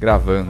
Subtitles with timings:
[0.00, 0.48] gravando.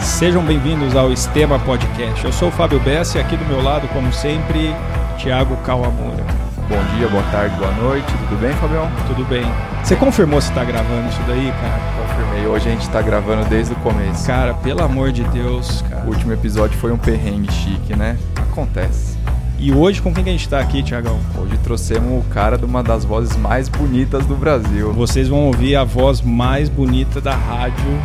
[0.00, 2.24] Sejam bem-vindos ao Estema Podcast.
[2.24, 4.72] Eu sou o Fábio Bessa e aqui do meu lado, como sempre,
[5.18, 6.24] Thiago Kawamura.
[6.68, 8.06] Bom dia, boa tarde, boa noite.
[8.06, 8.88] Tudo bem, Fabião?
[9.08, 9.44] Tudo bem.
[9.82, 11.80] Você confirmou se tá gravando isso daí, cara?
[12.00, 12.46] Confirmei.
[12.46, 14.24] Hoje a gente tá gravando desde o começo.
[14.24, 16.04] Cara, pelo amor de Deus, cara.
[16.04, 18.16] O último episódio foi um perrengue chique, né?
[18.36, 19.18] Acontece.
[19.58, 21.18] E hoje com quem que a gente tá aqui, Thiagão?
[21.36, 24.92] Hoje trouxemos o cara de uma das vozes mais bonitas do Brasil.
[24.92, 28.00] Vocês vão ouvir a voz mais bonita da rádio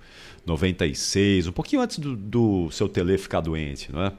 [0.44, 4.12] 96, um pouquinho antes do, do seu Tele ficar doente, não é?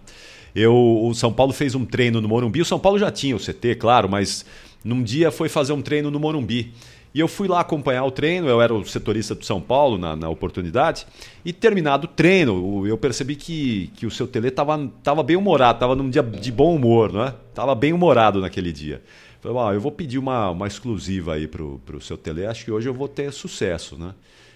[0.56, 2.62] Eu, o São Paulo fez um treino no Morumbi.
[2.62, 4.46] O São Paulo já tinha o CT, claro, mas
[4.84, 6.74] num dia foi fazer um treino no Morumbi.
[7.14, 10.16] E eu fui lá acompanhar o treino, eu era o setorista do São Paulo na,
[10.16, 11.06] na oportunidade,
[11.44, 15.76] e terminado o treino, eu percebi que, que o seu Tele estava tava bem humorado,
[15.78, 17.34] estava num dia de bom humor, né?
[17.50, 19.02] Estava bem humorado naquele dia.
[19.42, 22.72] Falei, "Ah, eu vou pedir uma, uma exclusiva aí pro, pro seu Tele, acho que
[22.72, 24.14] hoje eu vou ter sucesso, né?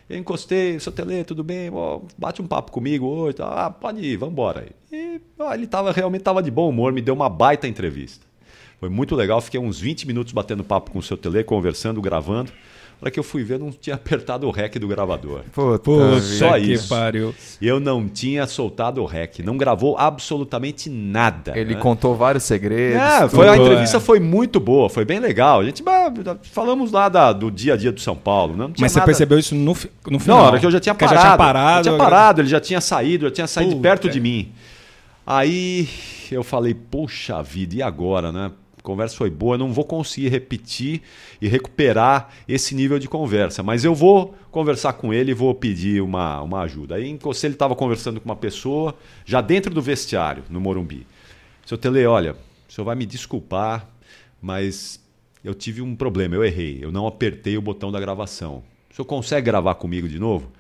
[0.10, 1.70] Eu encostei, seu Tele, tudo bem?
[1.74, 3.36] Ó, bate um papo comigo hoje.
[3.38, 3.66] tá?
[3.66, 4.68] Ah, pode ir, vamos embora.
[4.92, 8.25] E ó, ele tava, realmente estava de bom humor, me deu uma baita entrevista.
[8.86, 12.52] Foi muito legal, fiquei uns 20 minutos batendo papo com o seu Tele, conversando, gravando.
[13.02, 15.42] Na hora que eu fui ver, não tinha apertado o rec do gravador.
[15.52, 16.88] Puta, só que isso.
[16.88, 17.34] pariu.
[17.60, 21.58] Eu não tinha soltado o rec, não gravou absolutamente nada.
[21.58, 21.82] Ele né?
[21.82, 23.02] contou vários segredos.
[23.02, 24.00] É, foi, a entrevista é.
[24.00, 25.62] foi muito boa, foi bem legal.
[25.62, 25.84] A gente
[26.44, 28.54] falamos lá da- do dia a dia do São Paulo.
[28.54, 28.60] né?
[28.66, 29.76] Não tinha Mas você nada- percebeu isso no, no
[30.12, 30.38] Não, final?
[30.38, 31.16] na hora que eu já tinha parado.
[31.16, 31.84] já tinha parado.
[31.86, 33.82] Já tinha parado, ele já tinha saído, já tinha saído Puta.
[33.82, 34.52] perto de mim.
[35.26, 35.90] Aí
[36.32, 38.52] eu falei, poxa vida, e agora, né?
[38.86, 41.02] Conversa foi boa, não vou conseguir repetir
[41.42, 46.02] e recuperar esse nível de conversa, mas eu vou conversar com ele e vou pedir
[46.02, 46.96] uma, uma ajuda.
[46.96, 51.06] Aí encostei, ele estava conversando com uma pessoa, já dentro do vestiário, no Morumbi.
[51.66, 52.34] Seu Tele, olha,
[52.70, 53.90] o senhor vai me desculpar,
[54.40, 55.04] mas
[55.44, 58.64] eu tive um problema, eu errei, eu não apertei o botão da gravação.
[58.92, 60.52] O senhor consegue gravar comigo de novo?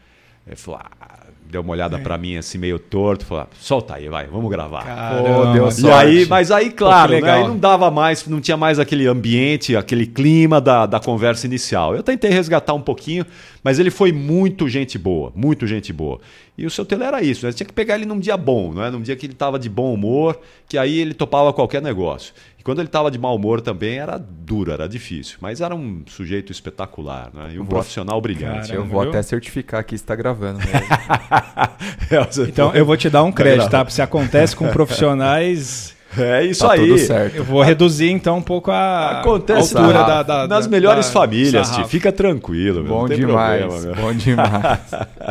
[0.48, 4.10] Ele falou, ah, deu uma olhada pra mim assim, meio torto, falou, ah, solta aí,
[4.10, 4.84] vai, vamos gravar.
[4.84, 7.38] Caramba, deu E aí, mas aí, claro, Pô, né, legal.
[7.38, 11.96] aí não dava mais, não tinha mais aquele ambiente, aquele clima da, da conversa inicial.
[11.96, 13.26] Eu tentei resgatar um pouquinho,
[13.64, 16.20] mas ele foi muito gente boa, muito gente boa.
[16.58, 17.52] E o seu tele era isso, né?
[17.52, 18.90] Você tinha que pegar ele num dia bom, né?
[18.90, 22.34] num dia que ele estava de bom humor, que aí ele topava qualquer negócio.
[22.66, 26.52] Quando ele estava de mau humor também era duro, era difícil, mas era um sujeito
[26.52, 27.52] espetacular, né?
[27.54, 28.70] E um profissional brilhante.
[28.70, 29.10] Cara, Eu vou viu?
[29.12, 30.58] até certificar que está gravando.
[30.58, 30.66] Né?
[32.48, 33.86] Então eu vou te dar um crédito, tá?
[33.88, 36.80] Se acontece com profissionais, É isso Tá aí.
[36.80, 37.36] tudo certo.
[37.36, 41.12] eu vou reduzir então um pouco a Acontece altura da, da, nas da- melhores da-
[41.12, 42.82] famílias, fica tranquilo.
[42.84, 43.66] meu, bom não tem demais.
[43.66, 43.96] problema, meu.
[44.04, 44.80] bom demais.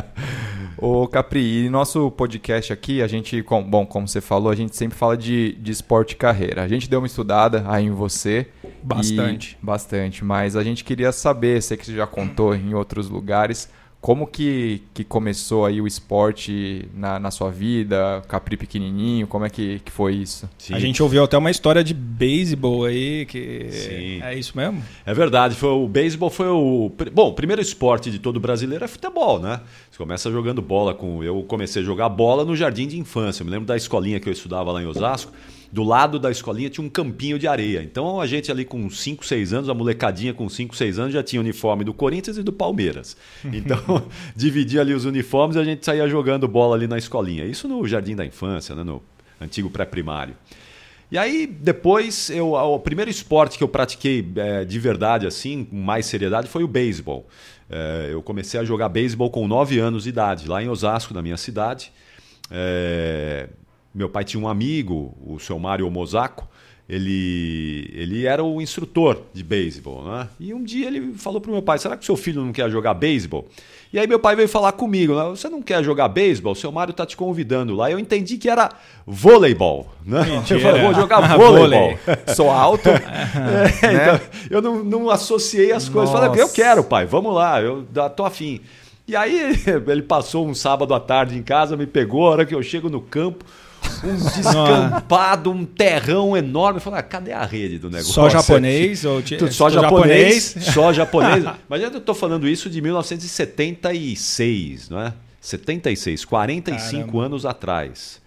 [0.87, 4.77] Ô Capri, e nosso podcast aqui, a gente, com- bom, como você falou, a gente
[4.77, 6.63] sempre fala de, de esporte e carreira.
[6.63, 8.49] A gente deu uma estudada aí em você.
[8.83, 9.57] Bastante.
[9.59, 13.71] e- bastante, mas a gente queria saber, sei que você já contou em outros lugares,
[14.05, 19.49] como que, que começou aí o esporte na, na sua vida, Capri pequenininho, como é
[19.49, 20.47] que, que foi isso?
[20.59, 20.75] Sim.
[20.75, 24.21] A gente ouviu até uma história de beisebol aí, que Sim.
[24.23, 24.83] é isso mesmo?
[25.07, 28.89] É verdade, foi o beisebol foi o bom, o primeiro esporte de todo brasileiro é
[28.89, 29.63] futebol, né?
[29.91, 33.41] Você começa jogando bola com eu comecei a jogar bola no jardim de infância.
[33.41, 35.33] Eu me lembro da escolinha que eu estudava lá em Osasco.
[35.75, 37.83] Do lado da escolinha tinha um campinho de areia.
[37.83, 41.21] Então a gente ali com 5, 6 anos, a molecadinha com 5, 6 anos já
[41.21, 43.17] tinha uniforme do Corinthians e do Palmeiras.
[43.45, 44.07] Então
[44.37, 47.45] dividia ali os uniformes e a gente saía jogando bola ali na escolinha.
[47.45, 48.85] Isso no jardim da infância, né?
[48.85, 49.03] no
[49.41, 50.37] antigo pré-primário.
[51.11, 55.75] E aí, depois, eu, o primeiro esporte que eu pratiquei eh, de verdade, assim, com
[55.75, 57.27] mais seriedade, foi o beisebol.
[57.69, 61.21] Eh, eu comecei a jogar beisebol com 9 anos de idade, lá em Osasco, na
[61.21, 61.91] minha cidade.
[62.49, 63.49] Eh,
[63.95, 66.49] meu pai tinha um amigo, o seu Mário Mozaco,
[66.89, 70.05] ele, ele era o instrutor de beisebol.
[70.05, 70.29] Né?
[70.39, 72.69] E um dia ele falou para o meu pai: será que seu filho não quer
[72.71, 73.49] jogar beisebol?
[73.91, 75.25] E aí meu pai veio falar comigo: né?
[75.31, 76.53] você não quer jogar beisebol?
[76.53, 77.91] O seu Mário está te convidando lá.
[77.91, 78.69] Eu entendi que era
[79.07, 79.89] voleibol.
[80.05, 80.43] Né?
[80.51, 81.99] Eu falei: vou jogar voleibol.
[82.35, 82.91] Sou alto.
[82.91, 83.71] é, né?
[83.81, 84.21] então,
[84.51, 86.13] eu não, não, associei as coisas.
[86.13, 86.27] Nossa.
[86.27, 88.61] Falei: eu quero, pai, vamos lá, eu tô afim.
[89.09, 89.55] E aí
[89.89, 92.91] ele passou um sábado à tarde em casa, me pegou, a hora que eu chego
[92.91, 93.45] no campo
[94.05, 96.79] um descampado, um terrão enorme.
[96.79, 98.13] Eu falei, ah, cadê a rede do negócio?
[98.13, 99.05] Só japonês?
[99.05, 99.21] Ou
[99.51, 101.45] só japonês, só japonês.
[101.69, 105.13] Mas eu estou falando isso de 1976, não é?
[105.41, 107.25] 76, 45 Caramba.
[107.25, 108.23] anos atrás.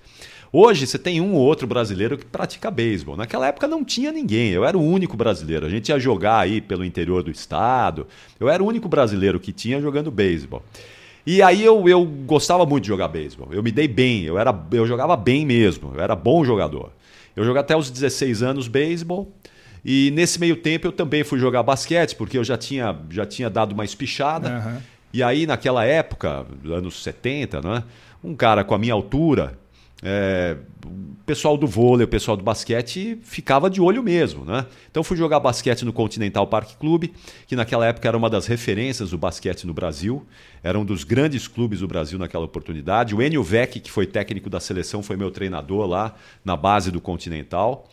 [0.51, 3.17] Hoje você tem um ou outro brasileiro que pratica beisebol.
[3.17, 5.65] Naquela época não tinha ninguém, eu era o único brasileiro.
[5.65, 8.07] A gente ia jogar aí pelo interior do estado.
[8.39, 10.63] Eu era o único brasileiro que tinha jogando beisebol.
[11.27, 13.49] E aí eu, eu gostava muito de jogar beisebol.
[13.51, 16.93] Eu me dei bem, eu, era, eu jogava bem mesmo, eu era bom jogador.
[17.35, 19.29] Eu joguei até os 16 anos beisebol.
[19.83, 23.49] E nesse meio tempo eu também fui jogar basquete, porque eu já tinha, já tinha
[23.49, 24.49] dado uma espichada.
[24.49, 24.77] Uhum.
[25.11, 27.83] E aí, naquela época, anos 70, né,
[28.23, 29.59] um cara com a minha altura,
[30.03, 30.55] é,
[30.85, 34.65] o pessoal do vôlei, o pessoal do basquete ficava de olho mesmo, né?
[34.89, 37.13] Então fui jogar basquete no Continental Park Clube,
[37.47, 40.25] que naquela época era uma das referências do basquete no Brasil,
[40.63, 43.15] era um dos grandes clubes do Brasil naquela oportunidade.
[43.15, 46.15] O Enio Vec, que foi técnico da seleção, foi meu treinador lá
[46.45, 47.89] na base do Continental.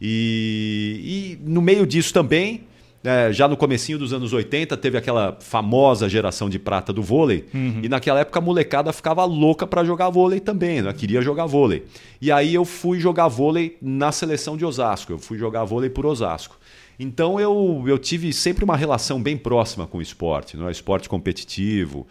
[0.00, 2.64] E, e no meio disso também
[3.04, 7.44] é, já no comecinho dos anos 80 teve aquela famosa geração de prata do vôlei
[7.52, 7.80] uhum.
[7.82, 10.90] e naquela época a molecada ficava louca para jogar vôlei também, né?
[10.94, 11.84] queria jogar vôlei.
[12.20, 16.06] E aí eu fui jogar vôlei na seleção de Osasco, eu fui jogar vôlei por
[16.06, 16.56] Osasco.
[16.98, 20.72] Então eu, eu tive sempre uma relação bem próxima com o esporte, não é?
[20.72, 22.06] esporte competitivo.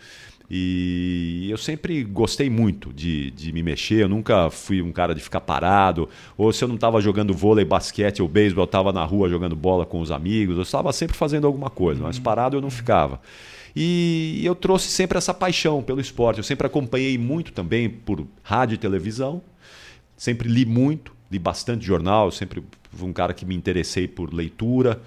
[0.50, 5.22] E eu sempre gostei muito de, de me mexer, eu nunca fui um cara de
[5.22, 6.10] ficar parado.
[6.38, 9.56] Ou se eu não estava jogando vôlei, basquete ou beisebol, eu estava na rua jogando
[9.56, 10.58] bola com os amigos.
[10.58, 13.20] Eu estava sempre fazendo alguma coisa, mas parado eu não ficava.
[13.76, 16.38] E eu trouxe sempre essa paixão pelo esporte.
[16.38, 19.42] Eu sempre acompanhei muito também por rádio e televisão.
[20.16, 25.02] Sempre li muito, li bastante jornal, sempre fui um cara que me interessei por leitura.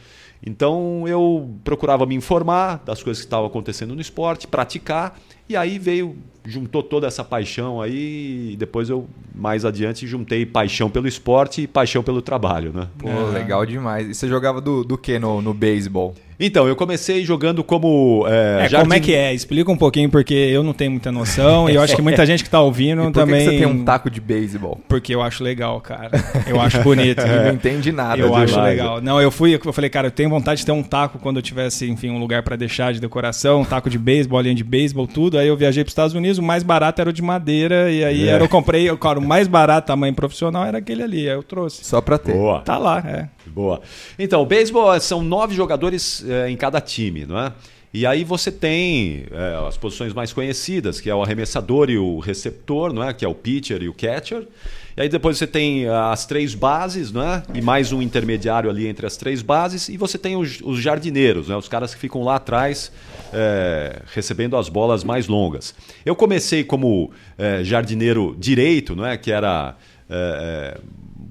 [0.44, 5.18] Então eu procurava me informar das coisas que estavam acontecendo no esporte, praticar
[5.48, 10.90] e aí veio, juntou toda essa paixão aí, e depois eu, mais adiante, juntei paixão
[10.90, 12.88] pelo esporte e paixão pelo trabalho, né?
[12.98, 13.38] Pô, é.
[13.38, 14.08] legal demais.
[14.08, 16.14] E você jogava do, do que no, no beisebol?
[16.38, 18.26] Então, eu comecei jogando como.
[18.28, 18.84] É, é jardim...
[18.84, 19.32] como é que é?
[19.32, 22.42] Explica um pouquinho, porque eu não tenho muita noção e eu acho que muita gente
[22.42, 23.44] que está ouvindo e por também.
[23.44, 24.80] Por que você tem um taco de beisebol?
[24.86, 26.10] Porque eu acho legal, cara.
[26.46, 27.20] Eu acho bonito.
[27.24, 27.46] é.
[27.46, 28.20] Não entende nada.
[28.20, 29.00] Eu acho legal.
[29.00, 31.42] Não, eu fui, eu falei, cara, eu tenho vontade de ter um taco quando eu
[31.42, 35.06] tivesse, enfim, um lugar para deixar de decoração, um taco de beisebol, linha de beisebol,
[35.06, 35.35] tudo.
[35.38, 38.04] Aí eu viajei para os Estados Unidos, o mais barato era o de madeira, e
[38.04, 38.32] aí é.
[38.32, 41.28] era, eu comprei, cara, o mais barato, tamanho profissional, era aquele ali.
[41.28, 41.84] Aí eu trouxe.
[41.84, 42.32] Só para ter.
[42.32, 42.60] Boa.
[42.60, 43.28] Tá lá, é.
[43.46, 43.80] Boa.
[44.18, 47.52] Então, o beisebol são nove jogadores é, em cada time, não é?
[47.92, 52.18] E aí você tem é, as posições mais conhecidas, que é o arremessador e o
[52.18, 53.14] receptor, não é?
[53.14, 54.46] que é o pitcher e o catcher.
[54.96, 57.42] E aí depois você tem as três bases, né?
[57.52, 59.90] E mais um intermediário ali entre as três bases.
[59.90, 61.56] E você tem os, os jardineiros, né?
[61.56, 62.90] Os caras que ficam lá atrás
[63.30, 65.74] é, recebendo as bolas mais longas.
[66.02, 69.18] Eu comecei como é, jardineiro direito, não é?
[69.18, 69.76] Que era
[70.08, 70.80] é,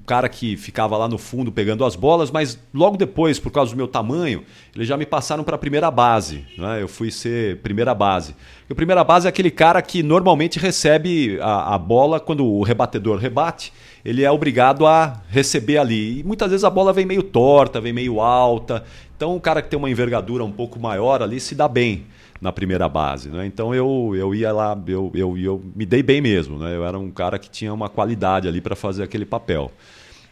[0.06, 3.76] cara que ficava lá no fundo pegando as bolas, mas logo depois, por causa do
[3.76, 4.44] meu tamanho,
[4.74, 6.44] eles já me passaram para a primeira base.
[6.56, 6.82] Né?
[6.82, 8.34] Eu fui ser primeira base.
[8.68, 12.62] E o primeira base é aquele cara que normalmente recebe a, a bola quando o
[12.62, 13.72] rebatedor rebate,
[14.04, 16.20] ele é obrigado a receber ali.
[16.20, 18.84] E muitas vezes a bola vem meio torta, vem meio alta.
[19.16, 22.06] Então o cara que tem uma envergadura um pouco maior ali se dá bem
[22.46, 23.28] na primeira base.
[23.28, 23.44] Né?
[23.44, 26.56] Então eu, eu ia lá, eu, eu, eu me dei bem mesmo.
[26.58, 26.76] Né?
[26.76, 29.72] Eu era um cara que tinha uma qualidade ali para fazer aquele papel.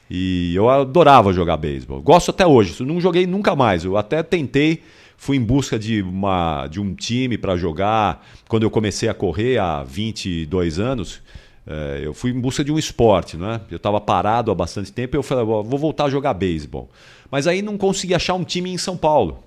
[0.08, 2.00] E eu adorava jogar beisebol.
[2.00, 2.80] Gosto até hoje.
[2.84, 3.84] Não joguei nunca mais.
[3.84, 4.80] Eu até tentei,
[5.16, 8.24] fui em busca de, uma, de um time para jogar.
[8.48, 11.20] Quando eu comecei a correr há 22 anos,
[11.66, 13.36] é, eu fui em busca de um esporte.
[13.36, 13.60] Né?
[13.68, 16.88] Eu estava parado há bastante tempo e eu falei, vou voltar a jogar beisebol.
[17.28, 19.42] Mas aí não consegui achar um time em São Paulo.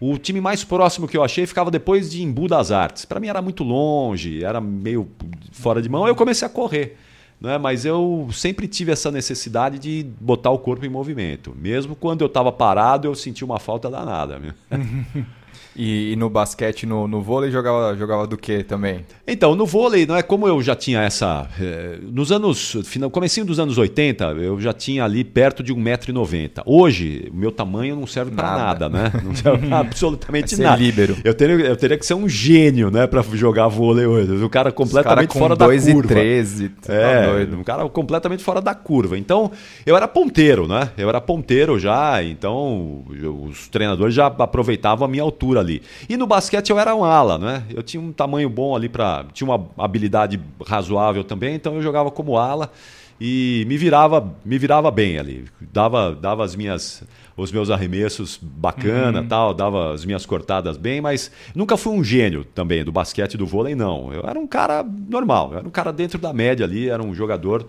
[0.00, 3.04] O time mais próximo que eu achei ficava depois de Embu das Artes.
[3.04, 5.08] Para mim era muito longe, era meio
[5.52, 6.06] fora de mão.
[6.06, 6.96] Eu comecei a correr.
[7.40, 7.56] Né?
[7.56, 11.56] Mas eu sempre tive essa necessidade de botar o corpo em movimento.
[11.58, 14.40] Mesmo quando eu estava parado, eu senti uma falta danada.
[15.74, 19.04] E, e no basquete, no, no vôlei, jogava, jogava do que também?
[19.26, 21.48] Então, no vôlei, não é como eu já tinha essa.
[21.60, 22.76] Eh, nos anos.
[22.84, 26.62] Final, comecinho dos anos 80, eu já tinha ali perto de 1,90m.
[26.66, 28.88] Hoje, o meu tamanho não serve para nada.
[28.88, 29.12] né?
[29.22, 30.76] Não serve pra absolutamente nada.
[30.76, 31.16] líbero.
[31.22, 34.32] Eu, teria, eu teria que ser um gênio, né, para jogar vôlei hoje.
[34.42, 36.08] O cara completamente cara fora da curva.
[36.08, 37.56] 13, tá é, doido.
[37.58, 39.16] um cara completamente fora da curva.
[39.16, 39.50] Então,
[39.86, 40.90] eu era ponteiro, né?
[40.98, 43.04] Eu era ponteiro já, então
[43.48, 45.82] os treinadores já aproveitavam a minha altura ali.
[46.08, 47.64] E no basquete eu era um ala, né?
[47.70, 52.10] Eu tinha um tamanho bom ali para, tinha uma habilidade razoável também, então eu jogava
[52.10, 52.72] como ala
[53.20, 55.44] e me virava, me virava bem ali.
[55.60, 57.02] Dava, dava as minhas
[57.36, 59.28] os meus arremessos bacana, uhum.
[59.28, 63.36] tal, dava as minhas cortadas bem, mas nunca fui um gênio também do basquete e
[63.38, 64.12] do vôlei não.
[64.12, 67.14] Eu era um cara normal, eu era um cara dentro da média ali, era um
[67.14, 67.66] jogador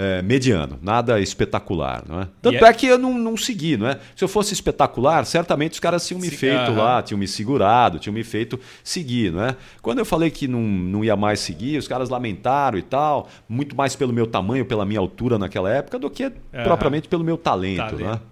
[0.00, 2.02] é, mediano, nada espetacular.
[2.08, 2.28] Não é?
[2.40, 2.68] Tanto é...
[2.68, 2.72] é...
[2.72, 3.76] que eu não, não segui.
[3.76, 3.98] Não é?
[4.16, 8.14] Se eu fosse espetacular, certamente os caras tinham me feito lá, tinham me segurado, tinham
[8.14, 9.30] me feito seguir.
[9.30, 9.56] Não é?
[9.82, 13.76] Quando eu falei que não, não ia mais seguir, os caras lamentaram e tal, muito
[13.76, 16.32] mais pelo meu tamanho, pela minha altura naquela época, do que
[16.64, 17.96] propriamente pelo meu talento.
[17.96, 18.22] talento.
[18.24, 18.29] É?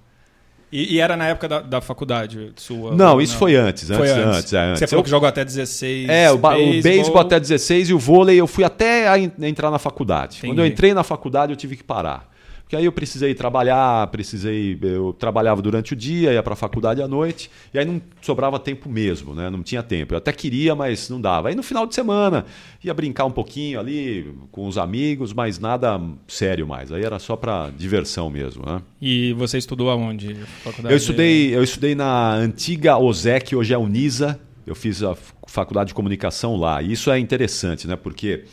[0.70, 2.94] E, e, era na época da, da faculdade sua?
[2.94, 3.38] Não, isso não?
[3.38, 3.90] foi antes.
[3.90, 4.38] Antes, foi antes.
[4.38, 4.78] antes, é, antes.
[4.80, 6.08] Você falou que jogou até 16.
[6.08, 6.68] É, o, beisebol.
[6.68, 9.06] o beisebol até 16 e o vôlei eu fui até
[9.40, 10.38] entrar na faculdade.
[10.38, 10.52] Entendi.
[10.52, 12.28] Quando eu entrei na faculdade eu tive que parar.
[12.68, 14.78] Porque aí eu precisei trabalhar, precisei.
[14.82, 18.58] Eu trabalhava durante o dia, ia para a faculdade à noite, e aí não sobrava
[18.58, 19.48] tempo mesmo, né?
[19.48, 20.12] Não tinha tempo.
[20.12, 21.48] Eu até queria, mas não dava.
[21.48, 22.44] Aí no final de semana
[22.84, 26.92] ia brincar um pouquinho ali com os amigos, mas nada sério mais.
[26.92, 28.82] Aí era só para diversão mesmo, né?
[29.00, 30.34] E você estudou aonde?
[30.62, 30.92] Faculdade...
[30.92, 34.38] Eu estudei, eu estudei na antiga OSEC, hoje é Unisa.
[34.66, 36.82] Eu fiz a faculdade de comunicação lá.
[36.82, 37.96] E isso é interessante, né?
[37.96, 38.44] Porque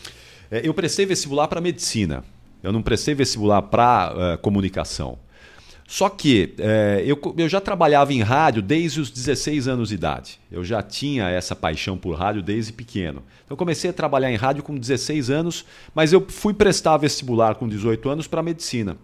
[0.49, 2.23] é, eu prestei vestibular para medicina.
[2.65, 5.19] Eu não prestei vestibular para uh, eh, comunicação.
[5.87, 10.39] Só que é, eu, eu já trabalhava em rádio desde os 16 anos de idade.
[10.51, 13.21] Eu já tinha essa paixão por rádio desde pequeno.
[13.45, 17.67] Então, comecei a trabalhar em rádio com 16 anos, mas eu fui prestar vestibular com
[17.67, 18.97] 18 anos para medicina.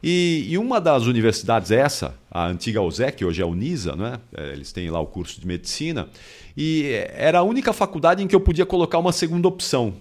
[0.00, 4.20] E, e, uma das universidades, essa, a antiga USEC, hoje é a Unisa, né?
[4.32, 6.08] É, eles têm lá o curso de medicina,
[6.56, 6.84] e
[7.14, 9.94] era a única faculdade em que eu podia colocar uma segunda opção.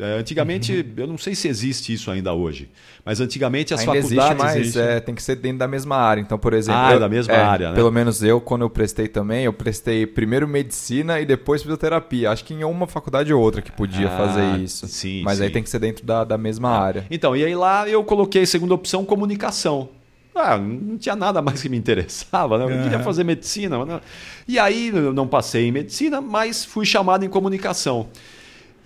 [0.00, 0.92] É, antigamente, uhum.
[0.96, 2.70] eu não sei se existe isso ainda hoje,
[3.04, 4.56] mas antigamente as ainda faculdades.
[4.56, 6.20] Existe, mas é, tem que ser dentro da mesma área.
[6.20, 6.80] Então, por exemplo.
[6.80, 7.74] Ah, eu, da mesma é, área, né?
[7.74, 12.30] Pelo menos eu, quando eu prestei também, eu prestei primeiro medicina e depois fisioterapia.
[12.30, 14.86] Acho que em uma faculdade ou outra que podia ah, fazer isso.
[14.86, 15.22] Sim.
[15.24, 15.44] Mas sim.
[15.44, 17.06] aí tem que ser dentro da, da mesma ah, área.
[17.10, 19.88] Então, e aí lá eu coloquei segunda opção comunicação.
[20.32, 22.64] Ah, não tinha nada mais que me interessava, né?
[22.66, 22.82] Eu uhum.
[22.84, 23.84] queria fazer medicina.
[23.84, 24.00] Né?
[24.46, 28.06] E aí eu não passei em medicina, mas fui chamado em comunicação.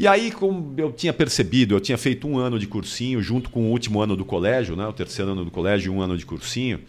[0.02, 3.68] E aí, como eu tinha percebido, eu tinha feito um ano de cursinho junto com
[3.68, 4.85] o último ano do colégio, né?
[4.85, 6.80] o terceiro ano do colégio e um ano de cursinho.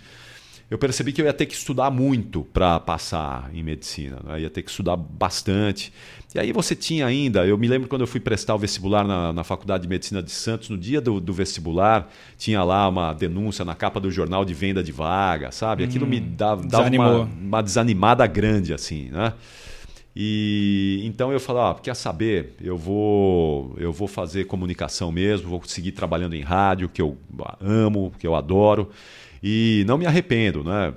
[0.68, 4.42] Eu percebi que eu ia ter que estudar muito para passar em medicina, né?
[4.42, 5.94] ia ter que estudar bastante.
[6.34, 9.32] E aí você tinha ainda, eu me lembro quando eu fui prestar o vestibular na,
[9.32, 13.64] na Faculdade de Medicina de Santos, no dia do, do, vestibular, tinha lá uma denúncia
[13.64, 15.84] na capa do jornal de venda de vaga, sabe?
[15.84, 19.34] Aquilo hum, me dava, dava uma, uma desanimada grande, assim, né?
[20.16, 22.56] E então eu falei, ah, quer saber?
[22.62, 27.18] Eu vou, eu vou fazer comunicação mesmo, vou seguir trabalhando em rádio, que eu
[27.60, 28.92] amo, que eu adoro.
[29.44, 30.94] E não me arrependo, né?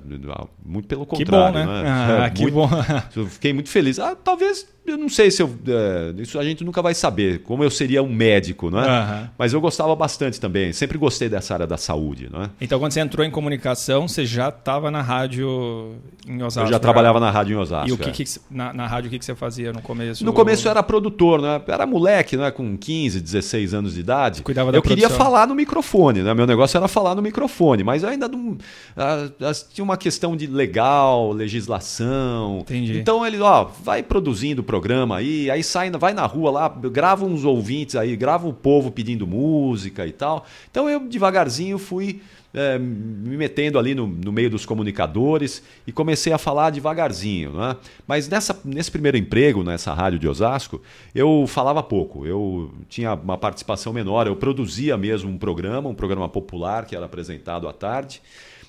[0.65, 1.59] Muito pelo contrário.
[1.59, 1.83] Que bom, né?
[1.83, 1.91] né?
[1.91, 2.69] Ah, é, que muito, bom.
[3.29, 3.99] fiquei muito feliz.
[3.99, 5.53] Ah, talvez eu não sei se eu.
[5.67, 8.89] É, isso a gente nunca vai saber, como eu seria um médico, não é?
[8.89, 9.29] Uhum.
[9.37, 10.73] Mas eu gostava bastante também.
[10.73, 12.51] Sempre gostei dessa área da saúde, não é?
[12.61, 16.69] Então, quando você entrou em comunicação, você já estava na rádio em Osasco?
[16.69, 17.89] Eu já trabalhava na rádio em Osasco.
[17.89, 18.13] E o que, é.
[18.13, 20.25] que na, na, rádio o que, que você fazia no começo?
[20.25, 21.61] No começo eu era produtor, né?
[21.67, 22.53] Era moleque, né?
[22.53, 24.37] Com 15, 16 anos de idade.
[24.37, 25.09] Você cuidava da eu produção.
[25.09, 26.33] queria falar no microfone, né?
[26.33, 28.59] Meu negócio era falar no microfone, mas eu ainda não.
[28.97, 32.59] Ah, ah, tinha uma questão de legal, legislação.
[32.61, 32.99] Entendi.
[32.99, 37.25] Então ele, ó, vai produzindo o programa aí, aí sai, vai na rua lá, grava
[37.25, 40.45] uns ouvintes aí, grava o povo pedindo música e tal.
[40.71, 42.21] Então eu devagarzinho fui
[42.57, 47.53] é, me metendo ali no, no, meio dos comunicadores e comecei a falar devagarzinho.
[47.53, 47.77] Né?
[48.07, 50.81] Mas nessa, nesse primeiro emprego, nessa rádio de Osasco,
[51.15, 52.27] eu falava pouco.
[52.27, 57.05] Eu tinha uma participação menor, eu produzia mesmo um programa, um programa popular que era
[57.05, 58.23] apresentado à tarde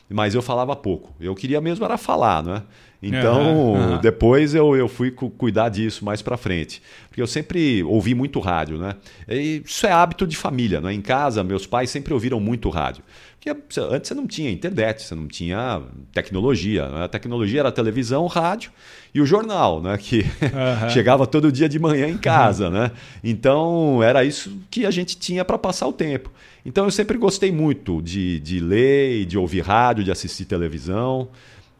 [0.09, 1.13] mas eu falava pouco.
[1.19, 2.63] Eu queria mesmo era falar, né?
[3.01, 3.97] Então, uhum, uhum.
[3.99, 6.81] depois eu, eu fui cuidar disso mais para frente.
[7.07, 8.95] Porque eu sempre ouvi muito rádio, né?
[9.27, 10.93] E isso é hábito de família, né?
[10.93, 13.03] Em casa, meus pais sempre ouviram muito rádio.
[13.39, 16.87] Porque antes você não tinha internet, você não tinha tecnologia.
[16.89, 17.03] Né?
[17.03, 18.71] A tecnologia era a televisão, o rádio
[19.13, 19.97] e o jornal, né?
[19.97, 20.89] Que uhum.
[20.89, 22.91] chegava todo dia de manhã em casa, né?
[23.23, 26.31] Então, era isso que a gente tinha para passar o tempo.
[26.65, 31.29] Então, eu sempre gostei muito de, de ler, de ouvir rádio, de assistir televisão.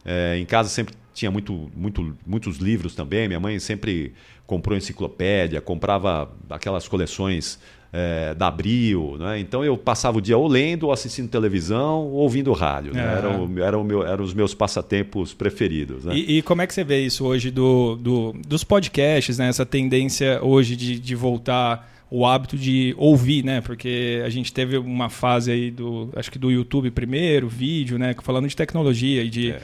[0.04, 3.26] É, em casa sempre tinha muito, muito, muitos livros também.
[3.26, 4.14] Minha mãe sempre
[4.46, 7.58] comprou enciclopédia, comprava aquelas coleções
[7.92, 9.38] é, da Abril, né?
[9.40, 12.92] Então eu passava o dia ou lendo, ou assistindo televisão, ou ouvindo rádio.
[12.92, 13.02] Né?
[13.02, 13.18] É.
[13.18, 16.04] Eram, meu, eram os meus passatempos preferidos.
[16.04, 16.14] Né?
[16.14, 19.48] E, e como é que você vê isso hoje do, do- dos podcasts, né?
[19.48, 23.60] Essa tendência hoje de, de voltar o hábito de ouvir, né?
[23.60, 28.14] Porque a gente teve uma fase aí do, acho que do YouTube primeiro, vídeo, né?
[28.22, 29.60] Falando de tecnologia e de É.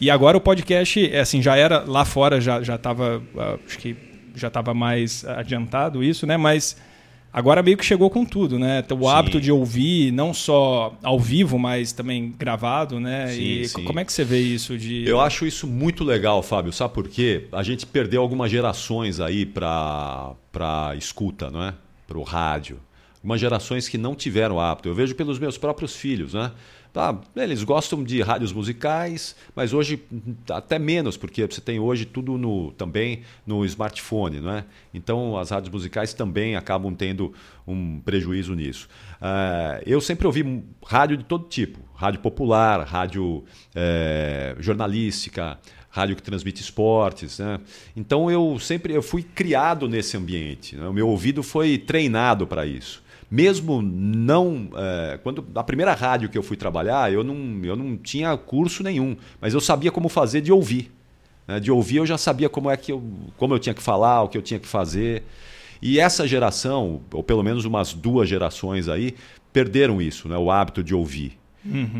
[0.00, 3.20] e agora o podcast, é assim, já era lá fora já já estava,
[3.66, 3.96] acho que
[4.36, 6.36] já estava mais adiantado isso, né?
[6.36, 6.76] Mas
[7.32, 8.84] agora meio que chegou com tudo, né?
[8.90, 9.08] O Sim.
[9.08, 13.28] hábito de ouvir não só ao vivo, mas também gravado, né?
[13.28, 13.84] Sim, e sim.
[13.84, 16.72] como é que você vê isso de Eu acho isso muito legal, Fábio.
[16.72, 17.46] Sabe por quê?
[17.52, 21.74] A gente perdeu algumas gerações aí para para escuta, não é?
[22.06, 22.80] Para o rádio.
[23.16, 24.88] Algumas gerações que não tiveram hábito.
[24.88, 26.50] Eu vejo pelos meus próprios filhos, né?
[26.92, 30.02] Tá, eles gostam de rádios musicais, mas hoje
[30.50, 34.64] até menos, porque você tem hoje tudo no, também no smartphone, não é?
[34.92, 37.32] Então as rádios musicais também acabam tendo
[37.64, 38.88] um prejuízo nisso.
[39.20, 46.22] Ah, eu sempre ouvi rádio de todo tipo, rádio popular, rádio eh, jornalística, rádio que
[46.22, 47.60] transmite esportes, né?
[47.94, 50.74] Então eu sempre eu fui criado nesse ambiente.
[50.74, 50.88] né?
[50.88, 53.02] O meu ouvido foi treinado para isso.
[53.30, 57.96] Mesmo não é, quando a primeira rádio que eu fui trabalhar eu não eu não
[57.96, 60.90] tinha curso nenhum, mas eu sabia como fazer de ouvir.
[61.46, 61.60] né?
[61.60, 63.02] De ouvir eu já sabia como é que eu
[63.36, 65.22] como eu tinha que falar, o que eu tinha que fazer.
[65.80, 69.14] E essa geração, ou pelo menos umas duas gerações aí,
[69.52, 70.36] perderam isso, né?
[70.36, 71.38] o hábito de ouvir.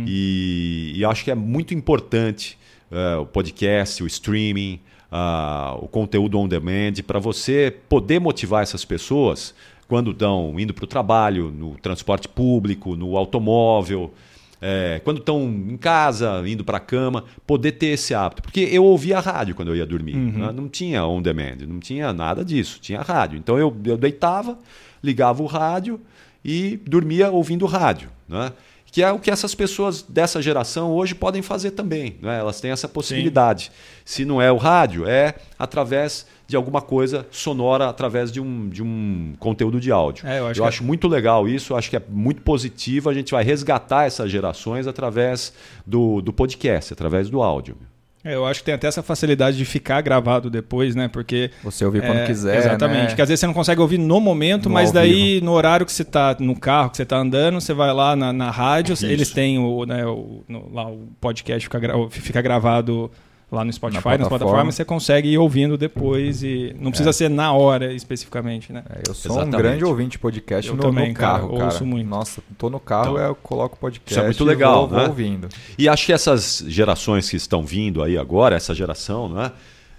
[0.07, 2.59] E, e acho que é muito importante
[2.91, 8.85] eh, o podcast, o streaming, ah, o conteúdo on demand, para você poder motivar essas
[8.85, 9.55] pessoas
[9.91, 14.15] quando estão indo para o trabalho, no transporte público, no automóvel,
[14.63, 18.41] eh, quando estão em casa, indo para a cama, poder ter esse hábito.
[18.41, 20.15] Porque eu ouvia a rádio quando eu ia dormir.
[20.15, 20.53] né?
[20.55, 23.37] Não tinha on demand, não tinha nada disso, tinha rádio.
[23.37, 24.57] Então eu, eu deitava,
[25.03, 26.01] ligava o rádio
[26.45, 28.11] e dormia ouvindo rádio.
[28.29, 28.53] Né?
[28.93, 32.17] Que é o que essas pessoas dessa geração hoje podem fazer também.
[32.21, 32.39] Né?
[32.39, 33.71] Elas têm essa possibilidade.
[34.05, 38.83] Se não é o rádio, é através de alguma coisa sonora, através de um, de
[38.83, 40.27] um conteúdo de áudio.
[40.27, 43.09] É, eu acho eu acho muito legal isso, acho que é muito positivo.
[43.09, 45.53] A gente vai resgatar essas gerações através
[45.87, 47.77] do, do podcast, através do áudio.
[48.23, 51.09] É, eu acho que tem até essa facilidade de ficar gravado depois, né?
[51.09, 51.51] Porque.
[51.65, 52.59] Você ouvir quando é, quiser.
[52.59, 52.99] Exatamente.
[53.01, 53.07] né?
[53.07, 55.93] Porque às vezes você não consegue ouvir no momento, No mas daí no horário que
[55.93, 59.07] você tá no carro, que você tá andando, você vai lá na, na rádio, Isso.
[59.07, 61.81] eles têm o, né, o, no- lá o podcast fica,
[62.11, 63.11] fica gravado
[63.51, 64.39] lá no Spotify, Na nas plataforma.
[64.39, 68.85] plataformas, você consegue ir ouvindo depois e não precisa ser na hora especificamente, né?
[68.89, 69.55] É, eu sou Exatamente.
[69.57, 71.65] um grande ouvinte de podcast Eu no, também, no cara, carro, cara.
[71.65, 72.09] ouço muito.
[72.09, 74.13] Nossa, tô no carro, Então, eu coloco podcast.
[74.13, 75.07] isso é muito legal, vou, vou né?
[75.09, 75.49] ouvindo.
[75.77, 79.51] E acho que essas gerações que estão vindo aí agora, essa geração né,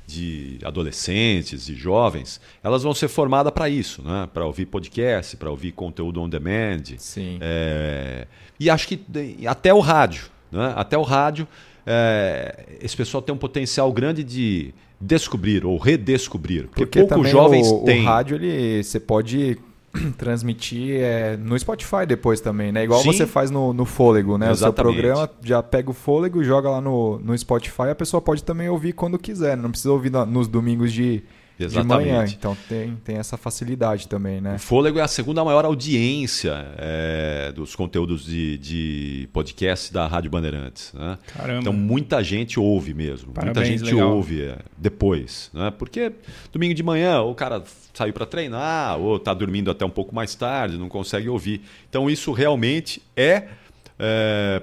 [0.07, 4.27] de adolescentes e jovens, elas vão ser formadas para isso, né?
[4.33, 6.83] para ouvir podcast, para ouvir conteúdo on demand.
[6.97, 7.37] Sim.
[7.41, 8.27] É,
[8.59, 8.99] e acho que
[9.47, 10.73] até o rádio, né?
[10.75, 11.47] até o rádio,
[11.85, 16.67] é, esse pessoal tem um potencial grande de descobrir ou redescobrir.
[16.67, 18.01] Porque, Porque poucos jovens o, têm.
[18.01, 19.57] o rádio, ele, você pode
[20.17, 22.83] transmitir é, no Spotify depois também, né?
[22.83, 23.11] Igual Sim.
[23.11, 24.51] você faz no, no Fôlego, né?
[24.51, 25.01] O seu Exatamente.
[25.01, 28.93] programa já pega o Fôlego, joga lá no, no Spotify, a pessoa pode também ouvir
[28.93, 31.23] quando quiser, não precisa ouvir nos domingos de,
[31.67, 32.09] de Exatamente.
[32.09, 32.25] manhã.
[32.27, 34.55] Então tem, tem essa facilidade também, né?
[34.55, 40.29] O Fôlego é a segunda maior audiência é, dos conteúdos de, de podcast da Rádio
[40.31, 40.93] Bandeirantes.
[40.93, 41.17] Né?
[41.35, 41.61] Caramba.
[41.61, 43.27] Então muita gente ouve mesmo.
[43.27, 44.15] muita Parabéns, gente legal.
[44.15, 45.49] ouve é, depois.
[45.53, 45.71] Né?
[45.71, 46.11] Porque
[46.51, 50.35] domingo de manhã o cara saiu para treinar ou está dormindo até um pouco mais
[50.35, 51.61] tarde, não consegue ouvir.
[51.89, 53.47] Então isso realmente é.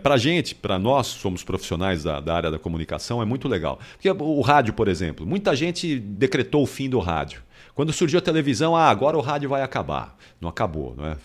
[0.03, 3.79] Para a gente, para nós, somos profissionais da, da área da comunicação, é muito legal.
[3.93, 7.43] Porque o rádio, por exemplo, muita gente decretou o fim do rádio.
[7.79, 10.19] Quando surgiu a televisão, ah, agora o rádio vai acabar.
[10.41, 11.17] Não acabou, não é?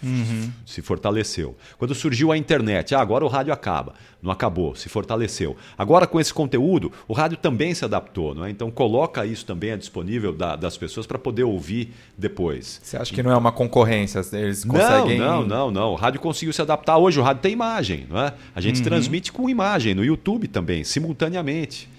[0.67, 1.57] Se fortaleceu.
[1.79, 3.95] Quando surgiu a internet, ah, agora o rádio acaba.
[4.21, 5.57] Não acabou, se fortaleceu.
[5.75, 8.51] Agora, com esse conteúdo, o rádio também se adaptou, não é?
[8.51, 12.79] Então, coloca isso também à disponível da- das pessoas para poder ouvir depois.
[12.83, 14.21] Você acha que não é uma concorrência?
[14.33, 15.17] Eles conseguem.
[15.17, 15.91] Não, não, não, não.
[15.93, 16.99] O rádio conseguiu se adaptar.
[16.99, 18.31] Hoje o rádio tem imagem, não é?
[18.55, 21.89] A gente transmite com imagem no YouTube também, simultaneamente.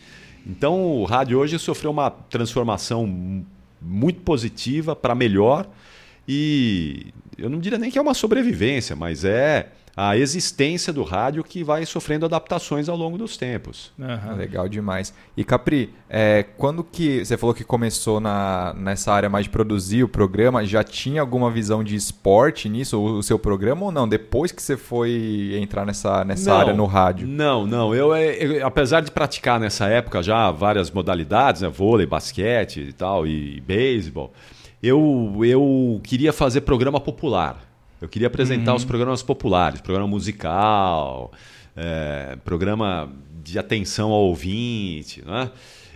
[0.47, 3.43] Então o rádio hoje sofreu uma transformação
[3.85, 5.69] muito positiva para melhor.
[6.27, 11.45] E eu não diria nem que é uma sobrevivência, mas é a existência do rádio
[11.45, 13.93] que vai sofrendo adaptações ao longo dos tempos.
[13.99, 14.37] Uhum.
[14.37, 15.15] Legal demais.
[15.37, 20.03] E Capri, é, quando que você falou que começou na, nessa área mais de produzir
[20.03, 24.09] o programa, já tinha alguma visão de esporte nisso, o, o seu programa ou não?
[24.09, 27.29] Depois que você foi entrar nessa, nessa não, área no rádio?
[27.29, 27.95] Não, não.
[27.95, 33.27] Eu, eu, apesar de praticar nessa época já várias modalidades, né, vôlei, basquete e tal,
[33.27, 34.33] e, e beisebol,
[34.83, 37.74] eu, eu queria fazer programa popular.
[38.01, 38.77] Eu queria apresentar uhum.
[38.77, 41.33] os programas populares, programa musical,
[41.77, 43.11] é, programa
[43.43, 45.23] de atenção ao ouvinte.
[45.25, 45.51] Né?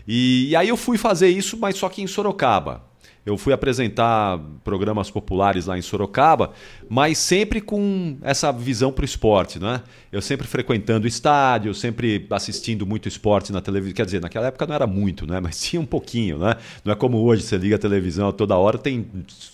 [0.06, 2.88] E, e, aí eu fui fazer isso, mas só que em Sorocaba.
[3.28, 6.52] Eu fui apresentar programas populares lá em Sorocaba,
[6.88, 9.82] mas sempre com essa visão para o esporte, né?
[10.10, 13.94] Eu sempre frequentando estádio, sempre assistindo muito esporte na televisão.
[13.94, 15.40] Quer dizer, naquela época não era muito, né?
[15.44, 16.56] Mas tinha um pouquinho, né?
[16.82, 19.06] Não é como hoje, você liga a televisão toda hora, tem,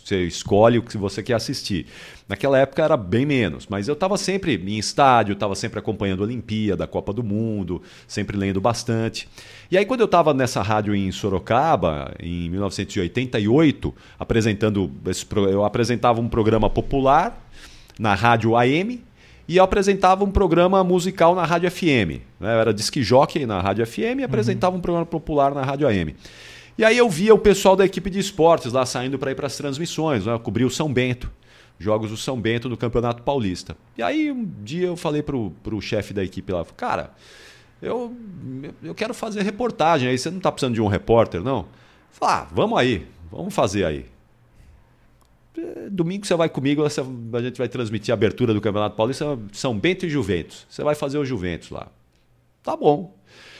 [0.04, 1.86] você escolhe o que você quer assistir.
[2.26, 6.24] Naquela época era bem menos, mas eu estava sempre em estádio, estava sempre acompanhando a
[6.24, 9.28] Olimpíada, a Copa do Mundo, sempre lendo bastante.
[9.70, 16.18] E aí, quando eu estava nessa rádio em Sorocaba, em 1988, apresentando esse, eu apresentava
[16.18, 17.46] um programa popular
[17.98, 19.02] na rádio AM
[19.46, 22.22] e eu apresentava um programa musical na rádio FM.
[22.40, 22.54] Né?
[22.54, 24.78] Eu era disc jockey na rádio FM e apresentava uhum.
[24.78, 26.16] um programa popular na rádio AM.
[26.78, 29.46] E aí eu via o pessoal da equipe de esportes lá saindo para ir para
[29.46, 30.38] as transmissões, né?
[30.42, 31.30] cobrir o São Bento
[31.78, 33.76] jogos do São Bento do Campeonato Paulista.
[33.96, 37.12] E aí um dia eu falei pro, pro chefe da equipe lá, cara,
[37.82, 38.16] eu,
[38.82, 41.66] eu quero fazer reportagem aí, você não tá precisando de um repórter, não?
[42.10, 44.06] Falei, ah, vamos aí, vamos fazer aí.
[45.56, 49.78] É, domingo você vai comigo, a gente vai transmitir a abertura do Campeonato Paulista, São
[49.78, 50.66] Bento e Juventus.
[50.68, 51.88] Você vai fazer o Juventus lá.
[52.62, 53.14] Tá bom.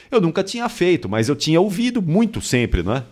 [0.09, 3.03] Eu nunca tinha feito, mas eu tinha ouvido muito sempre, né?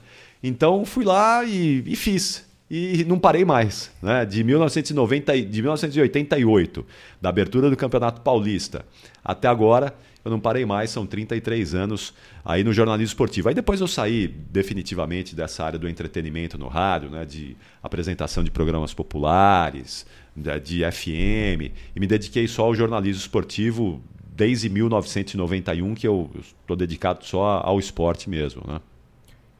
[0.42, 3.92] Então fui lá e, e fiz e não parei mais.
[4.02, 4.26] Né?
[4.26, 6.84] De, 1990, de 1988,
[7.22, 8.84] da abertura do Campeonato Paulista,
[9.24, 9.94] até agora,
[10.26, 13.48] eu não parei mais, são 33 anos aí no jornalismo esportivo.
[13.48, 17.26] Aí depois eu saí definitivamente dessa área do entretenimento no rádio, né?
[17.26, 24.02] de apresentação de programas populares, de FM, e me dediquei só ao jornalismo esportivo
[24.36, 28.64] desde 1991, que eu estou dedicado só ao esporte mesmo.
[28.66, 28.82] Né?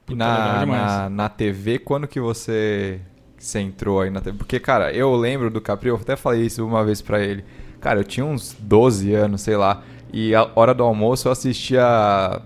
[0.10, 3.00] Na, na, na TV, quando que você,
[3.38, 4.38] você entrou aí na TV?
[4.38, 7.44] Porque, cara, eu lembro do Capri, eu até falei isso uma vez para ele.
[7.80, 9.84] Cara, eu tinha uns 12 anos, sei lá.
[10.14, 11.84] E a hora do almoço eu assistia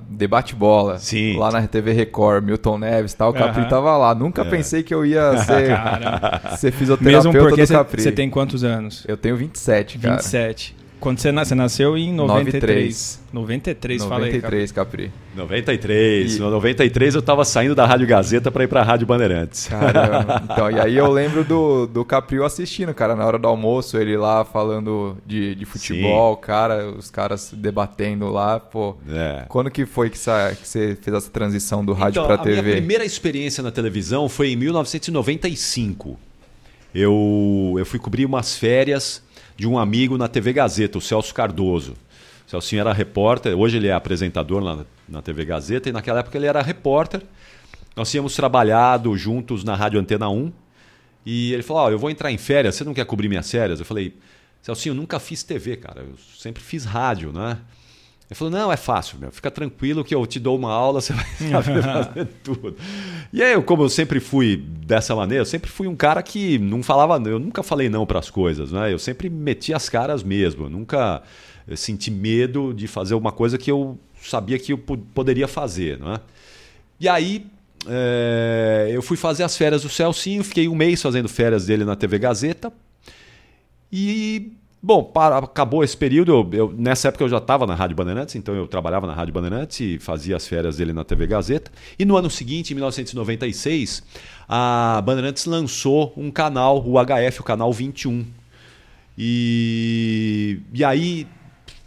[0.07, 0.97] Debate Bola.
[0.99, 1.37] Sim.
[1.37, 3.31] Lá na TV Record, Milton Neves e tal.
[3.31, 3.67] O Capri uhum.
[3.67, 4.15] tava lá.
[4.15, 4.45] Nunca é.
[4.45, 8.01] pensei que eu ia ser, ser fisioterapeuta Mesmo porque do Capri.
[8.01, 9.03] Você tem quantos anos?
[9.05, 10.15] Eu tenho 27, cara.
[10.15, 10.77] 27.
[10.99, 13.21] Quando você, nasceu, você nasceu em 93.
[13.31, 15.11] 93, 93 fala 93, Capri.
[15.35, 16.35] 93.
[16.35, 16.39] E...
[16.39, 19.67] No 93 eu tava saindo da Rádio Gazeta para ir pra Rádio Bandeirantes.
[19.67, 20.43] Caramba.
[20.57, 24.17] Então, e aí eu lembro do, do Capri assistindo, cara, na hora do almoço, ele
[24.17, 26.41] lá falando de, de futebol, Sim.
[26.41, 28.95] cara, os caras debatendo lá, pô.
[29.09, 29.45] É.
[29.47, 32.59] Quando que foi que, que você fez essa transição do rádio então, pra TV?
[32.59, 36.17] A minha primeira experiência na televisão foi em 1995.
[36.95, 39.21] Eu, eu fui cobrir umas férias
[39.57, 41.95] de um amigo na TV Gazeta, o Celso Cardoso.
[42.53, 46.45] O era repórter, hoje ele é apresentador na, na TV Gazeta, e naquela época ele
[46.45, 47.21] era repórter.
[47.93, 50.53] Nós tínhamos trabalhado juntos na Rádio Antena 1.
[51.25, 53.79] E ele falou: oh, Eu vou entrar em férias, você não quer cobrir minhas férias?
[53.79, 54.15] Eu falei:
[54.61, 57.57] Celso, eu nunca fiz TV, cara, eu sempre fiz rádio, né?
[58.29, 59.31] Ele falou: não, é fácil, meu.
[59.31, 62.75] Fica tranquilo que eu te dou uma aula, você vai saber fazer tudo.
[63.31, 66.83] E aí, como eu sempre fui dessa maneira, eu sempre fui um cara que não
[66.83, 68.91] falava, eu nunca falei não para as coisas, né?
[68.91, 70.65] Eu sempre meti as caras mesmo.
[70.65, 71.23] Eu nunca
[71.75, 76.19] senti medo de fazer uma coisa que eu sabia que eu poderia fazer, né?
[76.99, 77.45] E aí,
[77.87, 81.95] é, eu fui fazer as férias do Celcinho, fiquei um mês fazendo férias dele na
[81.95, 82.71] TV Gazeta.
[83.91, 86.31] E Bom, para, acabou esse período.
[86.31, 89.33] Eu, eu, nessa época eu já estava na Rádio Bandeirantes, então eu trabalhava na Rádio
[89.33, 91.71] Bandeirantes e fazia as férias dele na TV Gazeta.
[91.97, 94.03] E no ano seguinte, em 1996,
[94.47, 98.25] a Bandeirantes lançou um canal, o HF, o canal 21.
[99.17, 101.27] E, e aí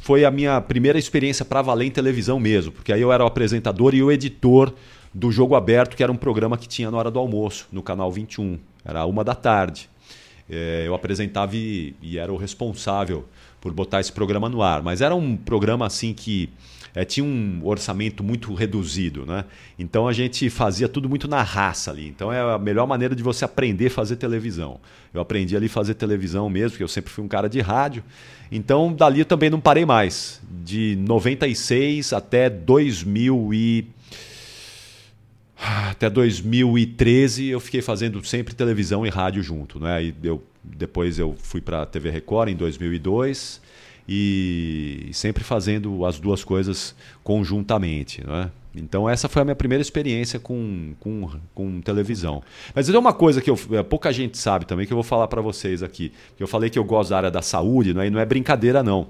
[0.01, 3.27] foi a minha primeira experiência para valer em televisão mesmo, porque aí eu era o
[3.27, 4.75] apresentador e o editor
[5.15, 8.11] do Jogo Aberto, que era um programa que tinha na hora do almoço, no canal
[8.11, 8.59] 21.
[8.85, 9.89] Era uma da tarde
[10.51, 13.25] é, eu apresentava e, e, era o responsável
[13.61, 14.83] por botar esse programa no ar.
[14.83, 16.51] Mas era um programa assim que
[16.95, 19.45] é, tinha um orçamento muito reduzido, né?
[19.79, 22.09] Então a gente fazia tudo muito na raça ali.
[22.09, 24.81] Então é a melhor maneira de você aprender a fazer televisão.
[25.15, 28.03] Eu aprendi ali a fazer televisão mesmo, porque eu sempre fui um cara de rádio.
[28.51, 30.41] Então dali eu também não parei mais.
[30.65, 33.87] De 96 até 2000 e
[35.63, 40.03] Até 2013 eu fiquei fazendo sempre televisão e rádio junto, né?
[40.03, 43.61] E eu, depois eu fui para a TV Record em 2002
[44.09, 48.51] e sempre fazendo as duas coisas conjuntamente, né?
[48.75, 52.43] Então essa foi a minha primeira experiência com, com, com televisão.
[52.75, 55.43] Mas é uma coisa que eu, pouca gente sabe também que eu vou falar para
[55.43, 56.11] vocês aqui.
[56.39, 58.07] Eu falei que eu gosto da área da saúde, né?
[58.07, 59.09] e não é brincadeira não.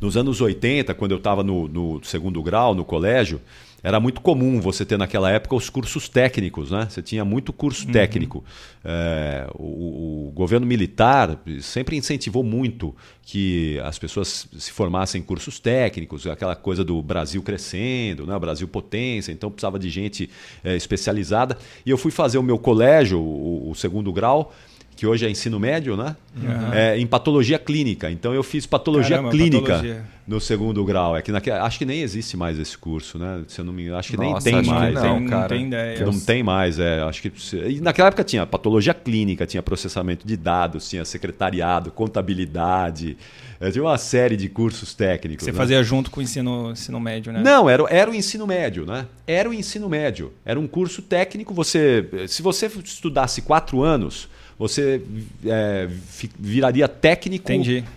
[0.00, 3.40] Nos anos 80, quando eu estava no, no segundo grau, no colégio,
[3.82, 6.88] era muito comum você ter naquela época os cursos técnicos, né?
[6.90, 7.92] Você tinha muito curso uhum.
[7.92, 8.44] técnico.
[8.84, 15.60] É, o, o, governo militar sempre incentivou muito que as pessoas se formassem em cursos
[15.60, 18.34] técnicos, aquela coisa do Brasil crescendo, né?
[18.34, 20.28] O Brasil potência, então precisava de gente
[20.64, 21.56] é, especializada.
[21.86, 24.52] E eu fui fazer o meu colégio, o, o segundo grau,
[24.98, 26.16] que hoje é ensino médio, né?
[26.36, 26.72] Uhum.
[26.72, 28.10] É, em patologia clínica.
[28.10, 30.04] Então eu fiz patologia Caramba, clínica patologia.
[30.26, 31.16] no segundo grau.
[31.16, 33.42] É que naque, acho que nem existe mais esse curso, né?
[33.46, 34.94] Se eu não me acho que Nossa, nem tem mais.
[34.94, 35.48] Não, não, cara.
[35.50, 36.04] tem ideia.
[36.04, 37.00] Não tem mais, é.
[37.02, 37.32] Acho que
[37.68, 43.16] e naquela época tinha patologia clínica, tinha processamento de dados, tinha secretariado, contabilidade.
[43.60, 45.44] É, tinha uma série de cursos técnicos.
[45.44, 45.56] Você né?
[45.56, 47.40] fazia junto com o ensino, ensino médio, né?
[47.40, 49.06] Não, era, era o ensino médio, né?
[49.28, 50.32] Era o ensino médio.
[50.44, 51.54] Era um curso técnico.
[51.54, 55.00] Você, se você estudasse quatro anos você
[55.46, 55.88] é,
[56.38, 57.48] viraria técnico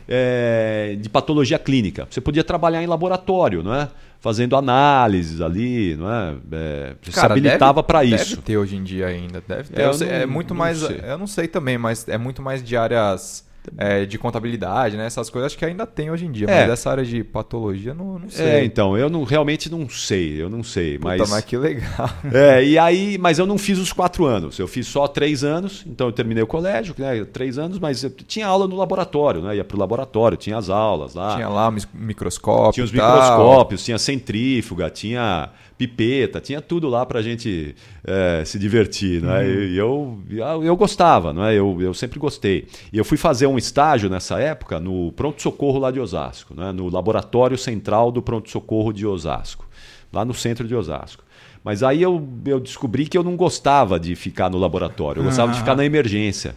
[0.07, 2.07] é, de patologia clínica.
[2.09, 3.89] Você podia trabalhar em laboratório, não é?
[4.19, 6.35] Fazendo análises ali, não é?
[6.51, 8.35] é você Cara, se habilitava para isso.
[8.35, 9.81] Deve ter hoje em dia ainda, deve ter.
[9.81, 11.01] É, é muito mais, sei.
[11.03, 13.43] eu não sei também, mas é muito mais de áreas
[13.77, 15.05] é, de contabilidade, né?
[15.05, 16.61] Essas coisas acho que ainda tem hoje em dia, é.
[16.61, 18.45] mas essa área de patologia não, não sei.
[18.45, 20.97] É, então, eu não, realmente não sei, eu não sei.
[20.97, 21.29] Puta, mas...
[21.29, 22.09] mas que legal.
[22.33, 25.83] É, e aí, mas eu não fiz os quatro anos, eu fiz só três anos,
[25.85, 27.23] então eu terminei o colégio, né?
[27.25, 29.55] Três anos, mas eu tinha aula no laboratório, né?
[29.55, 31.35] Ia pro laboratório, tinha as aulas lá.
[31.35, 32.73] Tinha lá microscópio.
[32.73, 38.59] Tinha os microscópios, tinha centrífuga, tinha pipeta, tinha tudo lá para a gente é, se
[38.59, 39.21] divertir.
[39.21, 39.41] Né?
[39.41, 39.63] Uhum.
[39.63, 41.55] E eu, eu, eu gostava, né?
[41.55, 42.67] eu, eu sempre gostei.
[42.93, 46.71] E eu fui fazer um estágio nessa época no pronto-socorro lá de Osasco, né?
[46.71, 49.65] no laboratório central do pronto-socorro de Osasco,
[50.11, 51.23] lá no centro de Osasco.
[51.63, 55.51] Mas aí eu, eu descobri que eu não gostava de ficar no laboratório, eu gostava
[55.51, 56.55] de ficar na emergência.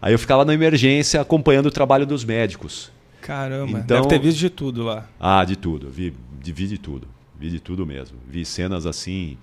[0.00, 2.90] Aí eu ficava na emergência acompanhando o trabalho dos médicos.
[3.20, 5.06] Caramba, então, deve ter visto de tudo lá.
[5.20, 7.06] Ah, de tudo, vi, vi de tudo.
[7.38, 8.16] Vi de tudo mesmo.
[8.26, 9.36] Vi cenas assim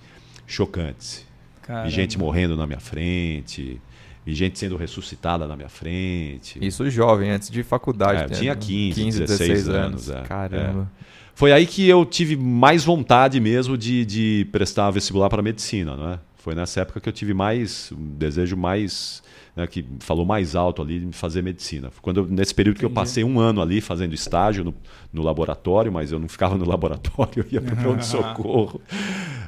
[0.46, 1.24] chocantes.
[1.62, 1.88] Caramba.
[1.88, 3.80] Vi gente morrendo na minha frente.
[4.26, 6.58] Vi gente sendo ressuscitada na minha frente.
[6.60, 8.24] Isso jovem, antes de faculdade.
[8.24, 8.34] É, né?
[8.34, 10.10] Tinha 15, 15 16, 16 anos.
[10.10, 10.24] anos.
[10.24, 10.26] É.
[10.26, 10.90] Caramba.
[11.00, 11.06] É.
[11.32, 15.94] Foi aí que eu tive mais vontade mesmo de, de prestar vestibular para medicina.
[15.94, 16.18] Né?
[16.38, 19.22] Foi nessa época que eu tive mais, um desejo mais
[19.56, 21.90] né, que falou mais alto ali de fazer medicina.
[22.02, 22.92] Quando eu, nesse período Entendi.
[22.92, 24.74] que eu passei um ano ali fazendo estágio no,
[25.10, 28.80] no laboratório, mas eu não ficava no laboratório, eu ia para o pronto-socorro.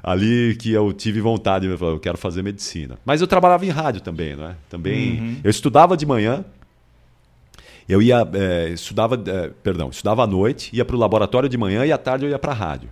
[0.02, 2.98] ali que eu tive vontade, eu, falei, eu quero fazer medicina.
[3.04, 4.56] Mas eu trabalhava em rádio também, né?
[4.70, 5.36] Também, uhum.
[5.44, 6.42] eu estudava de manhã,
[7.86, 11.84] eu ia é, estudava, é, perdão, estudava à noite, ia para o laboratório de manhã
[11.84, 12.88] e à tarde eu ia para a rádio.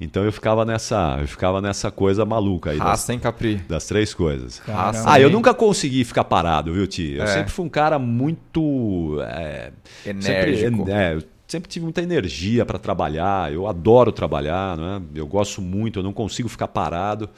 [0.00, 2.78] Então eu ficava nessa, eu ficava nessa coisa maluca aí.
[2.78, 3.56] Raça, das, hein, Capri?
[3.68, 4.58] Das três coisas.
[4.58, 7.14] Raça, ah, eu nunca consegui ficar parado, viu, Ti?
[7.16, 7.26] Eu é.
[7.26, 9.18] sempre fui um cara muito.
[9.22, 9.72] É,
[10.04, 10.78] Enérgico.
[10.78, 13.52] Sempre, é, sempre tive muita energia para trabalhar.
[13.52, 15.02] Eu adoro trabalhar, né?
[15.14, 17.30] Eu gosto muito, eu não consigo ficar parado.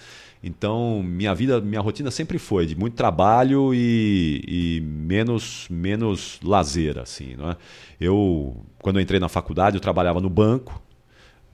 [0.43, 6.99] Então, minha vida, minha rotina sempre foi de muito trabalho e, e menos menos lazer,
[6.99, 7.57] assim, né?
[8.01, 10.81] Eu, quando eu entrei na faculdade, eu trabalhava no banco,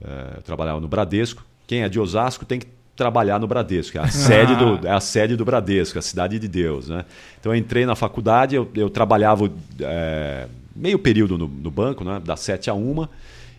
[0.01, 1.43] é, trabalhava no Bradesco.
[1.67, 4.99] Quem é de Osasco tem que trabalhar no Bradesco, é a sede do, é a
[4.99, 6.89] sede do Bradesco, a cidade de Deus.
[6.89, 7.05] Né?
[7.39, 12.21] Então eu entrei na faculdade, eu, eu trabalhava é, meio período no, no, banco, né?
[12.23, 13.07] das 7 a 1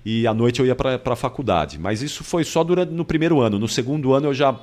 [0.04, 1.78] e à noite eu ia para a faculdade.
[1.78, 3.58] Mas isso foi só durante no primeiro ano.
[3.58, 4.54] No segundo ano eu já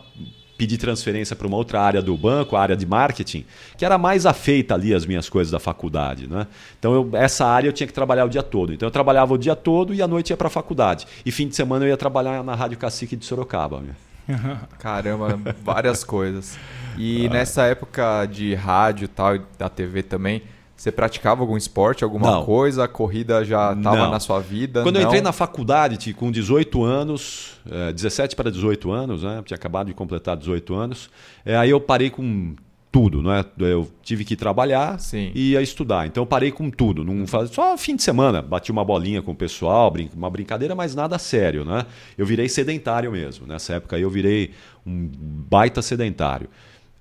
[0.62, 3.44] pedi transferência para uma outra área do banco, a área de marketing,
[3.76, 6.28] que era mais afeita ali às minhas coisas da faculdade.
[6.28, 6.46] Né?
[6.78, 8.72] Então, eu, essa área eu tinha que trabalhar o dia todo.
[8.72, 11.08] Então, eu trabalhava o dia todo e à noite ia para a faculdade.
[11.26, 13.82] E fim de semana eu ia trabalhar na Rádio Cacique de Sorocaba.
[14.78, 16.60] Caramba, várias coisas.
[16.96, 17.30] E ah.
[17.32, 20.44] nessa época de rádio e tal, da TV também,
[20.82, 22.44] você praticava algum esporte, alguma não.
[22.44, 22.86] coisa?
[22.86, 24.82] A corrida já estava na sua vida?
[24.82, 25.02] Quando não?
[25.02, 29.44] eu entrei na faculdade, com 18 anos, é, 17 para 18 anos, né?
[29.46, 31.08] tinha acabado de completar 18 anos,
[31.46, 32.56] é, aí eu parei com
[32.92, 33.46] tudo, né?
[33.60, 35.32] Eu tive que trabalhar Sim.
[35.36, 36.08] e ia estudar.
[36.08, 37.06] Então eu parei com tudo.
[37.06, 37.52] Não faz...
[37.52, 40.10] Só fim de semana, bati uma bolinha com o pessoal, brin...
[40.16, 41.86] uma brincadeira, mas nada sério, né?
[42.18, 43.46] Eu virei sedentário mesmo.
[43.46, 44.50] Nessa época eu virei
[44.84, 45.08] um
[45.48, 46.50] baita sedentário.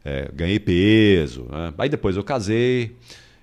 [0.05, 1.73] É, ganhei peso, né?
[1.79, 2.95] Aí depois eu casei.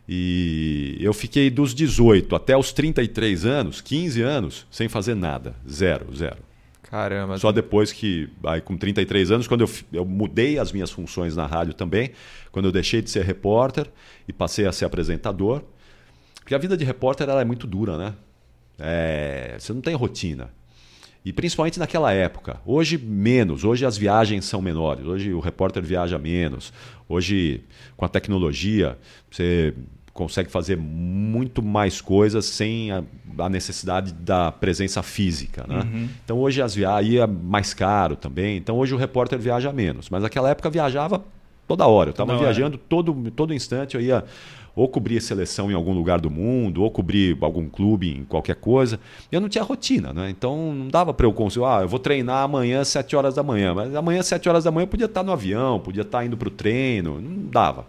[0.07, 5.53] E eu fiquei dos 18 até os 33 anos, 15 anos, sem fazer nada.
[5.69, 6.37] Zero, zero.
[6.83, 7.37] Caramba.
[7.37, 11.45] Só depois que, aí, com 33 anos, quando eu, eu mudei as minhas funções na
[11.45, 12.11] rádio também,
[12.51, 13.87] quando eu deixei de ser repórter
[14.27, 15.63] e passei a ser apresentador.
[16.39, 18.13] Porque a vida de repórter ela é muito dura, né?
[18.79, 20.49] É, você não tem rotina.
[21.25, 22.61] E principalmente naquela época.
[22.65, 23.65] Hoje, menos.
[23.65, 25.05] Hoje as viagens são menores.
[25.05, 26.71] Hoje o repórter viaja menos.
[27.09, 27.65] Hoje,
[27.97, 28.97] com a tecnologia,
[29.29, 29.73] você
[30.17, 33.03] consegue fazer muito mais coisas sem a,
[33.37, 35.63] a necessidade da presença física.
[35.67, 35.79] Né?
[35.79, 36.09] Uhum.
[36.25, 38.57] Então hoje as viagens ia mais caro também.
[38.57, 40.09] Então hoje o repórter viaja menos.
[40.09, 41.23] Mas naquela época viajava
[41.67, 42.09] toda hora.
[42.09, 43.95] Eu estava viajando todo, todo instante.
[43.95, 44.23] Eu ia
[44.75, 48.99] ou cobrir seleção em algum lugar do mundo, ou cobrir algum clube em qualquer coisa.
[49.31, 50.29] Eu não tinha rotina, né?
[50.29, 53.41] Então não dava para eu conseguir, ah, eu vou treinar amanhã às 7 horas da
[53.41, 53.73] manhã.
[53.73, 56.37] Mas amanhã às 7 horas da manhã eu podia estar no avião, podia estar indo
[56.37, 57.87] para o treino, não dava.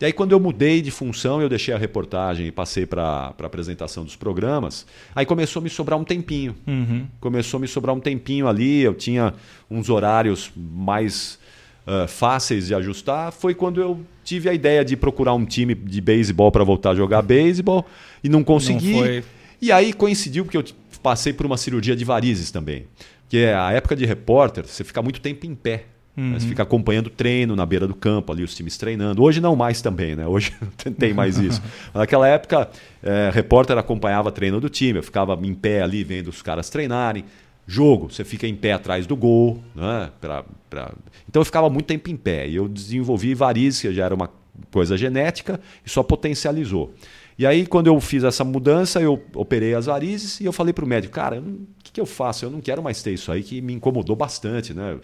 [0.00, 3.46] E aí, quando eu mudei de função, eu deixei a reportagem e passei para a
[3.46, 6.54] apresentação dos programas, aí começou a me sobrar um tempinho.
[6.66, 7.06] Uhum.
[7.20, 9.34] Começou a me sobrar um tempinho ali, eu tinha
[9.68, 11.38] uns horários mais
[11.86, 13.32] uh, fáceis de ajustar.
[13.32, 16.94] Foi quando eu tive a ideia de procurar um time de beisebol para voltar a
[16.94, 17.84] jogar beisebol
[18.22, 18.92] e não consegui.
[18.92, 19.22] Não
[19.60, 20.64] e aí coincidiu porque eu
[21.02, 22.86] passei por uma cirurgia de varizes também.
[23.28, 25.86] Que é a época de repórter, você fica muito tempo em pé.
[26.18, 26.32] Uhum.
[26.32, 29.22] Você fica acompanhando o treino na beira do campo, ali os times treinando.
[29.22, 30.26] Hoje não mais também, né?
[30.26, 30.52] Hoje
[30.84, 31.62] não tem mais isso.
[31.94, 32.68] Naquela época,
[33.00, 37.24] é, repórter acompanhava treino do time, eu ficava em pé ali vendo os caras treinarem.
[37.68, 39.62] Jogo, você fica em pé atrás do gol.
[39.76, 40.10] Né?
[40.20, 40.92] Pra, pra...
[41.28, 42.48] Então eu ficava muito tempo em pé.
[42.48, 44.28] E eu desenvolvi varizes, que já era uma
[44.72, 46.92] coisa genética, e só potencializou.
[47.38, 50.84] E aí, quando eu fiz essa mudança, eu operei as varizes e eu falei para
[50.84, 52.44] o médico, cara, o que, que eu faço?
[52.44, 54.98] Eu não quero mais ter isso aí, que me incomodou bastante, né?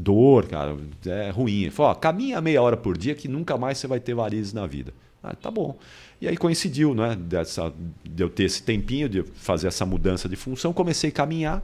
[0.00, 1.62] Dor, cara, é ruim.
[1.62, 4.52] Ele falou, ó, caminha meia hora por dia que nunca mais você vai ter varizes
[4.52, 4.92] na vida.
[5.22, 5.76] Ah, tá bom.
[6.20, 7.16] E aí coincidiu, né?
[7.18, 7.72] Dessa,
[8.04, 11.62] de eu ter esse tempinho de fazer essa mudança de função, comecei a caminhar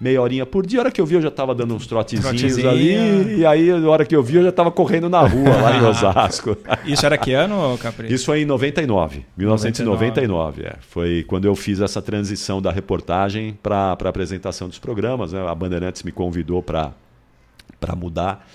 [0.00, 0.80] meia horinha por dia.
[0.80, 2.70] A hora que eu vi, eu já estava dando uns trotezinhos Trotezinha.
[2.70, 3.40] ali.
[3.40, 5.84] E aí, a hora que eu vi, eu já estava correndo na rua lá em
[5.84, 6.56] Osasco.
[6.86, 8.12] Isso era que ano, Capri?
[8.12, 10.06] Isso foi em 99, 1999.
[10.06, 10.62] 99.
[10.62, 10.76] É.
[10.80, 15.32] Foi quando eu fiz essa transição da reportagem para a apresentação dos programas.
[15.32, 15.46] Né?
[15.46, 16.92] A Bandeirantes me convidou para
[17.80, 18.46] para mudar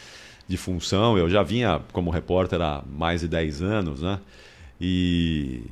[0.48, 1.18] de função.
[1.18, 4.20] Eu já vinha como repórter há mais de 10 anos, né?
[4.80, 5.64] E,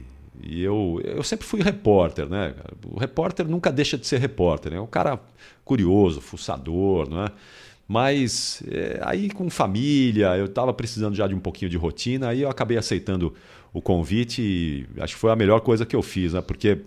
[0.42, 2.54] e eu, eu sempre fui repórter, né?
[2.86, 4.78] O repórter nunca deixa de ser repórter, né?
[4.78, 5.20] É um cara
[5.64, 7.32] curioso, fuçador, não é?
[7.88, 12.42] Mas é, aí com família, eu estava precisando já de um pouquinho de rotina, aí
[12.42, 13.34] eu acabei aceitando
[13.74, 16.42] o convite e acho que foi a melhor coisa que eu fiz, né?
[16.42, 16.80] Porque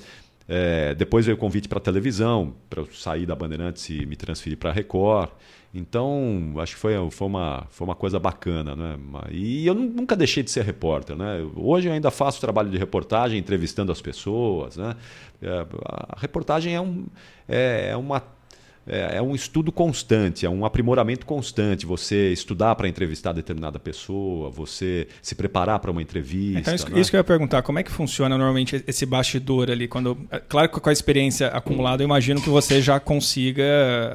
[0.48, 4.56] é, depois veio o convite para televisão, para eu sair da Bandeirantes e me transferir
[4.56, 5.30] para a Record.
[5.74, 8.74] Então, acho que foi, foi, uma, foi uma coisa bacana.
[8.74, 8.96] Né?
[9.30, 11.16] E eu nunca deixei de ser repórter.
[11.16, 11.46] Né?
[11.54, 14.76] Hoje eu ainda faço trabalho de reportagem, entrevistando as pessoas.
[14.76, 14.96] Né?
[15.42, 17.06] É, a reportagem é, um,
[17.46, 18.22] é, é uma
[18.86, 21.84] é, é, um estudo constante, é um aprimoramento constante.
[21.84, 26.60] Você estudar para entrevistar determinada pessoa, você se preparar para uma entrevista.
[26.60, 27.00] Então, isso, né?
[27.00, 29.88] isso, que eu ia perguntar, como é que funciona normalmente esse bastidor ali?
[29.88, 33.64] Quando, é, claro que com a experiência acumulada, eu imagino que você já consiga,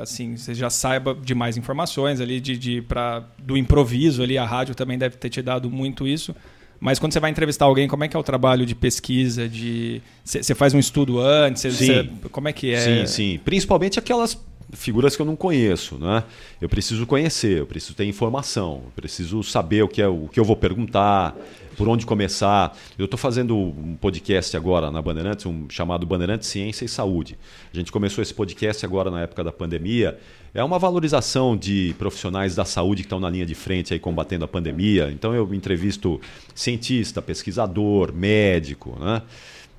[0.01, 4.37] assim, você já saiba de mais informações ali, de, de pra, do improviso ali.
[4.37, 6.33] A rádio também deve ter te dado muito isso.
[6.79, 9.47] Mas quando você vai entrevistar alguém, como é que é o trabalho de pesquisa?
[9.47, 11.61] De você faz um estudo antes?
[11.61, 11.85] Cê, sim.
[11.85, 12.79] Cê, como é que é?
[12.79, 13.39] Sim, sim.
[13.45, 14.35] Principalmente aquelas
[14.73, 16.23] figuras que eu não conheço, né?
[16.59, 20.39] Eu preciso conhecer, eu preciso ter informação, eu preciso saber o que é o que
[20.39, 21.35] eu vou perguntar,
[21.75, 22.77] por onde começar.
[22.97, 27.37] Eu estou fazendo um podcast agora na Bandeirantes, um chamado Bandeirantes Ciência e Saúde.
[27.73, 30.19] A gente começou esse podcast agora na época da pandemia.
[30.53, 34.45] É uma valorização de profissionais da saúde que estão na linha de frente aí combatendo
[34.45, 35.09] a pandemia.
[35.11, 36.19] Então eu entrevisto
[36.53, 39.21] cientista, pesquisador, médico, né?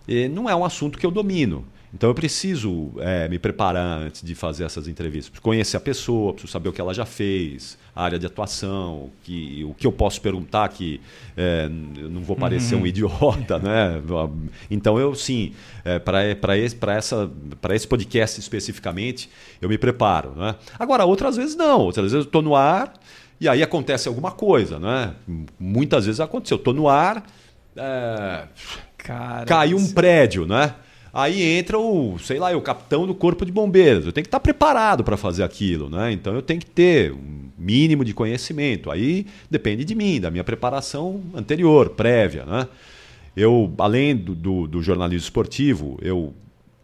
[0.09, 1.65] E não é um assunto que eu domino.
[1.95, 6.51] Então eu preciso é, me preparar antes de fazer essas entrevistas, conhecer a pessoa, preciso
[6.51, 10.19] saber o que ela já fez, a área de atuação, que, o que eu posso
[10.21, 11.01] perguntar que
[11.37, 12.83] é, eu não vou parecer uhum.
[12.83, 14.01] um idiota, né?
[14.71, 15.53] Então eu sim,
[15.85, 17.31] é, para esse, essa,
[17.71, 19.29] esse podcast especificamente,
[19.61, 20.33] eu me preparo.
[20.35, 20.55] Né?
[20.79, 22.95] Agora, outras vezes não, outras vezes eu estou no ar
[23.39, 24.79] e aí acontece alguma coisa.
[24.79, 25.15] Né?
[25.61, 27.23] Muitas vezes aconteceu, eu estou no ar,
[27.77, 28.45] é,
[29.47, 30.75] caiu um prédio, né?
[31.13, 34.07] Aí entra o, sei lá, o capitão do corpo de bombeiros.
[34.07, 36.11] Eu tenho que estar preparado para fazer aquilo, né?
[36.11, 38.91] Então eu tenho que ter um mínimo de conhecimento.
[38.91, 42.67] Aí depende de mim, da minha preparação anterior, prévia, né?
[43.37, 46.35] Eu, além do, do, do jornalismo esportivo, eu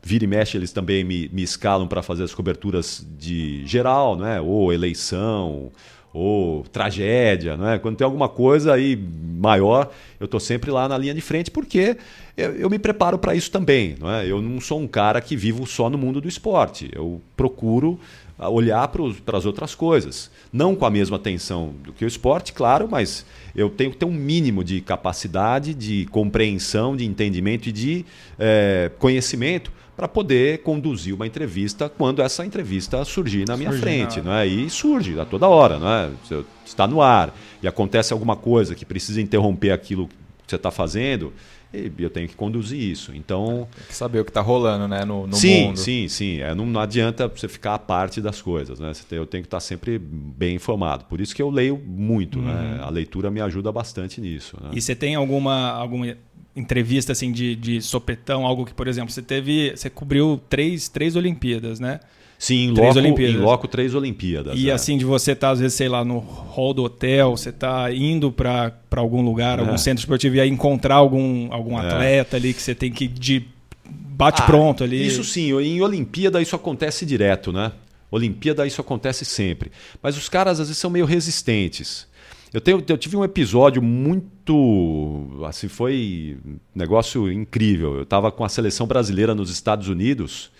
[0.02, 4.40] vira e mexe, eles também me, me escalam para fazer as coberturas de geral, né?
[4.40, 5.70] Ou eleição,
[6.18, 7.78] ou tragédia, né?
[7.78, 11.96] Quando tem alguma coisa aí maior, eu estou sempre lá na linha de frente porque
[12.36, 13.96] eu, eu me preparo para isso também.
[13.98, 14.26] Não é?
[14.26, 16.90] Eu não sou um cara que vivo só no mundo do esporte.
[16.92, 17.98] Eu procuro
[18.38, 20.30] olhar para as outras coisas.
[20.52, 24.04] Não com a mesma atenção do que o esporte, claro, mas eu tenho que ter
[24.04, 28.04] um mínimo de capacidade, de compreensão, de entendimento e de
[28.38, 34.20] é, conhecimento para poder conduzir uma entrevista quando essa entrevista surgir na minha surge frente.
[34.20, 34.46] Não é?
[34.46, 35.76] E surge a toda hora.
[35.76, 36.10] Não é?
[36.22, 40.14] Você está no ar e acontece alguma coisa que precisa interromper aquilo que
[40.46, 41.32] você está fazendo
[41.72, 43.12] e eu tenho que conduzir isso.
[43.12, 43.68] Então.
[43.74, 45.04] Tem que saber o que está rolando, né?
[45.04, 45.78] No, no sim, mundo.
[45.78, 48.92] Sim, sim, é, não, não adianta você ficar à parte das coisas, né?
[49.10, 51.04] Eu tenho que estar sempre bem informado.
[51.04, 52.52] Por isso que eu leio muito, né?
[52.52, 52.76] uhum.
[52.76, 52.80] né?
[52.82, 54.56] A leitura me ajuda bastante nisso.
[54.62, 54.70] Né?
[54.72, 56.16] E você tem alguma, alguma
[56.58, 59.72] entrevista assim de, de sopetão, algo que, por exemplo, você teve.
[59.76, 62.00] Você cobriu três, três Olimpíadas, né?
[62.38, 63.34] Sim, em três loco, Olimpíadas.
[63.34, 64.58] Em loco, três Olimpíadas.
[64.58, 64.72] E é.
[64.72, 67.92] assim, de você estar, tá, às vezes, sei lá, no hall do hotel, você está
[67.92, 69.62] indo para algum lugar, é.
[69.62, 71.86] algum centro esportivo, e aí encontrar algum, algum é.
[71.86, 73.44] atleta ali que você tem que de
[73.84, 75.04] bate ah, pronto ali.
[75.04, 77.72] Isso sim, em Olimpíada isso acontece direto, né?
[78.10, 79.70] Olimpíada isso acontece sempre.
[80.00, 82.06] Mas os caras às vezes são meio resistentes.
[82.52, 85.44] Eu, tenho, eu tive um episódio muito.
[85.46, 87.96] Assim, foi um negócio incrível.
[87.96, 90.50] Eu estava com a seleção brasileira nos Estados Unidos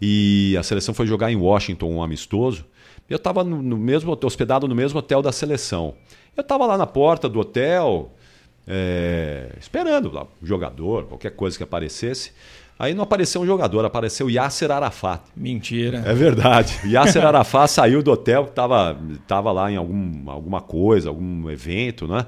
[0.00, 2.64] e a seleção foi jogar em Washington um amistoso.
[3.08, 5.94] Eu estava no, no, mesmo hospedado no mesmo hotel da seleção.
[6.36, 8.12] Eu estava lá na porta do hotel,
[8.66, 12.32] é, esperando lá, um jogador, qualquer coisa que aparecesse.
[12.78, 15.22] Aí não apareceu um jogador, apareceu Yasser Arafat.
[15.36, 16.02] Mentira.
[16.04, 16.80] É verdade.
[16.84, 18.96] Yasser Arafat saiu do hotel, que estava
[19.26, 22.26] tava lá em algum, alguma coisa, algum evento, né?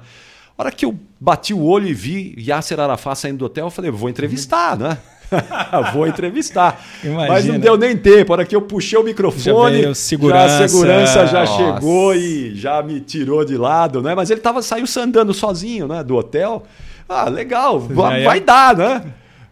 [0.57, 3.71] A hora que eu bati o olho e vi Yasser Arafat saindo do hotel, eu
[3.71, 4.97] falei, vou entrevistar, né?
[5.93, 6.81] vou entrevistar.
[7.03, 7.27] Imagina.
[7.27, 8.31] Mas não deu nem tempo.
[8.31, 10.47] A hora que eu puxei o microfone, já, segurança.
[10.47, 11.57] já a segurança já Nossa.
[11.57, 14.15] chegou e já me tirou de lado, né?
[14.15, 16.03] Mas ele tava, saiu andando sozinho, né?
[16.03, 16.63] Do hotel.
[17.09, 19.03] Ah, legal, vai, vai dar, né?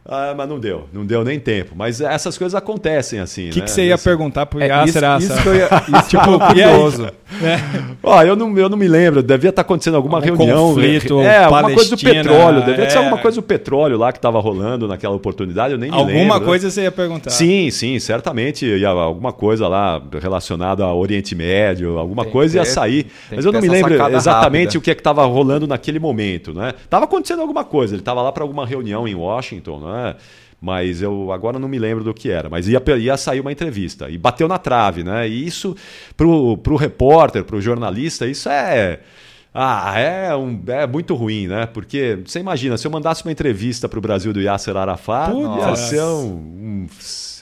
[0.07, 1.73] Ah, mas não deu, não deu nem tempo.
[1.75, 3.49] Mas essas coisas acontecem assim.
[3.49, 3.65] O que, né?
[3.65, 5.67] que você ia perguntar pro Yasser é, isso, isso, que eu ia,
[5.99, 7.05] isso tipo, curioso.
[7.41, 7.59] É.
[8.03, 10.75] Ó, eu, não, eu não me lembro, devia estar acontecendo alguma algum reunião.
[10.75, 12.63] Conflito, é, alguma coisa do petróleo.
[12.63, 12.89] Devia é.
[12.89, 16.13] ser alguma coisa do petróleo lá que estava rolando naquela oportunidade, eu nem me alguma
[16.13, 16.33] lembro.
[16.33, 17.31] Alguma coisa você ia perguntar.
[17.31, 18.63] Sim, sim, certamente.
[18.63, 23.07] Ia, alguma coisa lá relacionada ao Oriente Médio, alguma tem coisa ter, ia sair.
[23.31, 24.77] Mas eu não me lembro exatamente rápida.
[24.77, 26.53] o que é que estava rolando naquele momento.
[26.53, 26.73] Né?
[26.87, 29.94] Tava acontecendo alguma coisa, ele estava lá para alguma reunião em Washington, né?
[30.61, 32.49] Mas eu agora não me lembro do que era.
[32.49, 35.27] Mas ia, ia sair uma entrevista e bateu na trave, né?
[35.27, 35.75] E isso,
[36.17, 38.99] para o repórter, para o jornalista, isso é.
[39.53, 41.65] Ah, é, um, é muito ruim, né?
[41.65, 45.69] Porque você imagina, se eu mandasse uma entrevista para o Brasil do Yasser Arafat, Nossa.
[45.69, 46.87] ia ser um, um,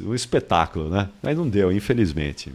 [0.09, 1.09] um espetáculo, né?
[1.23, 2.51] Mas não deu, infelizmente.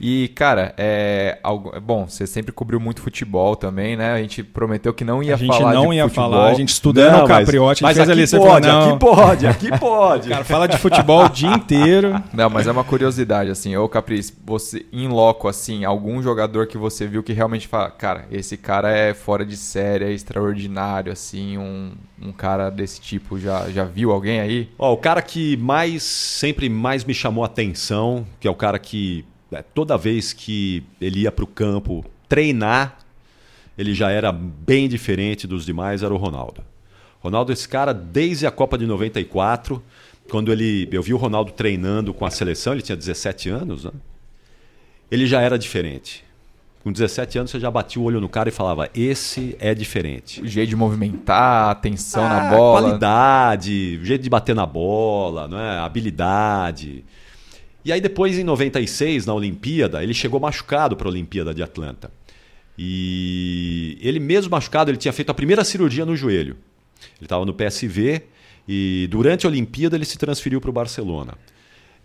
[0.00, 4.12] E, cara, é, algo, bom, você sempre cobriu muito futebol também, né?
[4.12, 5.48] A gente prometeu que não ia falar.
[5.48, 6.30] A gente não ia futebol.
[6.30, 9.46] falar, a gente estudando não, o Capriotti, mas, mas aqui lição, pode, falou, aqui pode,
[9.46, 10.28] aqui pode.
[10.30, 12.22] Cara, fala de futebol o dia inteiro.
[12.32, 16.78] Não, mas é uma curiosidade, assim, ô Capriz, você, em loco, assim, algum jogador que
[16.78, 21.58] você viu que realmente fala, cara, esse cara é fora de série, é extraordinário, assim,
[21.58, 21.92] um,
[22.22, 24.68] um cara desse tipo, já, já viu alguém aí?
[24.78, 28.78] Ó, o cara que mais, sempre mais me chamou a atenção, que é o cara
[28.78, 32.98] que é, toda vez que ele ia para o campo treinar,
[33.76, 36.62] ele já era bem diferente dos demais, era o Ronaldo.
[37.20, 39.82] Ronaldo, esse cara, desde a Copa de 94,
[40.30, 43.92] quando ele, eu vi o Ronaldo treinando com a seleção, ele tinha 17 anos, né?
[45.10, 46.24] ele já era diferente.
[46.82, 50.40] Com 17 anos você já batia o olho no cara e falava: esse é diferente.
[50.40, 52.82] O jeito de movimentar, atenção ah, na bola.
[52.82, 55.78] Qualidade, o jeito de bater na bola, né?
[55.80, 57.04] habilidade.
[57.88, 62.12] E aí depois, em 96, na Olimpíada, ele chegou machucado para a Olimpíada de Atlanta.
[62.78, 66.58] E ele mesmo machucado, ele tinha feito a primeira cirurgia no joelho.
[67.16, 68.24] Ele estava no PSV
[68.68, 71.32] e durante a Olimpíada ele se transferiu para o Barcelona.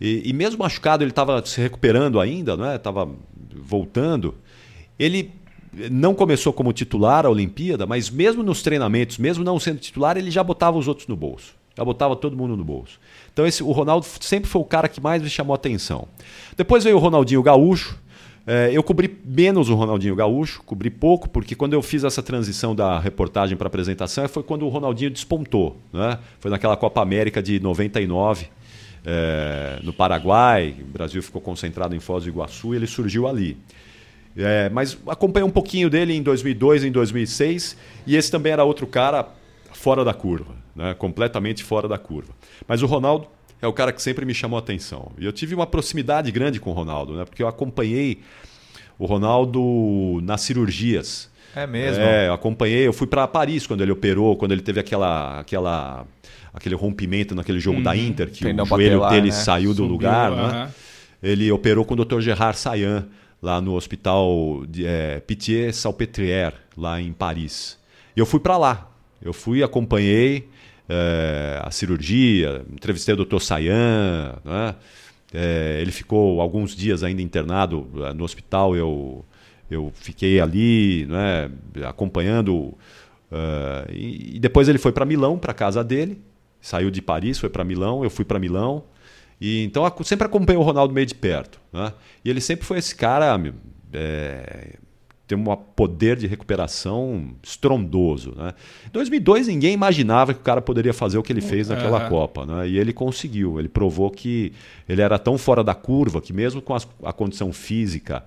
[0.00, 2.76] E, e, mesmo machucado, ele estava se recuperando ainda, não é?
[2.76, 3.06] Estava
[3.54, 4.36] voltando.
[4.98, 5.32] Ele
[5.90, 10.30] não começou como titular a Olimpíada, mas mesmo nos treinamentos, mesmo não sendo titular, ele
[10.30, 11.54] já botava os outros no bolso.
[11.76, 13.00] Já botava todo mundo no bolso.
[13.32, 16.06] Então esse, o Ronaldo sempre foi o cara que mais me chamou atenção.
[16.56, 17.98] Depois veio o Ronaldinho Gaúcho.
[18.46, 22.74] É, eu cobri menos o Ronaldinho Gaúcho, cobri pouco, porque quando eu fiz essa transição
[22.74, 25.78] da reportagem para apresentação foi quando o Ronaldinho despontou.
[25.92, 26.18] Né?
[26.38, 28.46] Foi naquela Copa América de 99,
[29.04, 30.76] é, no Paraguai.
[30.78, 33.56] O Brasil ficou concentrado em Foz do Iguaçu e ele surgiu ali.
[34.36, 38.86] É, mas acompanhei um pouquinho dele em 2002, em 2006, e esse também era outro
[38.86, 39.28] cara
[39.76, 40.94] fora da curva né?
[40.94, 42.32] completamente fora da curva.
[42.66, 43.26] Mas o Ronaldo
[43.62, 45.12] é o cara que sempre me chamou a atenção.
[45.18, 47.24] E eu tive uma proximidade grande com o Ronaldo, né?
[47.24, 48.20] porque eu acompanhei
[48.98, 51.30] o Ronaldo nas cirurgias.
[51.54, 52.02] É mesmo?
[52.02, 52.86] É, eu acompanhei.
[52.86, 56.04] Eu fui para Paris quando ele operou, quando ele teve aquela, aquela,
[56.52, 59.32] aquele rompimento naquele jogo da Inter, que o joelho dele né?
[59.32, 60.52] saiu do Subiu, lugar, aham.
[60.52, 60.70] né?
[61.22, 62.20] Ele operou com o Dr.
[62.20, 63.06] Gerard Sayan,
[63.40, 67.78] lá no hospital de, é, Pitié-Salpêtrière, lá em Paris.
[68.14, 68.93] E eu fui para lá.
[69.24, 70.48] Eu fui, acompanhei
[70.88, 73.40] é, a cirurgia, entrevistei o Dr.
[73.40, 74.74] Sayan, né?
[75.36, 78.76] É, ele ficou alguns dias ainda internado eh, no hospital.
[78.76, 79.24] Eu,
[79.68, 81.50] eu fiquei ali, né,
[81.88, 82.72] acompanhando.
[83.32, 86.20] eh, e, e depois ele foi para Milão, para casa dele.
[86.60, 88.04] Saiu de Paris, foi para Milão.
[88.04, 88.84] Eu fui para Milão.
[89.40, 91.60] E então sempre acompanhei o Ronaldo meio de perto.
[91.72, 91.92] Né?
[92.24, 93.36] E ele sempre foi esse cara.
[93.92, 94.76] é,
[95.26, 98.34] tem um poder de recuperação estrondoso.
[98.36, 98.52] Né?
[98.86, 101.98] Em 2002, ninguém imaginava que o cara poderia fazer o que ele fez naquela.
[102.10, 102.44] Copa.
[102.44, 102.68] Né?
[102.68, 103.58] E ele conseguiu.
[103.58, 104.52] Ele provou que
[104.88, 108.22] ele era tão fora da curva que, mesmo com as- a condição física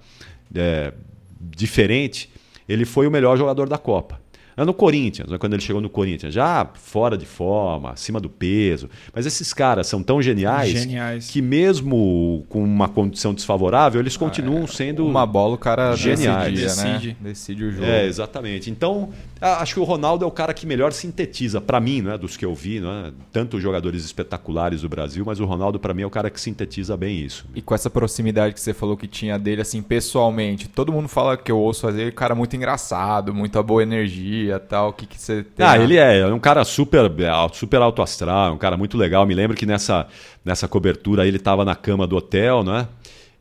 [0.55, 0.91] é,
[1.39, 2.29] diferente,
[2.67, 4.19] ele foi o melhor jogador da Copa.
[4.57, 8.27] É No Corinthians, né, quando ele chegou no Corinthians, já fora de forma, acima do
[8.27, 8.89] peso.
[9.13, 11.29] Mas esses caras são tão geniais, Geniais.
[11.29, 15.05] que, mesmo com uma condição desfavorável, eles continuam sendo.
[15.05, 16.59] Uma bola o cara Geniais.
[16.59, 16.65] né?
[16.65, 17.17] Decide.
[17.21, 17.85] Decide o jogo.
[17.85, 18.71] É, exatamente.
[18.71, 22.35] Então, acho que o Ronaldo é o cara que melhor sintetiza, para mim, né, dos
[22.35, 26.05] que eu vi, né, tanto jogadores espetaculares do Brasil, mas o Ronaldo, para mim, é
[26.07, 27.45] o cara que sintetiza bem isso.
[27.53, 31.37] E com essa proximidade que você falou que tinha dele, assim, pessoalmente, todo mundo fala
[31.37, 34.89] que eu ouço fazer, cara muito engraçado, muita boa energia tal.
[34.89, 35.65] O que, que você tem?
[35.65, 38.97] Ah, ele é, é um cara super, é, super alto astral, é um cara muito
[38.97, 39.25] legal.
[39.25, 40.07] Me lembro que nessa,
[40.45, 42.87] nessa cobertura ele estava na cama do hotel, né?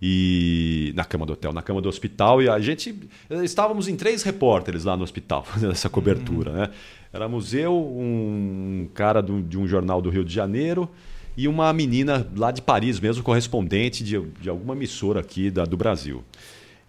[0.01, 2.95] E na cama do hotel, na cama do hospital, e a gente
[3.43, 6.71] estávamos em três repórteres lá no hospital fazendo essa cobertura, né?
[7.13, 10.87] Éramos eu, um cara do- de um jornal do Rio de Janeiro
[11.35, 15.77] e uma menina lá de Paris mesmo, correspondente de, de alguma emissora aqui da, do
[15.79, 16.23] Brasil.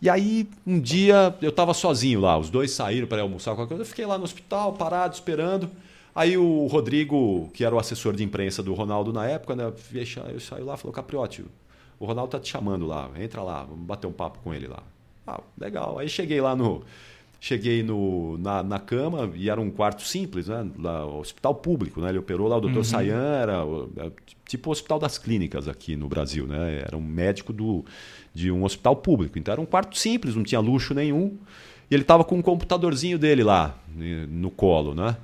[0.02, 3.82] E aí, um dia, eu estava sozinho lá, os dois saíram para almoçar qualquer coisa,
[3.84, 5.70] eu fiquei lá no hospital, parado, esperando.
[6.14, 9.72] Aí o Rodrigo, que era o assessor de imprensa do Ronaldo na época, né,
[10.34, 11.44] eu saiu lá e falou, Capriotti,
[12.00, 14.84] o Ronaldo tá te chamando lá, entra lá, vamos bater um papo com ele lá.
[15.26, 15.98] Ah, legal.
[16.00, 16.84] Aí cheguei lá no.
[17.40, 20.68] Cheguei no, na, na cama e era um quarto simples, né?
[20.80, 22.10] Lá, hospital público, né?
[22.10, 24.10] Ele operou lá, o doutor Sayan era o- é
[24.48, 26.82] tipo o hospital das clínicas aqui no Brasil, né?
[26.84, 27.86] Era um médico do,
[28.38, 29.40] de um hospital público.
[29.40, 31.34] Então era um quarto simples, não tinha luxo nenhum.
[31.90, 33.74] E ele estava com um computadorzinho dele lá
[34.30, 35.16] no colo, né?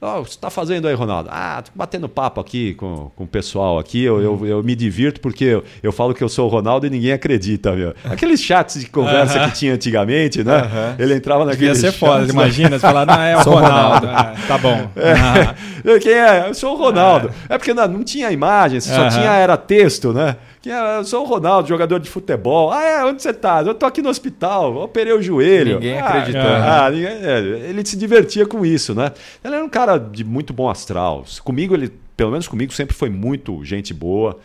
[0.00, 1.28] "Ó, o que você está fazendo aí, Ronaldo?
[1.30, 4.02] Ah, tô batendo papo aqui com, com o pessoal aqui.
[4.02, 6.90] Eu, eu, eu me divirto porque eu, eu falo que eu sou o Ronaldo e
[6.90, 7.94] ninguém acredita, meu.
[8.04, 9.50] Aqueles chats de conversa Aham.
[9.50, 10.96] que tinha antigamente, né?
[10.98, 12.28] Ele entrava naquele Devia ser foda, lá.
[12.28, 12.70] imagina.
[12.78, 14.06] Você falar, não, é o Sou o Ronaldo.
[14.08, 14.90] Ah, tá bom.
[14.96, 15.54] Ah,
[16.00, 16.48] Quem é?
[16.48, 17.30] Eu sou o Ronaldo.
[17.48, 20.36] É, porque não, não tinha imagem, só tinha era texto, né?
[20.62, 20.98] Quem é?
[20.98, 22.70] Eu sou o Ronaldo, jogador de futebol.
[22.70, 23.04] Ah, é?
[23.04, 23.62] Onde você tá?
[23.62, 25.74] Eu tô aqui no hospital, operei o joelho.
[25.74, 26.46] Ninguém ah, acreditando.
[26.64, 27.38] Ah, ninguém- é,
[27.68, 29.10] ele se divertia com isso, né?
[29.44, 31.24] Ele era um cara de muito bom astral.
[31.42, 34.38] Comigo, ele, pelo menos comigo, sempre foi muito gente boa.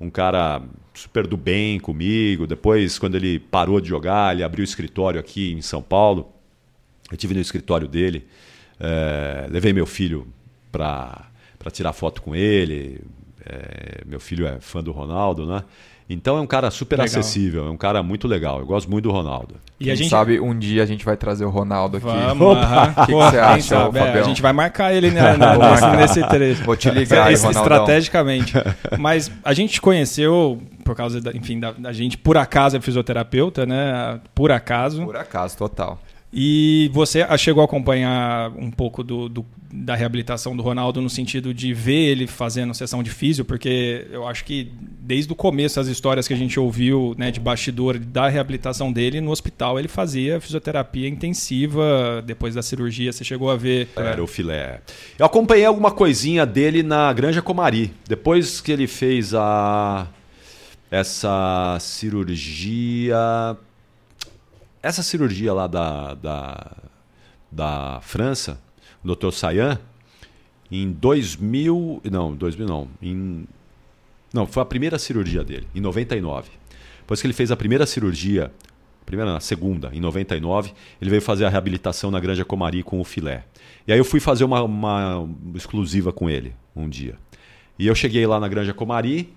[0.00, 0.62] Um cara
[0.94, 2.46] super do bem comigo.
[2.46, 6.32] Depois, quando ele parou de jogar, ele abriu o escritório aqui em São Paulo.
[7.10, 8.26] Eu tive no escritório dele,
[8.80, 10.26] eh, levei meu filho
[10.70, 11.26] para
[11.72, 13.00] tirar foto com ele.
[13.48, 15.62] Eh, meu filho é fã do Ronaldo, né?
[16.10, 17.20] Então é um cara super Legal.
[17.20, 18.60] acessível, é um cara muito legal.
[18.60, 19.56] Eu gosto muito do Ronaldo.
[19.78, 22.06] E Quem a gente sabe um dia a gente vai trazer o Ronaldo aqui.
[22.06, 22.94] Vamos, aham.
[23.04, 23.98] que Pô, você acha, sabe?
[23.98, 25.96] É, a gente vai marcar ele né, na- nesse, marcar.
[25.98, 26.64] nesse trecho.
[26.64, 27.46] Vou te ligar Esse-.
[27.48, 28.54] Estrategicamente.
[28.98, 32.80] Mas a gente te conheceu por causa, da, enfim, da, da gente, por acaso é
[32.80, 34.18] fisioterapeuta, né?
[34.34, 35.04] Por acaso.
[35.04, 36.00] Por acaso, total.
[36.30, 41.54] E você chegou a acompanhar um pouco do, do- da reabilitação do Ronaldo no sentido
[41.54, 44.70] de ver ele fazendo sessão de físio, porque eu acho que
[45.00, 49.22] desde o começo as histórias que a gente ouviu né, de bastidor da reabilitação dele
[49.22, 53.10] no hospital, ele fazia fisioterapia intensiva depois da cirurgia.
[53.10, 53.88] Você chegou a ver.
[53.96, 54.80] Era o filé.
[55.18, 57.90] Eu acompanhei alguma coisinha dele na Granja Comari.
[58.06, 60.06] Depois que ele fez a
[60.90, 63.16] essa cirurgia.
[64.82, 66.76] Essa cirurgia lá da, da,
[67.50, 68.60] da França,
[69.04, 69.32] o Dr.
[69.32, 69.78] Sayan,
[70.70, 72.02] em 2000.
[72.10, 72.88] Não, 2000 não.
[73.02, 73.46] Em,
[74.32, 76.50] não, foi a primeira cirurgia dele, em 99.
[77.00, 78.52] Depois que ele fez a primeira cirurgia,
[79.06, 83.00] primeira, não, a segunda, em 99, ele veio fazer a reabilitação na Granja Comari com
[83.00, 83.44] o filé.
[83.86, 87.16] E aí eu fui fazer uma, uma exclusiva com ele um dia.
[87.78, 89.34] E eu cheguei lá na Granja Comari,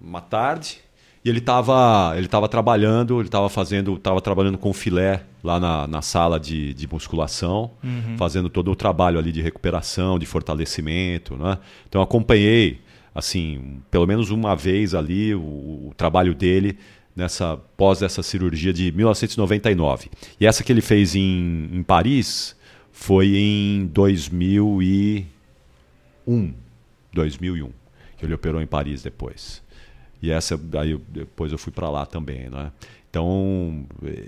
[0.00, 0.78] uma tarde,
[1.24, 5.86] e ele estava ele tava trabalhando, ele estava fazendo, tava trabalhando com filé lá na,
[5.86, 7.70] na sala de, de musculação,
[8.16, 11.58] fazendo todo o trabalho ali de recuperação, de fortalecimento, né?
[11.88, 12.80] Então eu acompanhei,
[13.14, 16.78] assim, pelo menos uma vez ali o, o trabalho dele
[17.14, 20.10] nessa pós essa cirurgia de 1999.
[20.40, 22.56] E essa que ele fez em, em Paris
[22.90, 26.54] foi em 2001.
[27.12, 27.70] 2001,
[28.16, 29.61] que ele operou em Paris depois.
[30.22, 32.70] E essa aí depois eu fui para lá também, né?
[33.10, 33.84] Então,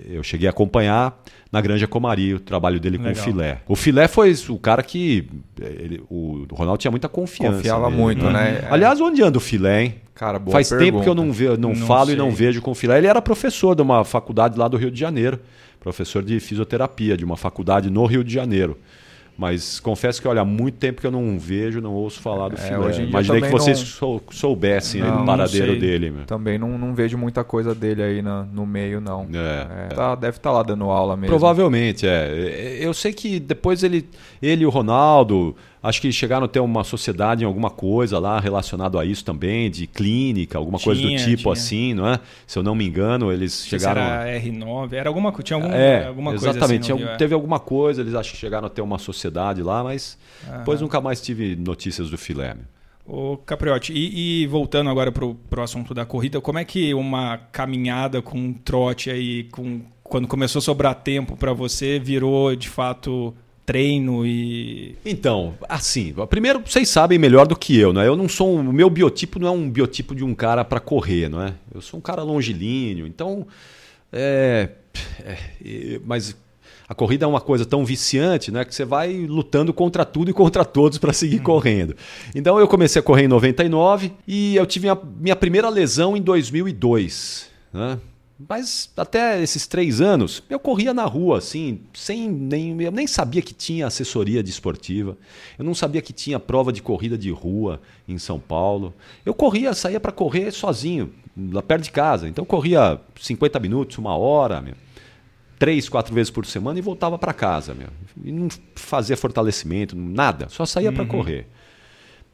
[0.07, 1.19] eu cheguei a acompanhar
[1.51, 3.13] na Granja Comari o trabalho dele Legal.
[3.13, 3.61] com o Filé.
[3.67, 5.27] O Filé foi o cara que.
[5.59, 7.57] Ele, o Ronaldo tinha muita confiança.
[7.57, 8.61] Confiava nele, muito, né?
[8.61, 8.67] né?
[8.69, 9.95] Aliás, onde anda o Filé, hein?
[10.13, 10.91] Cara, boa Faz pergunta.
[10.91, 12.13] tempo que eu não, ve, não, não falo sei.
[12.13, 12.99] e não vejo com o Filé.
[12.99, 15.39] Ele era professor de uma faculdade lá do Rio de Janeiro,
[15.79, 18.77] professor de fisioterapia de uma faculdade no Rio de Janeiro.
[19.37, 22.55] Mas confesso que, olha, há muito tempo que eu não vejo, não ouço falar do
[22.55, 23.03] é, filé.
[23.03, 24.21] Imaginei que vocês não...
[24.31, 26.09] soubessem não, o paradeiro dele.
[26.09, 26.25] Meu.
[26.25, 29.27] Também não, não vejo muita coisa dele aí na, no meio, não.
[29.33, 31.27] É, é, tá, deve estar tá lá dando aula mesmo.
[31.27, 32.77] Provavelmente, é.
[32.79, 34.07] Eu sei que depois ele,
[34.41, 35.53] ele e o Ronaldo
[35.87, 39.69] Acho que chegaram a ter uma sociedade em alguma coisa lá relacionado a isso também,
[39.69, 41.53] de clínica, alguma tinha, coisa do tipo tinha.
[41.53, 42.19] assim, não é?
[42.47, 44.01] Se eu não me engano, eles chegaram.
[44.01, 46.93] Era R9, era alguma, tinha algum, é, alguma coisa exatamente, assim.
[46.93, 50.17] Exatamente, teve alguma coisa, eles acho que chegaram a ter uma sociedade lá, mas
[50.57, 52.55] depois nunca mais tive notícias do filé.
[53.05, 57.37] O Capriotti, e, e, voltando agora para o assunto da corrida, como é que uma
[57.51, 62.67] caminhada com um trote aí, com, quando começou a sobrar tempo para você, virou de
[62.67, 63.35] fato
[63.65, 64.95] treino e.
[65.05, 68.07] Então, assim, primeiro vocês sabem melhor do que eu, né?
[68.07, 68.55] Eu não sou.
[68.55, 71.53] O meu biotipo não é um biotipo de um cara para correr, não é?
[71.73, 73.47] Eu sou um cara longilíneo, então.
[74.13, 74.69] É,
[75.65, 76.35] é, mas
[76.87, 80.33] a corrida é uma coisa tão viciante, né, que você vai lutando contra tudo e
[80.33, 81.43] contra todos para seguir hum.
[81.43, 81.95] correndo.
[82.33, 86.21] Então eu comecei a correr em 99 e eu tive a minha primeira lesão em
[86.21, 87.97] 2002, né?
[88.37, 92.81] Mas até esses três anos, eu corria na rua, assim, sem nem.
[92.81, 95.17] Eu nem sabia que tinha assessoria de esportiva.
[95.57, 98.93] Eu não sabia que tinha prova de corrida de rua em São Paulo.
[99.25, 101.13] Eu corria, saía para correr sozinho,
[101.53, 102.27] lá perto de casa.
[102.27, 104.75] Então corria 50 minutos, uma hora, meu,
[105.57, 107.73] três, quatro vezes por semana e voltava para casa.
[107.73, 107.87] Meu.
[108.21, 110.95] E não fazia fortalecimento, nada, só saía uhum.
[110.95, 111.47] para correr.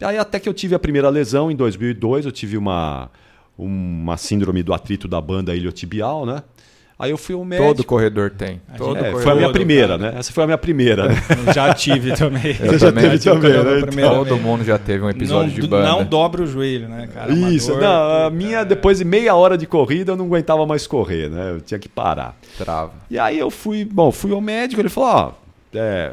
[0.01, 3.11] Aí até que eu tive a primeira lesão em 2002, eu tive uma
[3.65, 6.43] uma síndrome do atrito da banda iliotibial, né?
[7.01, 7.67] Aí eu fui um médico.
[7.69, 8.61] Todo corredor tem.
[8.77, 10.11] Todo é, foi a minha primeira, cara.
[10.11, 10.19] né?
[10.19, 11.07] Essa foi a minha primeira.
[11.07, 11.15] Né?
[11.51, 12.55] já tive também.
[12.59, 14.09] Eu já também, teve também, né?
[14.09, 15.87] Todo mundo já teve um episódio não, de banda.
[15.87, 17.33] Não dobra o joelho, né, cara?
[17.33, 17.71] Isso.
[17.71, 18.65] Amador, não, a minha, é...
[18.65, 21.53] depois de meia hora de corrida, eu não aguentava mais correr, né?
[21.53, 22.37] Eu tinha que parar.
[22.55, 22.93] Trava.
[23.09, 25.31] E aí eu fui, bom, fui ao médico, ele falou, ó,
[25.73, 26.11] é,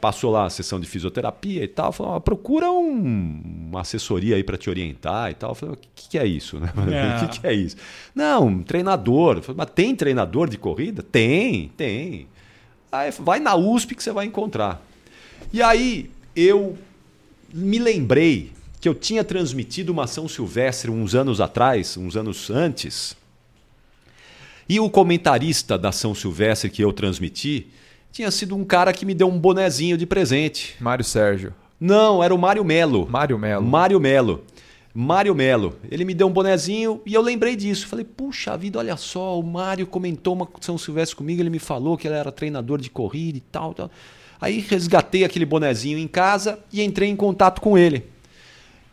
[0.00, 4.56] passou lá a sessão de fisioterapia e tal, falou, procura um, uma assessoria aí para
[4.56, 5.50] te orientar e tal.
[5.50, 6.58] Eu falei, o que, que é isso?
[6.58, 6.72] Né?
[6.90, 7.24] É.
[7.24, 7.76] O que, que é isso?
[8.14, 9.42] Não, um treinador.
[9.42, 11.02] falei, mas tem treinador de corrida?
[11.02, 12.28] Tem, tem.
[12.90, 14.82] Aí, vai na USP que você vai encontrar.
[15.52, 16.78] E aí eu
[17.52, 23.16] me lembrei que eu tinha transmitido uma São Silvestre uns anos atrás, uns anos antes,
[24.68, 27.68] e o comentarista da São Silvestre que eu transmiti
[28.12, 30.74] tinha sido um cara que me deu um bonezinho de presente.
[30.80, 31.54] Mário Sérgio.
[31.78, 33.06] Não, era o Mário Melo.
[33.08, 33.66] Mário Melo.
[33.66, 34.44] Mário Melo.
[34.94, 35.76] Mário Melo.
[35.90, 37.86] Ele me deu um bonezinho e eu lembrei disso.
[37.86, 41.98] Falei, puxa vida, olha só, o Mário comentou uma São Silvestre comigo, ele me falou
[41.98, 43.90] que ele era treinador de corrida e tal, tal.
[44.40, 48.04] Aí resgatei aquele bonezinho em casa e entrei em contato com ele.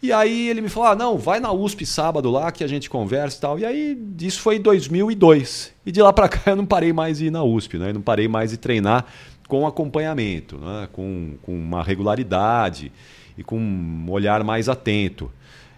[0.01, 2.89] E aí ele me falou: ah, não, vai na USP sábado lá que a gente
[2.89, 3.59] conversa e tal.
[3.59, 5.71] E aí isso foi em 2002.
[5.85, 7.91] E de lá para cá eu não parei mais de ir na USP, né?
[7.91, 9.05] Eu não parei mais de treinar
[9.53, 10.89] com acompanhamento, né?
[10.91, 12.91] com, com uma regularidade
[13.37, 15.31] e com um olhar mais atento.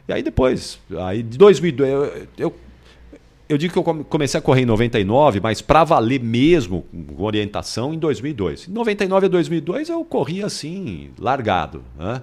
[0.08, 2.56] E aí depois, aí de 2002, eu, eu,
[3.50, 6.86] eu digo que eu comecei a correr em 99, mas para valer mesmo,
[7.18, 8.70] com orientação, em 2002.
[8.70, 12.22] Em 99 a 2002 eu corria assim, largado, né?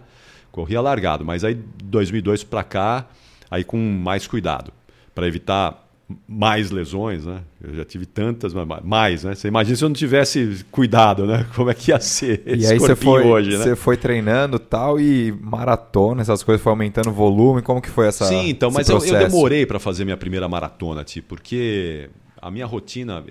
[0.50, 3.08] corria largado, mas aí 2002 para cá,
[3.50, 4.72] aí com mais cuidado,
[5.14, 5.81] para evitar
[6.28, 7.40] mais lesões, né?
[7.62, 8.52] Eu já tive tantas,
[8.82, 9.34] mais, né?
[9.34, 11.46] Você imagina se eu não tivesse cuidado, né?
[11.54, 13.58] Como é que ia ser esse e aí você foi, hoje, né?
[13.58, 18.06] Você foi treinando tal e maratona, essas coisas foi aumentando o volume, como que foi
[18.06, 22.10] essa Sim, então, mas eu, eu, demorei para fazer minha primeira maratona, tipo, porque
[22.40, 23.24] a minha rotina,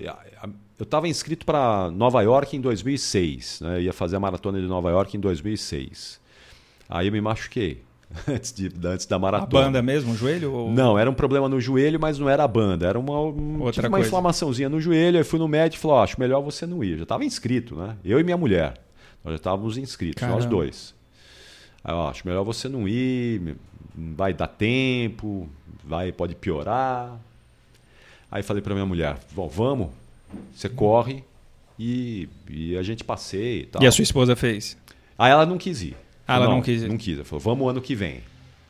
[0.78, 3.76] eu estava inscrito para Nova York em 2006, né?
[3.76, 6.20] Eu ia fazer a maratona de Nova York em 2006.
[6.88, 7.82] Aí eu me machuquei.
[8.28, 9.62] Antes, de, antes da maratona.
[9.62, 10.52] A banda mesmo, o joelho?
[10.52, 10.70] Ou...
[10.70, 12.86] Não, era um problema no joelho, mas não era a banda.
[12.86, 15.18] Era uma, Outra uma inflamaçãozinha no joelho.
[15.18, 16.92] Aí fui no médico e falou: oh, acho melhor você não ir.
[16.92, 17.96] Eu já estava inscrito, né?
[18.04, 18.74] Eu e minha mulher.
[19.24, 20.40] Nós já estávamos inscritos, Caramba.
[20.40, 20.94] nós dois.
[21.82, 23.56] Aí, ó, acho melhor você não ir,
[23.94, 25.48] vai dar tempo,
[25.84, 27.18] vai, pode piorar.
[28.30, 29.88] Aí falei para minha mulher: vamos,
[30.54, 31.24] você corre
[31.78, 33.82] e, e a gente passeia e tal.
[33.82, 34.76] E a sua esposa fez?
[35.18, 35.96] Aí ela não quis ir.
[36.26, 36.82] Ah, ela não, não quis.
[36.82, 37.16] Não quis.
[37.16, 38.20] Ela falou, vamos ano que vem.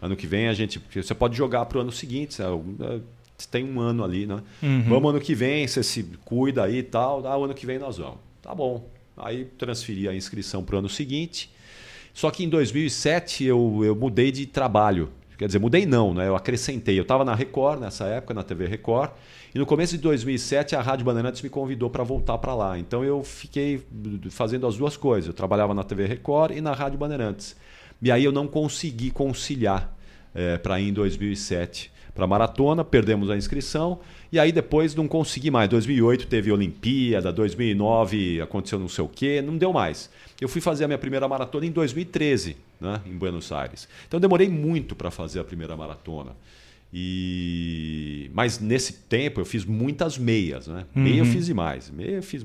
[0.01, 0.81] Ano que vem a gente.
[0.95, 2.35] Você pode jogar para o ano seguinte.
[2.35, 4.43] Você tem um ano ali, né?
[4.63, 4.83] Uhum.
[4.83, 7.27] Vamos ano que vem, você se cuida aí e tal.
[7.27, 8.19] Ah, ano que vem nós vamos.
[8.41, 8.89] Tá bom.
[9.17, 11.51] Aí transferi a inscrição para o ano seguinte.
[12.15, 15.11] Só que em 2007 eu, eu mudei de trabalho.
[15.39, 16.29] Quer dizer, mudei não, né?
[16.29, 16.99] Eu acrescentei.
[16.99, 19.11] Eu estava na Record nessa época, na TV Record.
[19.55, 22.79] E no começo de 2007 a Rádio Bandeirantes me convidou para voltar para lá.
[22.79, 23.83] Então eu fiquei
[24.31, 25.29] fazendo as duas coisas.
[25.29, 27.55] Eu trabalhava na TV Record e na Rádio Bandeirantes.
[28.01, 29.95] E aí eu não consegui conciliar
[30.35, 34.01] é, para ir em 2007 para maratona, perdemos a inscrição
[34.31, 35.69] e aí depois não consegui mais.
[35.69, 40.11] 2008 teve Olimpíada, 2009 aconteceu não sei o quê, não deu mais.
[40.41, 43.89] Eu fui fazer a minha primeira maratona em 2013, né, em Buenos Aires.
[44.09, 46.33] Então demorei muito para fazer a primeira maratona.
[46.93, 50.85] E mas nesse tempo eu fiz muitas meias, né?
[50.95, 51.03] Uhum.
[51.03, 51.91] Meia eu fiz demais.
[51.91, 52.45] Meia eu fiz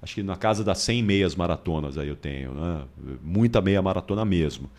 [0.00, 2.84] acho que na casa das 100 meias maratonas aí eu tenho, né?
[3.22, 4.70] Muita meia maratona mesmo.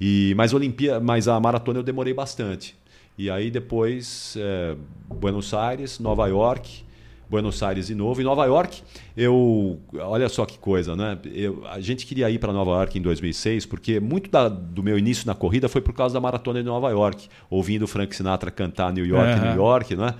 [0.00, 2.76] E mas Olimpíada, mas a maratona eu demorei bastante.
[3.16, 4.76] E aí depois é,
[5.08, 6.84] Buenos Aires, Nova York,
[7.28, 8.20] Buenos Aires de novo.
[8.20, 8.82] Em Nova York,
[9.16, 9.78] eu.
[9.94, 11.18] Olha só que coisa, né?
[11.24, 14.98] Eu, a gente queria ir para Nova York em 2006, porque muito da, do meu
[14.98, 18.92] início na corrida foi por causa da maratona de Nova York, ouvindo Frank Sinatra cantar
[18.92, 20.14] New York, New York, né?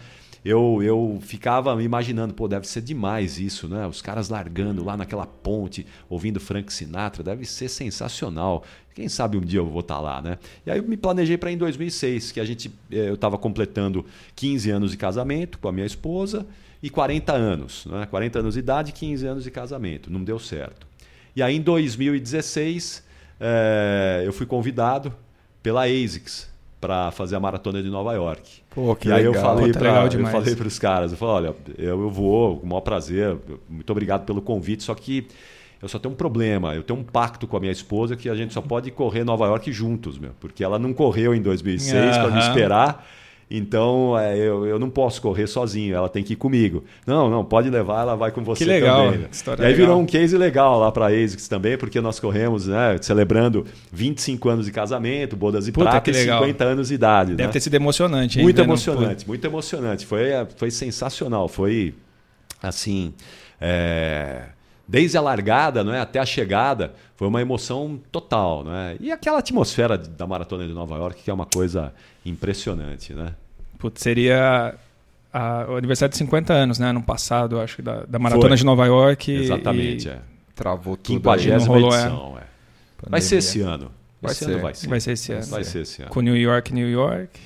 [0.44, 3.86] eu, eu ficava imaginando, pô, deve ser demais isso, né?
[3.86, 8.64] Os caras largando lá naquela ponte, ouvindo Frank Sinatra, deve ser sensacional.
[8.94, 10.38] Quem sabe um dia eu vou estar tá lá, né?
[10.64, 14.04] E aí eu me planejei para em 2006, que a gente eh, eu estava completando
[14.34, 16.46] 15 anos de casamento com a minha esposa
[16.82, 18.06] e 40 anos, né?
[18.06, 20.10] 40 anos de idade, 15 anos de casamento.
[20.10, 20.86] Não deu certo.
[21.34, 23.04] E aí em 2016
[23.40, 25.14] é, eh, eu fui convidado
[25.62, 26.48] pela ASICS
[26.80, 28.62] para fazer a maratona de Nova York.
[28.70, 29.34] Pô, que e aí legal.
[29.34, 32.66] eu falei para eu falei para os caras, eu falei, olha, eu, eu vou, com
[32.66, 33.36] o maior prazer,
[33.68, 35.26] muito obrigado pelo convite, só que
[35.82, 38.34] eu só tenho um problema, eu tenho um pacto com a minha esposa que a
[38.34, 42.22] gente só pode correr Nova York juntos, meu, porque ela não correu em 2006 uhum.
[42.22, 43.06] para me esperar.
[43.50, 46.84] Então, é, eu, eu não posso correr sozinho, ela tem que ir comigo.
[47.06, 49.20] Não, não, pode levar, ela vai com você que legal, também.
[49.20, 49.28] Né?
[49.32, 49.74] E aí legal.
[49.74, 54.48] virou um case legal lá para a ASICS também, porque nós corremos, né, celebrando 25
[54.50, 57.30] anos de casamento, bodas e Puta, prata e 50 anos de idade.
[57.34, 57.52] Deve né?
[57.52, 58.44] ter sido emocionante, hein?
[58.44, 60.04] Muito emocionante, muito emocionante.
[60.04, 61.94] Foi, foi sensacional, foi
[62.62, 63.14] assim...
[63.60, 64.57] É
[64.88, 68.64] desde a largada não é, até a chegada, foi uma emoção total.
[68.64, 68.96] Não é?
[68.98, 71.92] E aquela atmosfera da Maratona de Nova York, que é uma coisa
[72.24, 73.12] impressionante.
[73.12, 73.34] Né?
[73.78, 74.74] Putz, seria
[75.32, 76.90] a, o aniversário de 50 anos, né?
[76.90, 78.56] No passado, acho, da, da Maratona foi.
[78.56, 79.30] de Nova York.
[79.30, 80.10] Exatamente, e...
[80.10, 80.20] é.
[80.54, 81.14] Travou tudo.
[81.14, 82.42] 50 edição, é.
[83.08, 83.92] Vai ser esse ano.
[84.20, 84.50] Vai esse ser.
[84.50, 84.88] ano vai ser.
[84.88, 85.46] Vai ser esse ano.
[85.46, 86.10] Vai ser esse ano.
[86.10, 87.38] Com New York, New York.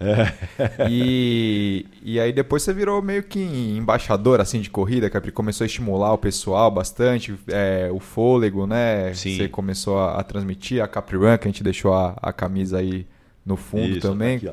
[0.00, 0.32] É.
[0.88, 5.66] e, e aí depois você virou meio que embaixador assim de corrida, que começou a
[5.66, 9.12] estimular o pessoal bastante, é, o fôlego, né?
[9.14, 9.36] Sim.
[9.36, 12.78] Você começou a, a, transmitir a Capri Run, que a gente deixou a, a camisa
[12.78, 13.06] aí
[13.44, 14.36] no fundo Isso, também.
[14.36, 14.50] Aqui,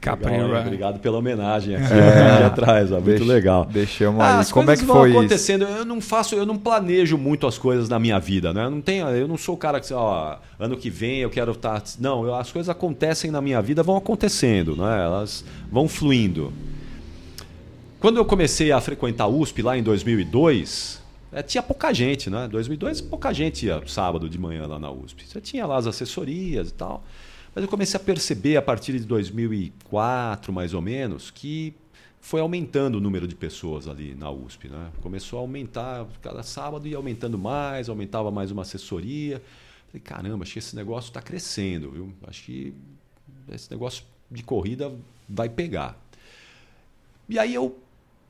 [0.00, 3.64] Capri Legal, Obrigado pela homenagem aqui, é, aqui atrás, ó, muito deixa, legal.
[3.66, 4.46] Deixamos ah, aí.
[4.46, 5.64] Como é que foi acontecendo.
[5.64, 5.72] Isso?
[5.72, 8.64] Eu não faço, eu não planejo muito as coisas na minha vida, né?
[8.64, 11.52] Eu não tenho, eu não sou o cara que, ó, ano que vem eu quero
[11.52, 15.04] estar, tá, não, eu, as coisas acontecem na minha vida, vão acontecendo, né?
[15.04, 16.52] Elas vão fluindo.
[18.00, 21.00] Quando eu comecei a frequentar a USP lá em 2002,
[21.32, 22.48] é, tinha pouca gente, né?
[22.50, 25.26] 2002 pouca gente ia sábado de manhã lá na USP.
[25.26, 27.04] Você tinha lá as assessorias e tal.
[27.54, 31.74] Mas eu comecei a perceber a partir de 2004, mais ou menos, que
[32.20, 34.68] foi aumentando o número de pessoas ali na USP.
[34.68, 34.90] Né?
[35.00, 39.42] Começou a aumentar, cada sábado ia aumentando mais, aumentava mais uma assessoria.
[39.88, 42.12] Falei, caramba, acho que esse negócio está crescendo, viu?
[42.26, 42.74] Acho que
[43.50, 44.92] esse negócio de corrida
[45.28, 45.98] vai pegar.
[47.28, 47.76] E aí eu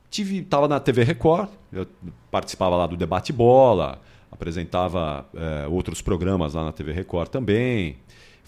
[0.09, 1.85] tive, estava na TV Record, eu
[2.31, 4.01] participava lá do debate bola,
[4.31, 7.97] apresentava é, outros programas lá na TV Record também.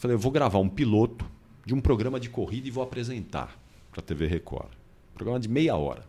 [0.04, 1.26] Falei, eu vou gravar um piloto
[1.66, 3.58] de um programa de corrida e vou apresentar
[3.90, 4.68] para a TV Record.
[5.16, 6.04] Programa de meia hora.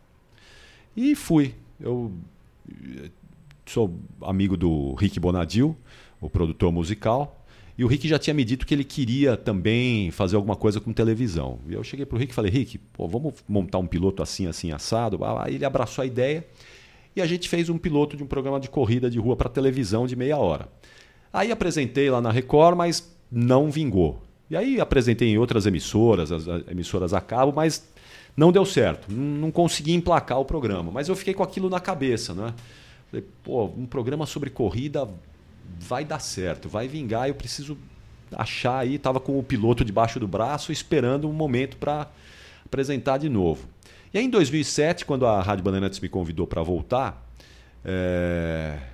[0.97, 1.55] E fui.
[1.79, 2.11] Eu
[2.69, 3.09] eh,
[3.65, 5.77] sou amigo do Rick Bonadil,
[6.21, 7.47] o produtor musical.
[7.79, 10.93] E o Rick já tinha me dito que ele queria também fazer alguma coisa com
[10.93, 11.61] televisão.
[11.69, 14.49] E eu cheguei para o Rick e falei: Rick, pô, vamos montar um piloto assim,
[14.49, 15.21] assim, assado.
[15.39, 16.45] Aí ele abraçou a ideia
[17.15, 20.05] e a gente fez um piloto de um programa de corrida de rua para televisão
[20.05, 20.69] de meia hora.
[21.33, 24.23] Aí apresentei lá na Record, mas não vingou.
[24.49, 27.87] E aí apresentei em outras emissoras, as emissoras a cabo, mas
[28.37, 29.11] não deu certo.
[29.13, 30.93] Não consegui emplacar o programa.
[30.93, 32.55] Mas eu fiquei com aquilo na cabeça, né?
[33.11, 35.09] Falei, pô, um programa sobre corrida
[35.81, 37.29] vai dar certo, vai vingar.
[37.29, 37.77] Eu preciso
[38.33, 38.95] achar aí.
[38.95, 42.09] Estava com o piloto debaixo do braço, esperando um momento para
[42.65, 43.67] apresentar de novo.
[44.13, 47.27] E aí em 2007, quando a Rádio Bandeirantes me convidou para voltar,
[47.85, 48.94] é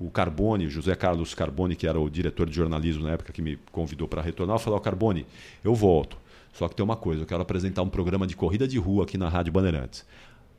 [0.00, 3.58] o Carbone, José Carlos Carbone, que era o diretor de jornalismo na época que me
[3.72, 5.26] convidou para retornar, falou: Carbone,
[5.64, 6.16] eu volto.
[6.52, 9.16] Só que tem uma coisa, eu quero apresentar um programa de corrida de rua aqui
[9.16, 10.04] na Rádio Bandeirantes.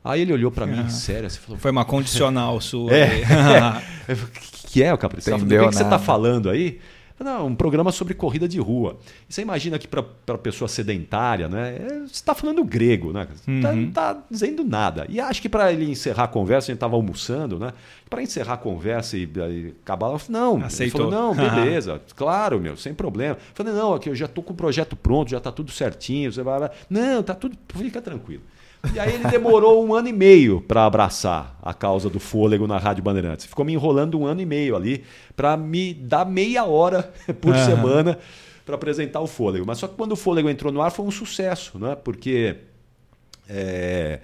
[0.03, 0.89] Aí ele olhou para mim, ah.
[0.89, 1.59] sério, assim, falou...
[1.59, 2.91] Foi uma condicional sua.
[2.95, 4.13] É.
[4.13, 4.27] O
[4.71, 4.93] que é?
[4.93, 6.79] O que, que você está falando aí?
[7.19, 8.97] Não, um programa sobre corrida de rua.
[9.29, 11.75] E você imagina que para a pessoa sedentária, né?
[11.75, 13.27] É, você está falando grego, né?
[13.61, 13.91] Tá, uhum.
[13.91, 15.05] Tá, tá dizendo nada.
[15.09, 17.73] E acho que para ele encerrar a conversa, a gente estava almoçando, né?
[18.09, 20.57] Para encerrar a conversa e, e acabar, não.
[20.63, 21.01] Aceitou.
[21.01, 23.35] Ele falou, não, beleza, claro, meu, sem problema.
[23.35, 26.31] Eu falei, não, aqui eu já estou com o projeto pronto, já está tudo certinho.
[26.31, 28.41] Você vai, não, tá tudo, fica tranquilo.
[28.93, 32.77] E aí ele demorou um ano e meio para abraçar a causa do fôlego na
[32.77, 33.45] Rádio Bandeirantes.
[33.45, 35.03] Ficou me enrolando um ano e meio ali
[35.35, 37.11] para me dar meia hora
[37.41, 37.65] por uhum.
[37.65, 38.19] semana
[38.65, 39.65] para apresentar o fôlego.
[39.65, 41.95] Mas só que quando o fôlego entrou no ar foi um sucesso, né?
[41.95, 42.55] Porque
[43.49, 44.19] é,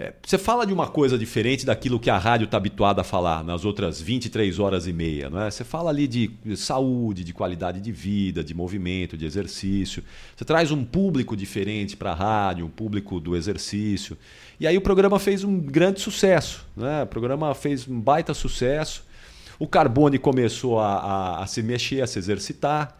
[0.00, 3.42] é, você fala de uma coisa diferente daquilo que a rádio está habituada a falar
[3.42, 5.28] nas outras 23 horas e meia.
[5.28, 5.50] Não é?
[5.50, 10.04] Você fala ali de saúde, de qualidade de vida, de movimento, de exercício.
[10.36, 14.16] Você traz um público diferente para a rádio, um público do exercício.
[14.60, 16.64] E aí o programa fez um grande sucesso.
[16.76, 17.02] Né?
[17.02, 19.04] O programa fez um baita sucesso.
[19.58, 22.96] O Carbone começou a, a, a se mexer, a se exercitar.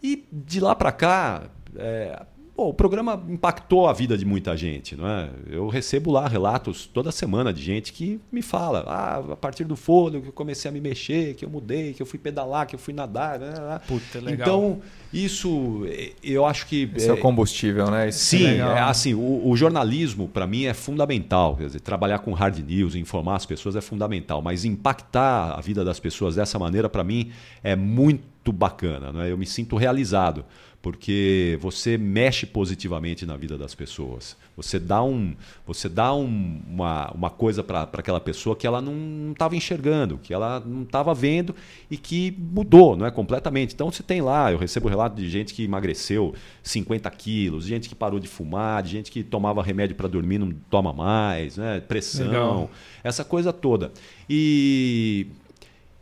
[0.00, 1.42] E de lá para cá,
[1.74, 2.22] é,
[2.56, 5.28] Bom, o programa impactou a vida de muita gente, não é?
[5.46, 9.76] Eu recebo lá relatos toda semana de gente que me fala, ah, a partir do
[9.76, 12.74] fôlego que eu comecei a me mexer, que eu mudei, que eu fui pedalar, que
[12.74, 13.78] eu fui nadar, né?
[13.86, 14.48] Puta, legal.
[14.48, 14.80] Então,
[15.12, 15.82] isso
[16.24, 18.08] eu acho que Esse é, é o combustível, né?
[18.08, 22.20] Isso sim, é, é assim, o, o jornalismo para mim é fundamental, quer dizer, trabalhar
[22.20, 26.58] com hard news, informar as pessoas é fundamental, mas impactar a vida das pessoas dessa
[26.58, 27.32] maneira para mim
[27.62, 29.30] é muito bacana, não é?
[29.30, 30.42] Eu me sinto realizado
[30.86, 34.36] porque você mexe positivamente na vida das pessoas.
[34.56, 35.34] Você dá, um,
[35.66, 40.32] você dá um, uma, uma coisa para aquela pessoa que ela não estava enxergando, que
[40.32, 41.56] ela não estava vendo
[41.90, 43.74] e que mudou não é, completamente.
[43.74, 46.32] Então você tem lá, eu recebo relato de gente que emagreceu
[46.62, 50.38] 50 quilos, de gente que parou de fumar, de gente que tomava remédio para dormir,
[50.38, 52.70] não toma mais, né, pressão, Legal.
[53.02, 53.90] essa coisa toda.
[54.30, 55.26] E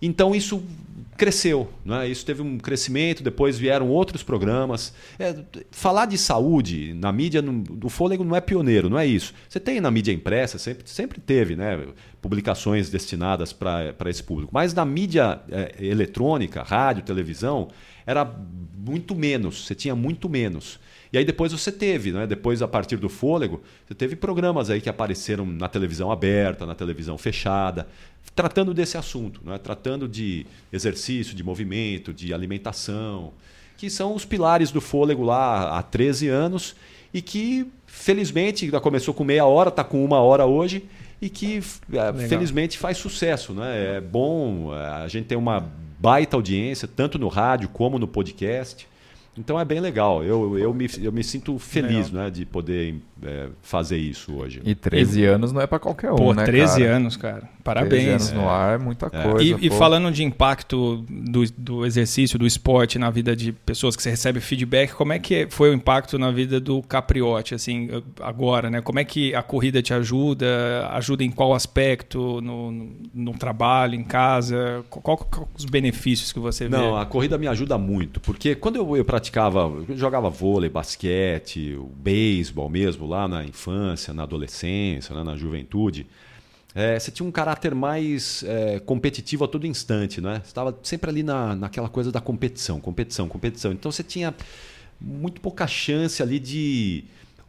[0.03, 0.62] então isso
[1.17, 2.09] cresceu, né?
[2.09, 4.93] isso teve um crescimento, depois vieram outros programas.
[5.19, 5.35] É,
[5.71, 9.33] falar de saúde na mídia do fôlego não é pioneiro, não é isso.
[9.49, 11.87] Você tem na mídia impressa, sempre, sempre teve né?
[12.21, 14.51] publicações destinadas para esse público.
[14.53, 17.69] Mas na mídia é, eletrônica, rádio, televisão,
[18.07, 18.25] era
[18.77, 20.79] muito menos, você tinha muito menos.
[21.15, 22.27] E aí depois você teve, né?
[22.27, 26.75] depois a partir do fôlego, você teve programas aí que apareceram na televisão aberta, na
[26.75, 27.87] televisão fechada
[28.35, 29.57] tratando desse assunto, né?
[29.59, 33.33] tratando de exercício, de movimento, de alimentação,
[33.77, 36.75] que são os pilares do fôlego lá há 13 anos
[37.12, 40.85] e que, felizmente, já começou com meia hora, está com uma hora hoje
[41.23, 41.62] e que,
[41.93, 43.53] é, felizmente, faz sucesso.
[43.53, 43.99] Né?
[43.99, 48.89] É bom, é, a gente tem uma baita audiência, tanto no rádio como no podcast.
[49.37, 50.22] Então é bem legal.
[50.22, 54.61] Eu, eu, me, eu me sinto feliz né, de poder é, fazer isso hoje.
[54.64, 56.45] E 13 e, anos não é para qualquer um, pô, né?
[56.45, 56.97] 13 cara?
[56.97, 57.49] anos, cara.
[57.62, 57.91] Parabéns.
[57.91, 58.35] 13 anos é.
[58.35, 59.22] no ar é muita é.
[59.22, 59.43] coisa.
[59.43, 64.03] E, e, falando de impacto do, do exercício, do esporte na vida de pessoas que
[64.03, 67.89] você recebe feedback, como é que foi o impacto na vida do Capriote, assim,
[68.20, 68.80] agora, né?
[68.82, 70.89] Como é que a corrida te ajuda?
[70.91, 72.41] Ajuda em qual aspecto?
[72.41, 74.85] No, no, no trabalho, em casa?
[74.91, 76.76] Qual, qual, os benefícios que você vê?
[76.76, 82.68] Não, a corrida me ajuda muito, porque quando eu, eu praticava, jogava vôlei, basquete, beisebol
[82.68, 86.07] mesmo, lá na infância, na adolescência, né, na juventude,
[86.75, 90.41] é, você tinha um caráter mais é, competitivo a todo instante, né?
[90.43, 93.70] Você estava sempre ali na, naquela coisa da competição, competição, competição.
[93.72, 94.35] Então você tinha
[95.01, 97.05] muito pouca chance ali de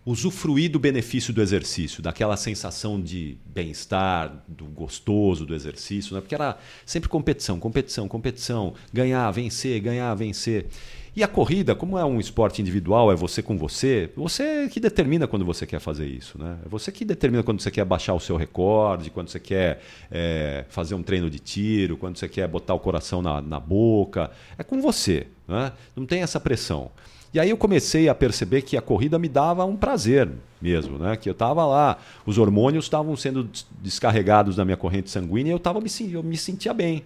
[0.06, 6.22] usufruir do benefício do exercício, daquela sensação de bem-estar, do gostoso do exercício, né?
[6.22, 10.68] Porque era sempre competição, competição, competição, ganhar, vencer, ganhar, vencer.
[11.16, 15.26] E a corrida, como é um esporte individual, é você com você, você que determina
[15.26, 16.38] quando você quer fazer isso.
[16.38, 16.58] Né?
[16.66, 20.66] É você que determina quando você quer baixar o seu recorde, quando você quer é,
[20.68, 24.30] fazer um treino de tiro, quando você quer botar o coração na, na boca.
[24.58, 25.28] É com você.
[25.48, 25.72] Né?
[25.96, 26.92] Não tem essa pressão.
[27.34, 30.30] E aí eu comecei a perceber que a corrida me dava um prazer
[30.62, 31.18] mesmo, né?
[31.18, 33.50] Que eu estava lá, os hormônios estavam sendo
[33.82, 37.04] descarregados da minha corrente sanguínea e eu, tava me, eu me sentia bem.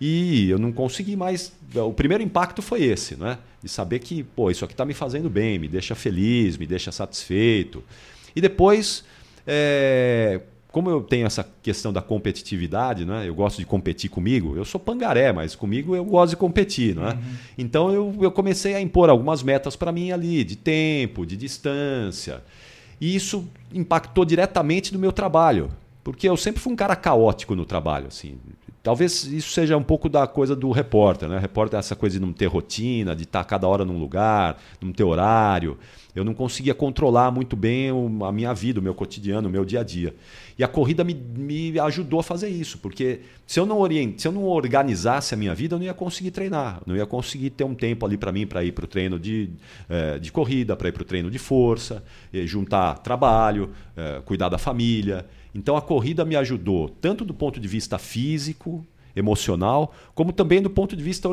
[0.00, 1.52] E eu não consegui mais.
[1.74, 3.38] O primeiro impacto foi esse, né?
[3.62, 6.92] De saber que, pô, isso aqui está me fazendo bem, me deixa feliz, me deixa
[6.92, 7.82] satisfeito.
[8.34, 9.04] E depois,
[9.44, 10.40] é,
[10.70, 13.28] como eu tenho essa questão da competitividade, né?
[13.28, 14.56] Eu gosto de competir comigo.
[14.56, 17.14] Eu sou pangaré, mas comigo eu gosto de competir, não é?
[17.14, 17.20] Uhum.
[17.58, 22.44] Então eu, eu comecei a impor algumas metas para mim ali, de tempo, de distância.
[23.00, 25.70] E isso impactou diretamente no meu trabalho,
[26.04, 28.38] porque eu sempre fui um cara caótico no trabalho, assim
[28.82, 31.38] talvez isso seja um pouco da coisa do repórter, né?
[31.38, 34.92] Repórter é essa coisa de não ter rotina, de estar cada hora num lugar, não
[34.92, 35.78] ter horário.
[36.14, 37.90] Eu não conseguia controlar muito bem
[38.26, 40.14] a minha vida, o meu cotidiano, o meu dia a dia.
[40.58, 44.26] E a corrida me, me ajudou a fazer isso, porque se eu não orient, se
[44.26, 47.62] eu não organizasse a minha vida, eu não ia conseguir treinar, não ia conseguir ter
[47.62, 49.50] um tempo ali para mim para ir para o treino de,
[49.88, 52.02] é, de corrida, para ir para o treino de força,
[52.32, 55.24] juntar trabalho, é, cuidar da família.
[55.54, 58.84] Então a corrida me ajudou tanto do ponto de vista físico,
[59.18, 61.28] emocional, como também do ponto de vista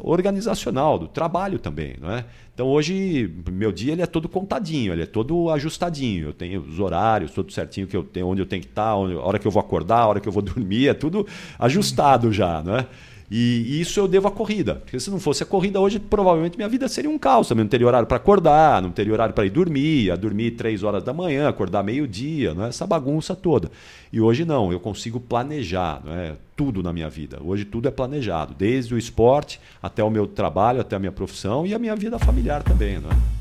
[0.00, 1.94] organizacional, do trabalho também.
[2.00, 2.24] Não é?
[2.52, 6.28] Então hoje, meu dia ele é todo contadinho, ele é todo ajustadinho.
[6.28, 9.14] Eu tenho os horários, tudo certinho que eu tenho, onde eu tenho que estar, onde,
[9.14, 11.26] a hora que eu vou acordar, a hora que eu vou dormir, é tudo
[11.58, 12.62] ajustado já.
[12.62, 12.86] Não é?
[13.30, 14.76] E isso eu devo à corrida.
[14.76, 17.64] Porque se não fosse a corrida hoje, provavelmente minha vida seria um caos também.
[17.64, 21.02] Não teria horário para acordar, não teria horário para ir dormir, ia dormir três horas
[21.02, 22.68] da manhã, acordar meio-dia, não é?
[22.68, 23.70] essa bagunça toda.
[24.12, 26.36] E hoje não, eu consigo planejar não é?
[26.56, 27.38] tudo na minha vida.
[27.44, 31.66] Hoje tudo é planejado, desde o esporte até o meu trabalho, até a minha profissão
[31.66, 32.98] e a minha vida familiar também.
[32.98, 33.37] Não é?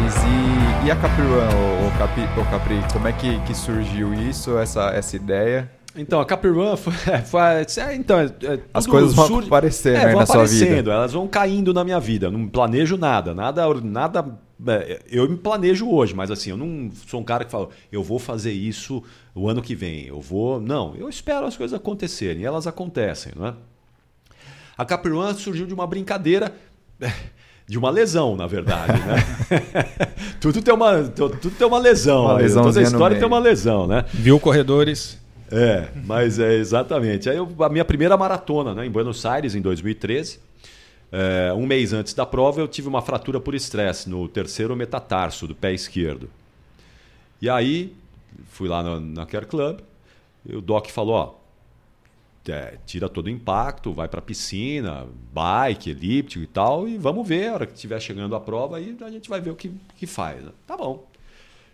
[0.00, 4.14] Mas e, e a Capri Run, o, Capri, o Capri, como é que, que surgiu
[4.14, 5.70] isso, essa, essa ideia?
[5.96, 6.92] Então, a Capri Run foi.
[7.26, 8.30] foi é, então, é,
[8.72, 9.44] As coisas vão sur...
[9.44, 10.92] aparecendo é, vão na sua vida.
[10.92, 12.30] Elas vão caindo na minha vida.
[12.30, 13.34] Não planejo nada.
[13.34, 13.74] Nada.
[13.74, 14.38] nada
[14.68, 18.02] é, eu me planejo hoje, mas assim, eu não sou um cara que fala, eu
[18.02, 19.02] vou fazer isso
[19.34, 20.06] o ano que vem.
[20.06, 20.60] Eu vou.
[20.60, 22.42] Não, eu espero as coisas acontecerem.
[22.42, 23.54] E elas acontecem, não é?
[24.76, 26.54] A Capri Run surgiu de uma brincadeira
[27.68, 29.16] de uma lesão, na verdade, né?
[30.40, 32.24] tudo, tem uma, tudo tem uma lesão.
[32.24, 32.48] Uma?
[32.48, 34.06] Toda a história tem uma lesão, né?
[34.12, 35.18] Viu corredores?
[35.50, 37.28] É, mas é exatamente.
[37.28, 40.40] Aí eu, a minha primeira maratona, né, em Buenos Aires, em 2013,
[41.12, 45.46] é, um mês antes da prova, eu tive uma fratura por estresse no terceiro metatarso
[45.46, 46.30] do pé esquerdo.
[47.40, 47.94] E aí,
[48.50, 49.80] fui lá na, na Care Club,
[50.46, 51.34] e o Doc falou: ó,
[52.50, 57.26] é, tira todo o impacto, vai para a piscina, bike, elíptico e tal, e vamos
[57.26, 59.70] ver, a hora que estiver chegando a prova, aí a gente vai ver o que,
[59.96, 60.42] que faz.
[60.42, 60.50] Né?
[60.66, 61.06] Tá bom.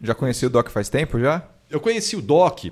[0.03, 1.47] Já conheci o Doc faz tempo já?
[1.71, 2.67] Eu conheci o Doc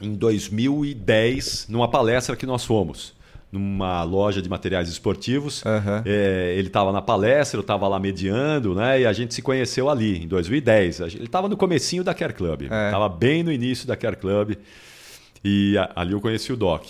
[0.00, 3.16] em 2010, numa palestra que nós fomos.
[3.50, 5.62] Numa loja de materiais esportivos.
[5.64, 6.02] Uhum.
[6.04, 9.00] É, ele estava na palestra, eu estava lá mediando, né?
[9.00, 11.00] E a gente se conheceu ali, em 2010.
[11.00, 12.62] Ele estava no comecinho da Care Club.
[12.62, 13.08] Estava é.
[13.08, 14.56] bem no início da Care Club.
[15.44, 16.84] E ali eu conheci o Doc.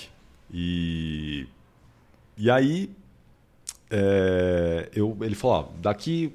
[0.52, 1.46] E,
[2.36, 2.90] e aí
[3.90, 6.32] é, eu, ele falou: ó, daqui.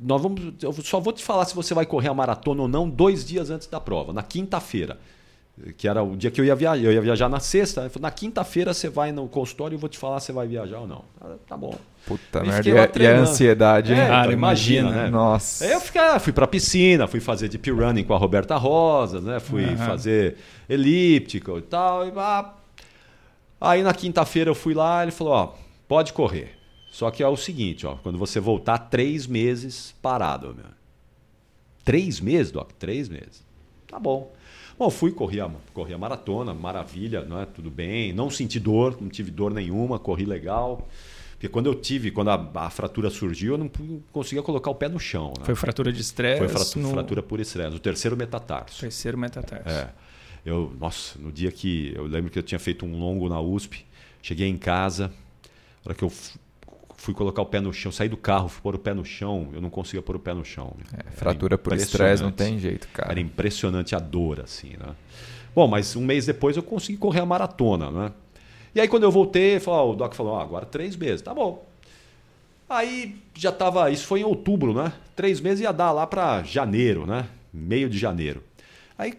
[0.00, 2.88] Nós vamos, eu só vou te falar se você vai correr a maratona ou não
[2.88, 4.98] dois dias antes da prova, na quinta-feira.
[5.76, 6.82] Que era o dia que eu ia viajar.
[6.82, 7.80] Eu ia viajar na sexta.
[7.80, 10.32] Ele falou, na quinta-feira você vai no consultório e eu vou te falar se você
[10.32, 11.04] vai viajar ou não.
[11.20, 11.76] Ah, tá bom.
[12.06, 12.68] Puta merda.
[12.68, 13.98] E, e a ansiedade, hein?
[13.98, 15.10] É, Cara, imagina, né?
[15.10, 15.64] Nossa.
[15.64, 19.24] Aí eu fiquei, ah, fui pra piscina, fui fazer deep running com a Roberta Rosas,
[19.24, 19.40] né?
[19.40, 19.76] Fui uhum.
[19.76, 20.36] fazer
[20.68, 22.06] elíptico e tal.
[22.06, 22.54] E, ah.
[23.60, 25.54] Aí na quinta-feira eu fui lá, ele falou, ó,
[25.86, 26.56] pode correr.
[26.90, 30.78] Só que é o seguinte, ó, quando você voltar três meses parado, meu.
[31.84, 32.72] Três meses, Doc?
[32.78, 33.42] Três meses.
[33.86, 34.32] Tá bom.
[34.78, 37.46] Bom, fui, corri a, corri a maratona, maravilha, né?
[37.52, 38.12] tudo bem.
[38.12, 40.86] Não senti dor, não tive dor nenhuma, corri legal.
[41.32, 43.70] Porque quando eu tive, quando a, a, fratura surgiu, eu não
[44.12, 45.32] conseguia colocar o pé no chão.
[45.38, 45.44] Né?
[45.44, 46.38] Foi fratura de estresse?
[46.38, 46.90] Foi fratura, no...
[46.90, 48.80] fratura por estresse, o terceiro metatarso.
[48.80, 49.68] Terceiro metatarso.
[49.68, 49.90] É.
[50.48, 51.92] Eu, nossa, no dia que.
[51.94, 53.84] Eu lembro que eu tinha feito um longo na USP,
[54.22, 55.08] cheguei em casa,
[55.84, 56.10] na hora que eu
[56.96, 59.48] fui colocar o pé no chão, saí do carro, fui pôr o pé no chão,
[59.52, 60.74] eu não conseguia pôr o pé no chão.
[60.92, 63.12] É, fratura por estresse não tem jeito, cara.
[63.12, 64.94] Era impressionante a dor, assim, né?
[65.54, 68.12] Bom, mas um mês depois eu consegui correr a maratona, né?
[68.74, 71.66] E aí quando eu voltei, falou, o Doc falou, ah, agora três meses, tá bom.
[72.68, 74.92] Aí já tava, isso foi em outubro, né?
[75.14, 77.26] Três meses ia dar lá para janeiro, né?
[77.52, 78.42] Meio de janeiro.
[78.96, 79.14] Aí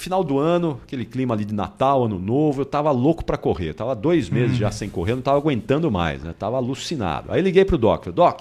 [0.00, 3.70] final do ano, aquele clima ali de Natal, Ano Novo, eu tava louco para correr.
[3.70, 6.34] Eu tava dois meses já sem correr, não tava aguentando mais, né?
[6.36, 7.30] Tava alucinado.
[7.30, 8.40] Aí liguei pro Doc, falei, Doc,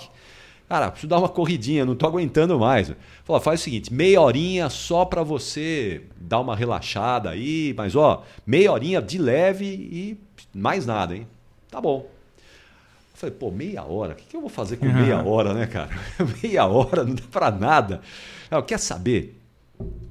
[0.67, 2.91] cara, preciso dar uma corridinha, não tô aguentando mais.
[3.23, 8.23] Falou, faz o seguinte, meia horinha só para você dar uma relaxada aí, mas ó,
[8.45, 10.17] meia horinha de leve e
[10.53, 11.27] mais nada, hein?
[11.69, 12.07] Tá bom.
[13.13, 14.13] Falei, pô, meia hora?
[14.13, 15.89] O que, que eu vou fazer com meia hora, né, cara?
[16.41, 17.99] meia hora não dá pra nada.
[18.49, 19.38] Eu, quer saber?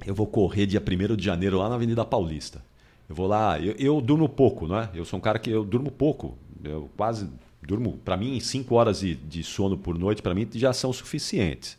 [0.06, 2.62] Eu vou correr dia 1 de janeiro lá na Avenida Paulista.
[3.08, 4.88] Eu vou lá, eu, eu durmo pouco, né?
[4.94, 6.36] Eu sou um cara que eu durmo pouco.
[6.64, 7.28] Eu quase
[7.62, 11.76] durmo, para mim, 5 horas de, de sono por noite, para mim já são suficientes.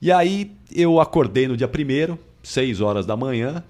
[0.00, 3.64] E aí eu acordei no dia 1 6 horas da manhã,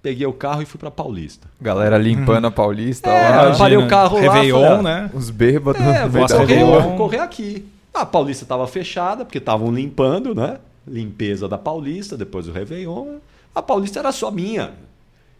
[0.00, 1.48] peguei o carro e fui para Paulista.
[1.60, 3.10] Galera limpando a Paulista.
[3.10, 3.44] É, lá.
[3.48, 4.68] eu parei o carro Réveillon, lá.
[4.68, 5.10] falei, né?
[5.12, 5.80] Os bêbados.
[5.82, 7.66] É, no vou correr, correr aqui.
[7.92, 10.58] A Paulista estava fechada, porque estavam limpando, né?
[10.86, 13.18] Limpeza da Paulista, depois do Réveillon.
[13.54, 14.74] A Paulista era só minha.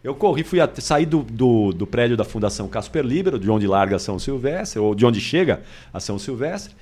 [0.02, 3.66] Eu corri, fui até, saí do, do, do prédio da Fundação Casper Libero, de onde
[3.66, 5.62] larga São Silvestre, ou de onde chega
[5.92, 6.74] a São Silvestre.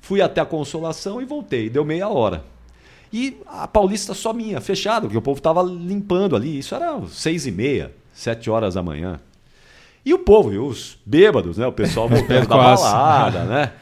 [0.00, 1.68] Fui até a Consolação e voltei.
[1.68, 2.44] Deu meia hora.
[3.12, 6.58] E a Paulista só minha, fechada, porque o povo estava limpando ali.
[6.58, 9.20] Isso era seis e meia, sete horas da manhã.
[10.04, 11.66] E o povo, e os bêbados, né?
[11.66, 13.72] O pessoal voltando da balada, né?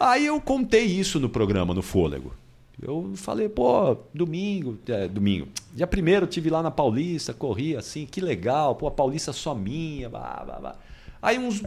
[0.00, 2.34] Aí eu contei isso no programa, no Fôlego.
[2.80, 5.48] Eu falei, pô, domingo, é, domingo.
[5.72, 9.54] Dia primeiro eu tive lá na Paulista, corri assim, que legal, pô, a Paulista só
[9.54, 10.76] minha, blá, blá, blá.
[11.22, 11.62] Aí uns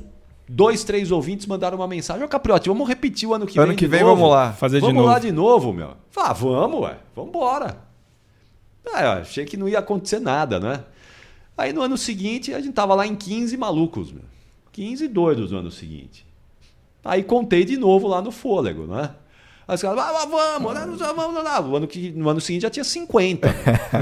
[0.47, 3.75] dois, três ouvintes mandaram uma mensagem, ô Capriotti, vamos repetir o ano que Ano vem
[3.75, 4.15] que de vem, novo?
[4.15, 4.53] vamos lá.
[4.53, 5.07] Fazer de vamos novo.
[5.07, 5.93] lá de novo, meu.
[6.11, 7.77] Falei, ah, vamos, ué, vamos embora.
[8.93, 10.83] Ah, eu achei que não ia acontecer nada, né?
[11.57, 14.23] Aí no ano seguinte a gente tava lá em 15 malucos, meu.
[14.71, 16.25] 15 doidos no ano seguinte.
[17.03, 19.11] Aí contei de novo lá no fôlego, né?
[19.69, 21.69] Aí os caras, ah, vamos, vamos, vamos, vamos, vamos.
[21.69, 23.53] No ano, que, no ano seguinte já tinha 50.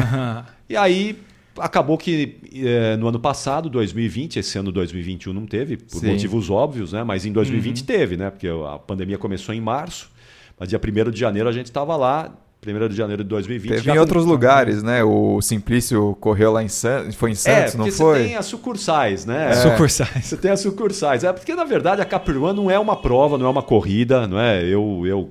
[0.70, 1.20] e aí
[1.60, 6.12] acabou que eh, no ano passado, 2020, esse ano 2021 não teve, por Sim.
[6.12, 7.04] motivos óbvios, né?
[7.04, 8.30] Mas em 2020 teve, né?
[8.30, 10.10] Porque a pandemia começou em março,
[10.58, 12.32] mas dia 1 de janeiro a gente estava lá,
[12.66, 13.70] 1 de janeiro de 2020.
[13.70, 15.04] Teve em outros lugares, né?
[15.04, 17.14] O Simplício correu lá em Santos.
[17.14, 18.24] Foi em É, Santos, porque não você foi?
[18.24, 19.50] tem as sucursais, né?
[19.50, 19.54] É.
[19.54, 20.26] Sucursais.
[20.28, 21.26] Você tem as sucursais.
[21.26, 24.40] É porque, na verdade, a Capiruan não é uma prova, não é uma corrida, não
[24.40, 24.64] é?
[24.64, 25.30] Eu, eu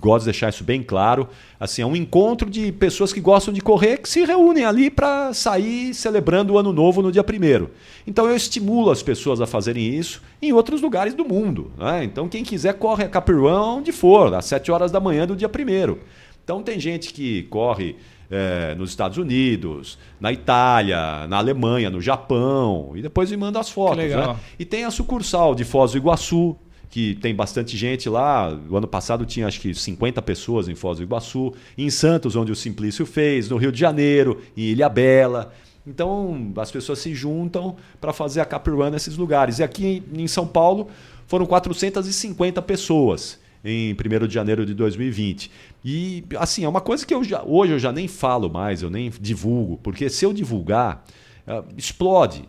[0.00, 1.28] gosto de deixar isso bem claro.
[1.58, 5.32] Assim, é um encontro de pessoas que gostam de correr que se reúnem ali para
[5.32, 7.70] sair celebrando o ano novo no dia primeiro.
[8.06, 11.72] Então eu estimulo as pessoas a fazerem isso em outros lugares do mundo.
[11.76, 12.04] né?
[12.04, 15.48] Então quem quiser corre a Capiruan onde for, às 7 horas da manhã do dia
[15.48, 16.00] primeiro.
[16.44, 17.96] Então tem gente que corre
[18.30, 23.68] eh, nos Estados Unidos, na Itália, na Alemanha, no Japão, e depois me manda as
[23.70, 23.98] fotos.
[24.32, 24.36] né?
[24.58, 26.56] E tem a sucursal de Foz do Iguaçu,
[26.90, 28.56] que tem bastante gente lá.
[28.68, 31.52] O ano passado tinha acho que 50 pessoas em Foz do Iguaçu.
[31.76, 33.48] Em Santos, onde o Simplício fez.
[33.48, 35.52] No Rio de Janeiro, em Ilha Bela.
[35.86, 39.58] Então as pessoas se juntam para fazer a Capirun nesses lugares.
[39.58, 40.88] E aqui em São Paulo
[41.26, 45.50] foram 450 pessoas em 1 de janeiro de 2020.
[45.84, 48.90] E assim, é uma coisa que eu já, hoje eu já nem falo mais, eu
[48.90, 51.04] nem divulgo, porque se eu divulgar,
[51.46, 52.48] eh, explode.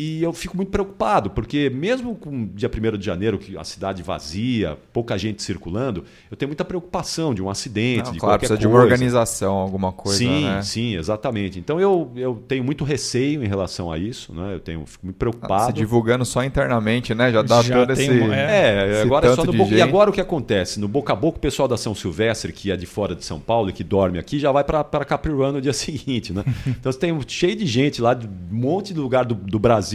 [0.00, 4.00] E eu fico muito preocupado, porque mesmo com dia 1 de janeiro, que a cidade
[4.00, 8.46] vazia, pouca gente circulando, eu tenho muita preocupação de um acidente, Não, de claro, qualquer
[8.46, 8.76] precisa de coisa.
[8.78, 10.62] uma organização, alguma coisa, sim, né?
[10.62, 11.58] sim, exatamente.
[11.58, 14.54] Então eu, eu tenho muito receio em relação a isso, né?
[14.54, 15.66] Eu tenho fico muito Ah, preocupado.
[15.66, 17.32] Se divulgando só internamente, né?
[17.32, 18.08] Já dá Já todo esse...
[18.08, 19.74] uma- É, esse agora é só no de boca...
[19.74, 20.78] E agora o que acontece?
[20.78, 23.40] No boca a boca, o pessoal da São Silvestre, que é de fora de São
[23.40, 26.44] Paulo e que dorme aqui, já vai para Capiruan no dia seguinte, né?
[26.68, 29.58] Então você tem um- cheio de gente lá, de um monte de lugar do, do
[29.58, 29.87] Brasil,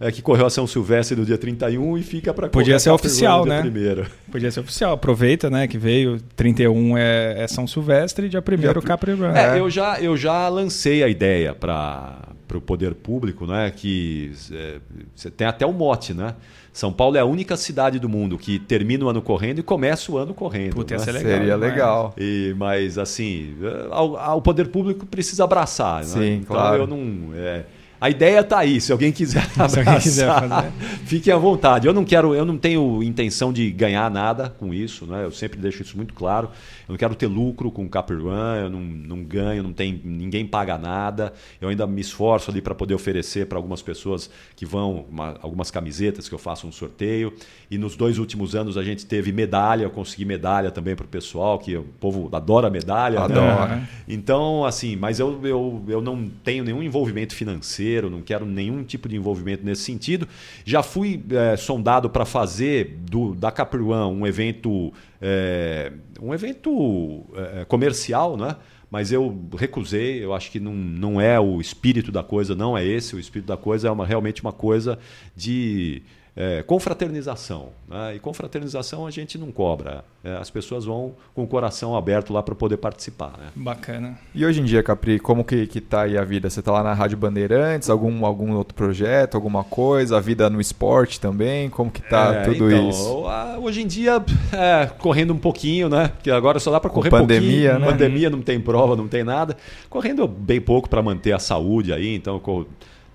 [0.00, 3.44] é, que correu a São Silvestre no dia 31 e fica para Podia ser oficial,
[3.44, 3.60] né?
[3.60, 4.06] Primeiro.
[4.30, 4.92] Podia ser oficial.
[4.92, 5.66] Aproveita, né?
[5.66, 9.26] Que veio 31 é, é São Silvestre e dia 1 Capri Run.
[9.34, 12.20] É, eu já, eu já lancei a ideia para
[12.54, 13.72] o poder público, né?
[13.74, 14.76] Que é,
[15.14, 16.34] você tem até o mote, né?
[16.72, 20.12] São Paulo é a única cidade do mundo que termina o ano correndo e começa
[20.12, 20.74] o ano correndo.
[20.74, 21.04] Puta, ia né?
[21.04, 21.30] ser legal.
[21.32, 21.72] Seria demais.
[21.72, 22.14] legal.
[22.16, 26.02] E, mas assim, eh, ao- ao- o poder público precisa abraçar.
[26.02, 26.04] né?
[26.04, 26.82] Sim, então claro.
[26.84, 27.30] eu não.
[27.34, 27.64] é,
[28.00, 28.80] a ideia está aí.
[28.80, 30.72] Se alguém quiser abraçar, Se alguém quiser fazer.
[31.04, 31.86] fiquem à vontade.
[31.86, 35.24] Eu não quero, eu não tenho intenção de ganhar nada com isso, né?
[35.24, 36.48] Eu sempre deixo isso muito claro.
[36.88, 40.46] Eu não quero ter lucro com o Capirun, eu não, não ganho, não tem, ninguém
[40.46, 41.32] paga nada.
[41.60, 45.70] Eu ainda me esforço ali para poder oferecer para algumas pessoas que vão uma- algumas
[45.70, 47.32] camisetas que eu faço um sorteio.
[47.70, 51.08] E nos dois últimos anos a gente teve medalha, eu consegui medalha também para o
[51.08, 53.18] pessoal, que o povo adora medalha.
[53.20, 53.24] né?
[53.26, 53.88] Adora.
[54.06, 59.08] Então, assim, mas eu, eu, eu não tenho nenhum envolvimento financeiro, não quero nenhum tipo
[59.08, 60.28] de envolvimento nesse sentido.
[60.64, 67.64] Já fui eh, sondado para fazer do, da Capriwan um evento, eh, um evento eh,
[67.66, 68.56] comercial, né?
[68.90, 72.84] Mas eu recusei, eu acho que não, não é o espírito da coisa, não é
[72.86, 73.14] esse.
[73.14, 74.98] O espírito da coisa é uma, realmente uma coisa
[75.36, 76.02] de
[76.40, 77.70] eh, confraternização.
[77.88, 78.14] Né?
[78.14, 80.04] E confraternização a gente não cobra.
[80.22, 83.32] Eh, as pessoas vão com o coração aberto lá para poder participar.
[83.36, 83.46] Né?
[83.56, 84.16] Bacana.
[84.32, 86.48] E hoje em dia, Capri, como que, que tá aí a vida?
[86.48, 90.16] Você tá lá na Rádio Bandeirantes, algum, algum outro projeto, alguma coisa?
[90.16, 91.68] A vida no esporte também?
[91.70, 93.26] Como que tá É, tudo então, isso?
[93.26, 94.22] a- Hoje em dia,
[94.52, 96.08] é, correndo um pouquinho, né?
[96.08, 97.78] Porque agora só dá para Com correr pandemia, pouquinho.
[97.80, 97.86] né?
[97.92, 99.56] Pandemia, não tem prova, não tem nada.
[99.90, 102.68] Correndo bem pouco para manter a saúde aí, então eu corro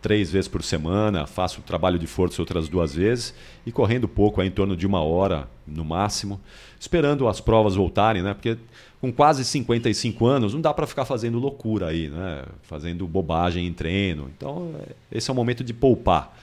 [0.04, 3.34] três vezes por semana, faço trabalho de força outras duas vezes
[3.66, 6.41] e correndo pouco, é em torno de uma hora no máximo,
[6.78, 8.34] esperando as provas voltarem, né?
[8.34, 8.58] Porque
[8.99, 12.44] com quase 55 anos não dá para ficar fazendo loucura aí, né?
[12.64, 14.30] Fazendo bobagem em treino.
[14.36, 16.38] Então, é, esse é o momento de poupar.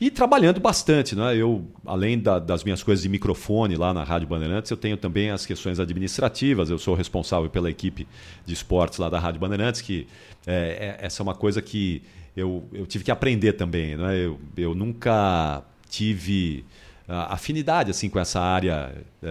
[0.00, 1.36] E trabalhando bastante, né?
[1.36, 5.30] Eu, além da, das minhas coisas de microfone lá na Rádio Bandeirantes, eu tenho também
[5.30, 6.68] as questões administrativas.
[6.68, 8.08] Eu sou responsável pela equipe
[8.44, 10.08] de esportes lá da Rádio Bandeirantes, que
[10.44, 12.02] é, é, essa é uma coisa que
[12.36, 13.96] eu, eu tive que aprender também.
[13.96, 14.18] Né?
[14.18, 16.64] Eu, eu nunca tive
[17.06, 19.26] afinidade assim com essa área é,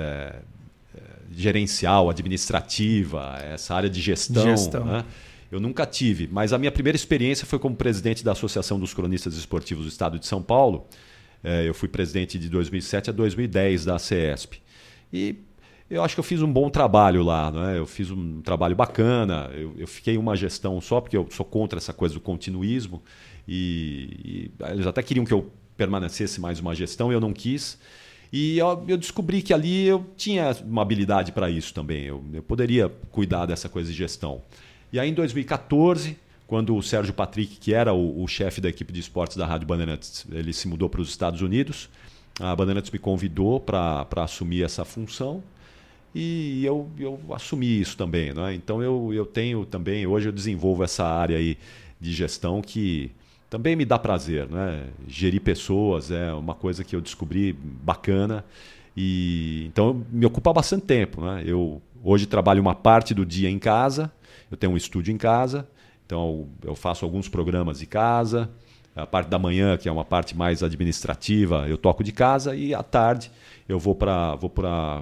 [0.96, 1.02] é,
[1.32, 4.44] gerencial, administrativa, essa área de gestão.
[4.44, 4.86] gestão.
[4.86, 5.04] Né?
[5.52, 9.36] Eu nunca tive, mas a minha primeira experiência foi como presidente da Associação dos Cronistas
[9.36, 10.88] Esportivos do Estado de São Paulo.
[11.44, 14.62] É, eu fui presidente de 2007 a 2010 da CESP.
[15.12, 15.36] E
[15.94, 17.78] eu acho que eu fiz um bom trabalho lá, né?
[17.78, 21.78] eu fiz um trabalho bacana, eu, eu fiquei uma gestão só, porque eu sou contra
[21.78, 23.02] essa coisa do continuismo,
[23.48, 27.78] e, e eles até queriam que eu permanecesse mais uma gestão, eu não quis.
[28.32, 32.42] E eu, eu descobri que ali eu tinha uma habilidade para isso também, eu, eu
[32.42, 34.42] poderia cuidar dessa coisa de gestão.
[34.92, 36.18] E aí, em 2014,
[36.48, 39.68] quando o Sérgio Patrick, que era o, o chefe da equipe de esportes da Rádio
[39.68, 41.90] Bandeirantes, ele se mudou para os Estados Unidos,
[42.40, 45.44] a Bandeirantes me convidou para assumir essa função
[46.14, 48.34] e eu, eu assumi isso também.
[48.34, 48.54] Né?
[48.54, 51.58] Então eu, eu tenho também, hoje eu desenvolvo essa área aí
[52.00, 53.12] de gestão que
[53.50, 54.48] também me dá prazer.
[54.48, 54.88] Né?
[55.08, 58.46] Gerir pessoas é uma coisa que eu descobri bacana
[58.96, 61.22] e então me ocupa bastante tempo.
[61.22, 61.44] Né?
[61.46, 64.12] Eu hoje trabalho uma parte do dia em casa,
[64.52, 65.68] eu tenho um estúdio em casa,
[66.06, 68.50] então eu faço alguns programas de casa.
[68.96, 72.76] A parte da manhã, que é uma parte mais administrativa, eu toco de casa e
[72.76, 73.32] à tarde
[73.68, 75.02] eu vou para vou para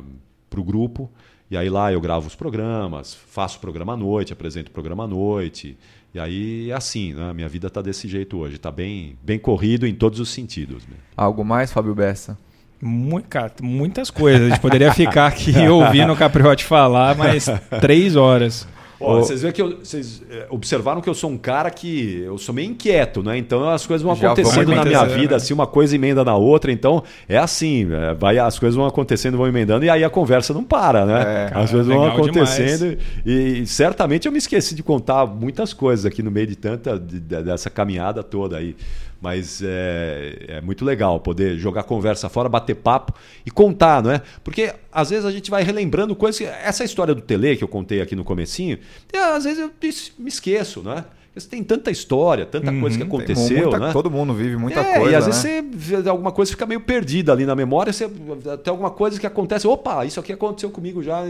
[0.59, 1.09] o grupo
[1.51, 5.07] e aí lá eu gravo os programas, faço programa à noite, apresento o programa à
[5.07, 5.77] noite.
[6.13, 7.33] E aí é assim, né?
[7.33, 10.87] Minha vida está desse jeito hoje, está bem, bem corrido em todos os sentidos.
[10.87, 10.95] Né?
[11.15, 12.37] Algo mais, Fábio Bessa?
[12.81, 14.43] Muito, cara, muitas coisas.
[14.43, 17.47] A gente poderia ficar aqui ouvindo o Capriote falar mais
[17.81, 18.65] três horas.
[19.01, 22.53] Ó, vocês que eu, vocês é, observaram que eu sou um cara que eu sou
[22.53, 23.37] meio inquieto, né?
[23.37, 25.35] Então as coisas vão Já acontecendo na minha vida, né?
[25.35, 26.71] assim, uma coisa emenda na outra.
[26.71, 30.53] Então é assim, é, vai, as coisas vão acontecendo, vão emendando e aí a conversa
[30.53, 31.21] não para, né?
[31.21, 35.73] É, cara, as coisas vão acontecendo e, e, certamente eu me esqueci de contar muitas
[35.73, 38.75] coisas aqui no meio de tanta de, dessa caminhada toda aí.
[39.21, 43.13] Mas é, é, muito legal poder jogar conversa fora, bater papo
[43.45, 44.21] e contar, não é?
[44.43, 46.39] Porque às vezes a gente vai relembrando coisas.
[46.39, 48.79] Que, essa história do Tele que eu contei aqui no comecinho,
[49.13, 49.71] às vezes eu
[50.17, 51.05] me esqueço, não é?
[51.33, 53.07] Você tem tanta história, tanta uhum, coisa que uhum.
[53.07, 53.93] aconteceu, muita, né?
[53.93, 55.11] Todo mundo vive muita é, coisa.
[55.11, 55.63] E às vezes né?
[55.73, 59.65] você alguma coisa fica meio perdida ali na memória, você tem alguma coisa que acontece.
[59.65, 61.23] Opa, isso aqui aconteceu comigo já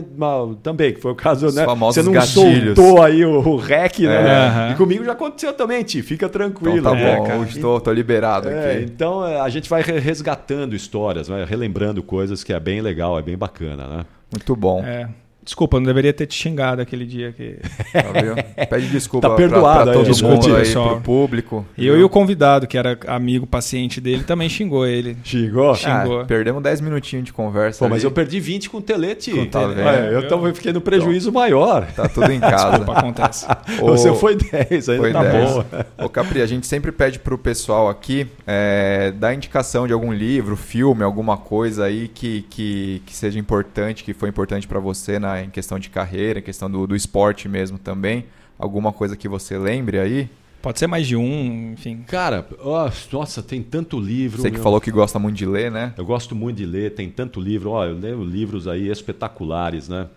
[0.64, 1.65] também, que foi o caso, Os né?
[1.65, 2.76] Você não gatilhos.
[2.76, 4.69] soltou aí o, o rec, né?
[4.69, 4.72] É.
[4.72, 6.02] E comigo já aconteceu também, Ti.
[6.02, 6.80] Fica tranquilo.
[6.80, 7.44] Então, tá é, bom, cara.
[7.44, 8.84] estou, estou liberado é, aqui.
[8.86, 13.22] Então é, a gente vai resgatando histórias, vai relembrando coisas que é bem legal, é
[13.22, 14.06] bem bacana, né?
[14.32, 14.84] Muito bom.
[14.84, 15.07] É.
[15.43, 17.57] Desculpa, não deveria ter te xingado aquele dia que.
[17.91, 21.65] Tá Pede desculpa tá perdoado, pra, pra todo desculpa, mundo aí, pro público.
[21.76, 25.18] E eu e o convidado, que era amigo, paciente dele, também xingou ele.
[25.23, 25.73] Xingou?
[25.73, 26.22] Xingou.
[26.22, 27.80] Ah, perdemos 10 minutinhos de conversa.
[27.80, 29.31] Pô, mas eu perdi 20 com o Telete.
[29.31, 31.88] Com tá é, eu, eu fiquei no prejuízo então, maior.
[31.88, 32.77] Tá tudo em casa.
[32.77, 33.47] Desculpa, acontece.
[33.81, 35.51] Você foi 10, ainda foi tá 10.
[35.51, 35.65] bom.
[36.05, 40.55] Ô, Capri, a gente sempre pede pro pessoal aqui é, dar indicação de algum livro,
[40.55, 45.30] filme, alguma coisa aí que, que, que seja importante, que foi importante para você na,
[45.39, 48.25] em questão de carreira carreira, questão do, do esporte mesmo também?
[48.57, 50.29] Alguma coisa que você lembre aí?
[50.61, 52.03] Pode ser mais de um, enfim.
[52.07, 54.39] Cara, oh, nossa, tem tanto livro.
[54.39, 54.63] Você que meu.
[54.63, 55.93] falou que gosta muito de ler, né?
[55.97, 57.71] Eu gosto muito de ler, tem tanto livro.
[57.71, 60.07] Oh, eu leio livros aí espetaculares, né?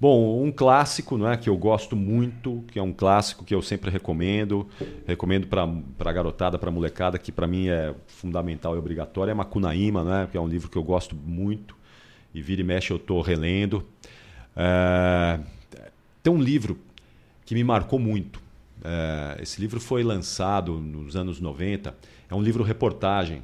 [0.00, 3.62] Bom, um clássico não é, que eu gosto muito, que é um clássico que eu
[3.62, 4.66] sempre recomendo,
[5.06, 9.34] recomendo para a garotada, para a molecada, que para mim é fundamental e obrigatório, é
[9.34, 11.76] Macunaíma, né, que é um livro que eu gosto muito
[12.34, 13.84] e vira e mexe eu estou relendo.
[14.56, 15.40] É,
[16.22, 16.78] tem um livro
[17.44, 18.40] que me marcou muito.
[18.84, 21.94] É, esse livro foi lançado nos anos 90.
[22.28, 23.42] É um livro reportagem,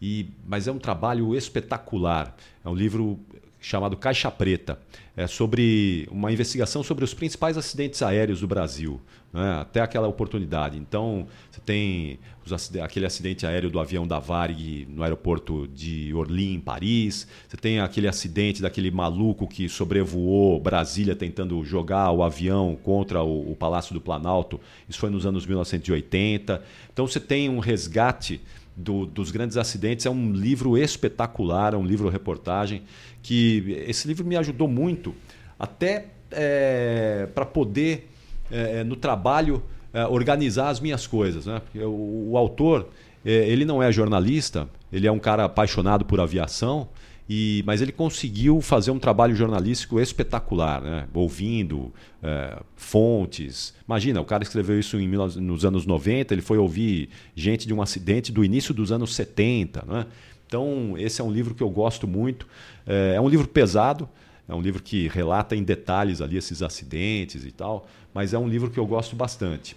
[0.00, 2.34] e, mas é um trabalho espetacular.
[2.64, 3.18] É um livro
[3.62, 4.78] chamado Caixa Preta.
[5.16, 8.98] É sobre uma investigação sobre os principais acidentes aéreos do Brasil,
[9.32, 9.60] né?
[9.60, 10.78] até aquela oportunidade.
[10.78, 16.54] Então, você tem os, aquele acidente aéreo do avião da Varig no aeroporto de Orly,
[16.54, 17.28] em Paris.
[17.46, 23.52] Você tem aquele acidente daquele maluco que sobrevoou Brasília tentando jogar o avião contra o,
[23.52, 24.58] o Palácio do Planalto.
[24.88, 26.62] Isso foi nos anos 1980.
[26.90, 28.40] Então, você tem um resgate
[28.76, 30.06] do, dos grandes acidentes.
[30.06, 32.82] É um livro espetacular, é um livro reportagem
[33.22, 35.14] que esse livro me ajudou muito
[35.58, 38.10] até é, para poder
[38.50, 39.62] é, no trabalho
[39.92, 41.46] é, organizar as minhas coisas.
[41.46, 41.60] Né?
[41.60, 42.88] Porque o, o autor,
[43.24, 46.88] é, ele não é jornalista, ele é um cara apaixonado por aviação,
[47.28, 51.08] e, mas ele conseguiu fazer um trabalho jornalístico espetacular, né?
[51.14, 51.92] ouvindo
[52.22, 53.72] é, fontes.
[53.86, 57.80] Imagina, o cara escreveu isso em, nos anos 90, ele foi ouvir gente de um
[57.80, 59.84] acidente do início dos anos 70.
[59.86, 60.06] Né?
[60.46, 62.46] Então, esse é um livro que eu gosto muito.
[62.86, 64.08] É, é um livro pesado,
[64.48, 68.48] é um livro que relata em detalhes ali esses acidentes e tal, mas é um
[68.48, 69.76] livro que eu gosto bastante.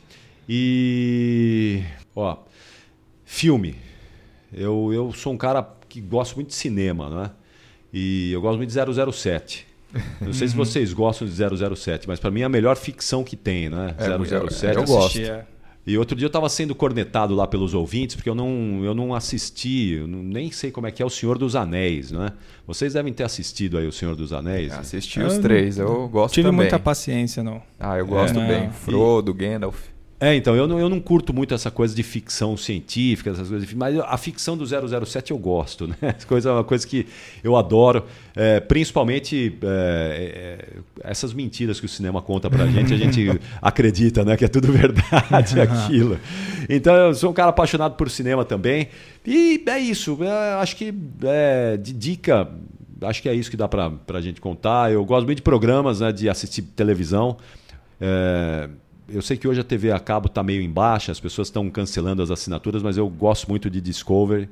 [0.50, 1.84] E,
[2.16, 2.38] ó,
[3.24, 3.76] filme.
[4.54, 5.64] Eu, eu sou um cara
[5.96, 7.32] que gosto muito de cinema, né?
[7.94, 9.66] E eu gosto muito de 007.
[10.20, 13.38] Não sei se vocês gostam de 007, mas para mim é a melhor ficção que
[13.38, 13.96] tem, né?
[13.98, 14.76] É, 007.
[14.76, 15.20] Eu, eu gosto.
[15.88, 19.14] E outro dia eu estava sendo cornetado lá pelos ouvintes, porque eu não, eu não
[19.14, 22.34] assisti, eu não, nem sei como é que é o Senhor dos Anéis, né?
[22.68, 24.74] Vocês devem ter assistido aí o Senhor dos Anéis.
[24.74, 24.80] Né?
[24.80, 26.66] Assisti os três, eu gosto tive também.
[26.66, 27.62] Tive muita paciência, não.
[27.80, 28.72] Ah, eu gosto é, bem.
[28.72, 29.34] Frodo, e...
[29.36, 29.95] Gandalf.
[30.18, 33.74] É, então, eu não, eu não curto muito essa coisa de ficção científica, essas coisas,
[33.74, 35.96] mas a ficção do 007 eu gosto, né?
[36.18, 37.06] Essa coisa é uma coisa que
[37.44, 39.68] eu adoro, é, principalmente é,
[41.04, 43.28] é, essas mentiras que o cinema conta pra gente, a gente
[43.62, 44.38] acredita, né?
[44.38, 46.18] Que é tudo verdade aquilo.
[46.70, 48.88] Então, eu sou um cara apaixonado por cinema também,
[49.26, 50.94] e é isso, é, acho que
[51.24, 52.50] é, de dica,
[53.02, 54.94] acho que é isso que dá pra, pra gente contar.
[54.94, 57.36] Eu gosto muito de programas, né, de assistir televisão,
[58.00, 58.70] é,
[59.08, 61.70] eu sei que hoje a TV a cabo está meio em baixa, as pessoas estão
[61.70, 64.50] cancelando as assinaturas, mas eu gosto muito de Discovery.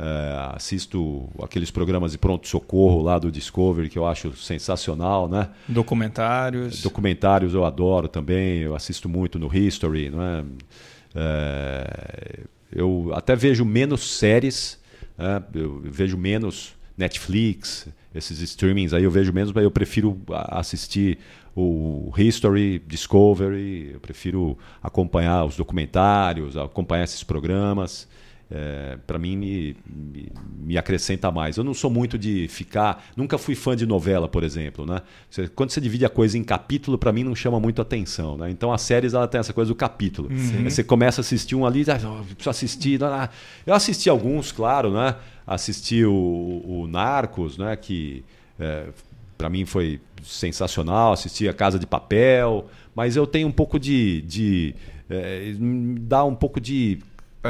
[0.00, 5.50] É, assisto aqueles programas de pronto-socorro lá do Discovery, que eu acho sensacional, né?
[5.66, 6.82] Documentários.
[6.82, 10.44] Documentários eu adoro também, eu assisto muito no History, não é?
[11.16, 12.40] é
[12.70, 14.78] eu até vejo menos séries,
[15.16, 15.42] né?
[15.52, 21.18] eu vejo menos Netflix, esses streamings aí eu vejo menos, mas eu prefiro assistir
[21.60, 28.06] o History, Discovery, eu prefiro acompanhar os documentários, acompanhar esses programas.
[28.50, 31.58] É, para mim me, me, me, acrescenta mais.
[31.58, 35.02] Eu não sou muito de ficar, nunca fui fã de novela, por exemplo, né?
[35.28, 38.50] Você, quando você divide a coisa em capítulo, para mim não chama muito atenção, né?
[38.50, 40.30] Então as séries ela tem essa coisa do capítulo.
[40.30, 40.64] Uhum.
[40.64, 43.00] Você começa a assistir um ali, ah, preciso assistir,
[43.66, 45.16] eu assisti alguns, claro, né?
[45.46, 47.76] Assisti o, o Narcos, né?
[47.76, 48.24] Que
[48.58, 48.86] é,
[49.38, 54.22] para mim foi sensacional, assisti a Casa de Papel, mas eu tenho um pouco de.
[54.22, 54.74] de
[55.08, 55.54] é,
[56.00, 56.98] dá um pouco de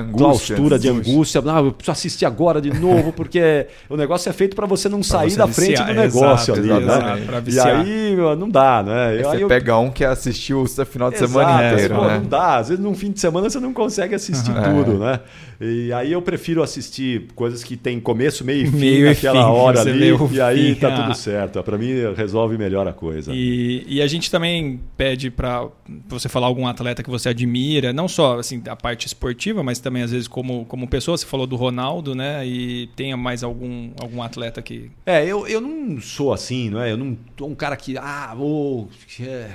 [0.01, 1.41] angústia, claustura, de angústia.
[1.43, 5.03] Não, eu preciso assistir agora de novo, porque o negócio é feito para você não
[5.03, 7.43] sair você da frente viciar, do negócio exato, ali, né?
[7.47, 9.23] e aí, meu, não dá, né?
[9.23, 9.49] Você eu...
[9.49, 12.19] pega um que assistiu o final de exato, semana inteiro, pô, né?
[12.19, 12.57] Não dá.
[12.57, 14.85] Às vezes, num fim de semana, você não consegue assistir uhum.
[14.85, 15.13] tudo, é.
[15.13, 15.21] né?
[15.61, 19.51] E aí eu prefiro assistir coisas que tem começo, meio e fim meio naquela fim,
[19.51, 21.03] hora ali, e aí fim, tá ah.
[21.03, 21.63] tudo certo.
[21.65, 23.33] Para mim, resolve melhor a coisa.
[23.35, 25.67] E, e a gente também pede para
[26.09, 29.88] você falar algum atleta que você admira, não só assim, a parte esportiva, mas também
[30.03, 32.47] às vezes como como, pessoa, você falou do Ronaldo, né?
[32.47, 34.91] E tenha mais algum, algum atleta que.
[35.05, 36.93] É, eu, eu não sou assim, não é?
[36.93, 37.97] Eu não sou um cara que.
[37.99, 38.87] Ah, oh,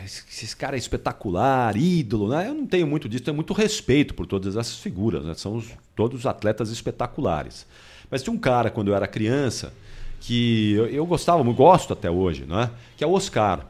[0.03, 2.47] esse cara é espetacular, ídolo, né?
[2.47, 5.33] Eu não tenho muito disso, tenho muito respeito por todas essas figuras, né?
[5.35, 7.65] São os, todos atletas espetaculares.
[8.09, 9.73] Mas tinha um cara, quando eu era criança,
[10.19, 12.71] que eu, eu gostava, eu gosto até hoje, não é?
[12.97, 13.67] Que é o Oscar.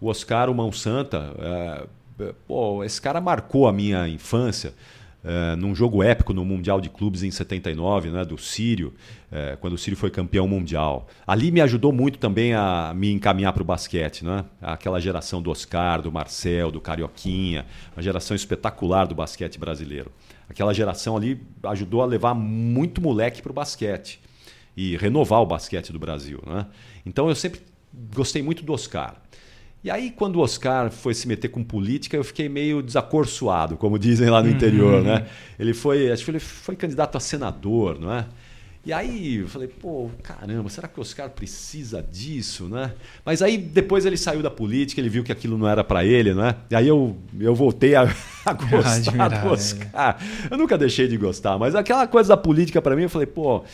[0.00, 1.32] O Oscar, o Mão Santa.
[1.38, 4.74] É, pô, esse cara marcou a minha infância
[5.24, 8.92] é, num jogo épico no Mundial de Clubes em 79, né, do Sírio,
[9.32, 11.08] é, quando o Sírio foi campeão mundial.
[11.26, 14.24] Ali me ajudou muito também a me encaminhar para o basquete.
[14.24, 14.44] Né?
[14.60, 17.64] Aquela geração do Oscar, do Marcel, do Carioquinha,
[17.96, 20.12] uma geração espetacular do basquete brasileiro.
[20.48, 24.20] Aquela geração ali ajudou a levar muito moleque para o basquete
[24.76, 26.42] e renovar o basquete do Brasil.
[26.46, 26.66] Né?
[27.06, 27.60] Então eu sempre
[28.14, 29.16] gostei muito do Oscar.
[29.84, 33.98] E aí, quando o Oscar foi se meter com política, eu fiquei meio desacorçoado, como
[33.98, 34.54] dizem lá no uhum.
[34.54, 35.26] interior, né?
[35.58, 38.24] Ele foi, acho que ele foi candidato a senador, não é?
[38.86, 42.92] E aí eu falei, pô, caramba, será que o Oscar precisa disso, né?
[43.26, 46.32] Mas aí depois ele saiu da política, ele viu que aquilo não era para ele,
[46.32, 46.54] né?
[46.70, 48.02] E aí eu, eu voltei a,
[48.44, 50.18] a gostar do Oscar.
[50.50, 53.64] Eu nunca deixei de gostar, mas aquela coisa da política para mim, eu falei, pô,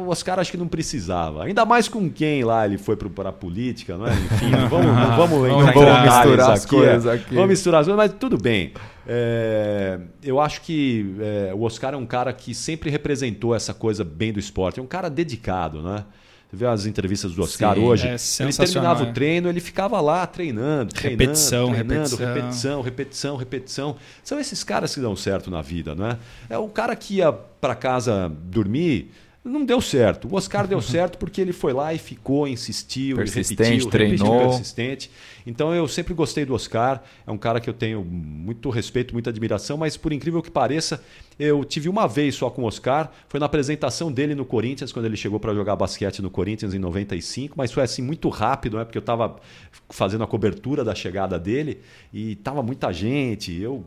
[0.00, 1.44] o Oscar acho que não precisava.
[1.44, 4.12] Ainda mais com quem lá ele foi para a política, não é?
[4.12, 7.34] Enfim, não vamos, não vamos, não vamos misturar as aqui, coisas aqui.
[7.34, 8.72] Vamos misturar as coisas, mas tudo bem.
[9.06, 14.04] É, eu acho que é, o Oscar é um cara que sempre representou essa coisa
[14.04, 14.80] bem do esporte.
[14.80, 16.04] É um cara dedicado, né?
[16.50, 18.08] Você vê as entrevistas do Oscar Sim, hoje.
[18.08, 22.26] É ele terminava o treino, ele ficava lá treinando, treinando, repetição, treinando, repetição.
[22.26, 23.96] repetição, repetição, repetição.
[24.24, 26.18] São esses caras que dão certo na vida, né?
[26.48, 30.28] É o cara que ia para casa dormir não deu certo.
[30.28, 34.32] O Oscar deu certo porque ele foi lá e ficou, insistiu, persistente, repetiu, treinou.
[34.32, 35.10] Repetiu, persistente.
[35.46, 37.02] Então eu sempre gostei do Oscar.
[37.26, 41.02] É um cara que eu tenho muito respeito, muita admiração, mas por incrível que pareça,
[41.38, 43.10] eu tive uma vez só com o Oscar.
[43.28, 46.78] Foi na apresentação dele no Corinthians, quando ele chegou para jogar basquete no Corinthians em
[46.78, 48.84] 95, mas foi assim muito rápido, né?
[48.84, 49.36] Porque eu estava
[49.88, 51.80] fazendo a cobertura da chegada dele
[52.12, 53.58] e tava muita gente.
[53.58, 53.82] Eu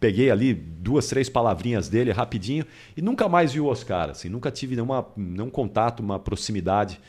[0.00, 2.64] peguei ali duas, três palavrinhas dele rapidinho
[2.96, 4.10] e nunca mais vi o Oscar.
[4.10, 7.00] Assim, nunca tive nenhuma, nenhum contato, uma proximidade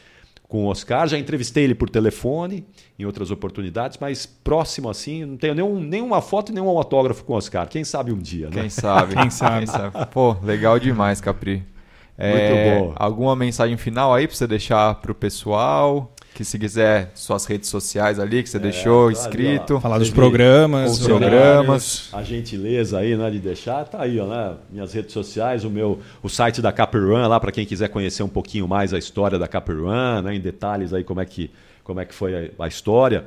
[0.47, 1.07] com o Oscar.
[1.07, 2.65] Já entrevistei ele por telefone
[2.99, 7.33] em outras oportunidades, mas próximo assim, não tenho nenhum, nenhuma foto e nenhum autógrafo com
[7.33, 7.67] o Oscar.
[7.67, 8.61] Quem sabe um dia, né?
[8.61, 9.15] Quem sabe?
[9.21, 9.57] Quem sabe?
[9.59, 10.05] Quem sabe?
[10.07, 11.63] Pô, legal demais, Capri.
[12.17, 12.93] É, Muito bom.
[12.97, 16.13] Alguma mensagem final aí para você deixar pro pessoal?
[16.33, 19.11] Que se quiser suas redes sociais ali que você deixou tá
[19.75, 19.79] ó.
[19.81, 22.09] Falar dos programas, os programas.
[22.13, 24.55] A gentileza aí, né, de deixar, tá aí, ó, né?
[24.69, 28.29] Minhas redes sociais, o meu, o site da Caperun lá para quem quiser conhecer um
[28.29, 31.51] pouquinho mais a história da Caperun, né, em detalhes aí como é que
[31.83, 33.25] como é que foi a, a história.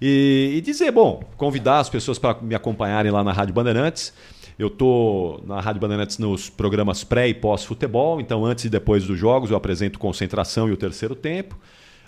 [0.00, 4.12] E, e dizer, bom, convidar as pessoas para me acompanharem lá na Rádio Bandeirantes.
[4.58, 9.18] Eu tô na Rádio Bandeirantes nos programas pré e pós-futebol, então antes e depois dos
[9.18, 11.58] jogos eu apresento Concentração e o Terceiro Tempo.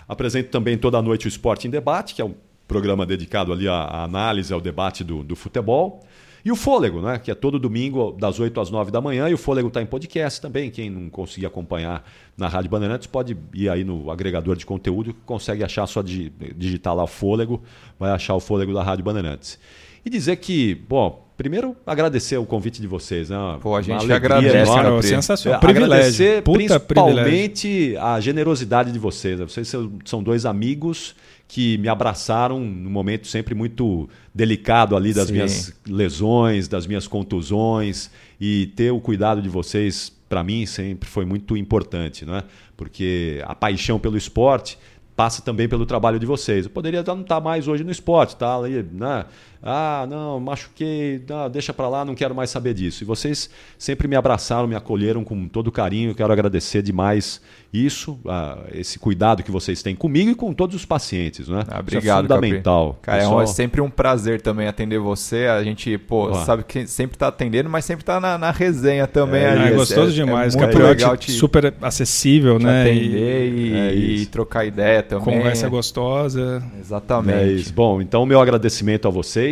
[0.09, 2.33] Apresento também toda noite o Esporte em Debate, que é um
[2.67, 6.03] programa dedicado ali à, análise, ao debate do, do futebol.
[6.43, 7.19] E o Fôlego, né?
[7.19, 9.85] que é todo domingo, das 8 às 9 da manhã, e o Fôlego está em
[9.85, 10.71] podcast também.
[10.71, 12.03] Quem não conseguir acompanhar
[12.35, 16.95] na Rádio Bandeirantes pode ir aí no agregador de conteúdo, consegue achar só de digitar
[16.95, 17.61] lá o Fôlego,
[17.99, 19.59] vai achar o Fôlego da Rádio Bandeirantes.
[20.03, 23.29] E dizer que, bom, primeiro agradecer o convite de vocês.
[23.29, 23.37] Né?
[23.61, 24.75] Pô, a gente agradece, enorme.
[24.75, 25.07] Cara, Capri.
[25.07, 25.57] sensacional.
[25.57, 25.93] É, privilégio.
[25.95, 27.23] Agradecer Puta privilégio.
[27.23, 29.39] principalmente a generosidade de vocês.
[29.39, 31.15] Vocês são- são dois amigos
[31.47, 35.33] que me abraçaram num momento sempre muito delicado ali das Sim.
[35.33, 41.23] minhas lesões, das minhas contusões e ter o cuidado de vocês para mim sempre foi
[41.25, 42.43] muito importante, né?
[42.77, 44.77] Porque a paixão pelo esporte
[45.15, 46.65] passa também pelo trabalho de vocês.
[46.65, 49.25] Eu poderia não estar mais hoje no esporte, tá ali, né?
[49.61, 53.03] Ah, não, machuquei, não, deixa para lá, não quero mais saber disso.
[53.03, 56.15] E vocês sempre me abraçaram, me acolheram com todo carinho.
[56.15, 57.41] Quero agradecer demais
[57.71, 61.59] isso, ah, esse cuidado que vocês têm comigo e com todos os pacientes, né?
[61.67, 62.97] Ah, Isso obrigado, é fundamental.
[63.01, 65.45] Cara, é, Pessoal, é sempre um prazer também atender você.
[65.47, 66.33] A gente, pô, Ó.
[66.45, 69.41] sabe que sempre tá atendendo, mas sempre tá na, na resenha também.
[69.43, 69.73] É, ali.
[69.73, 70.55] É, gostoso demais.
[70.55, 72.87] É muito legal te, super acessível, te né?
[72.87, 74.29] E atender e, É e isso.
[74.31, 75.37] trocar ideia também.
[75.37, 76.63] conversa gostosa.
[76.79, 77.37] Exatamente.
[77.37, 77.73] É isso.
[77.73, 79.48] Bom, então meu agradecimento a vocês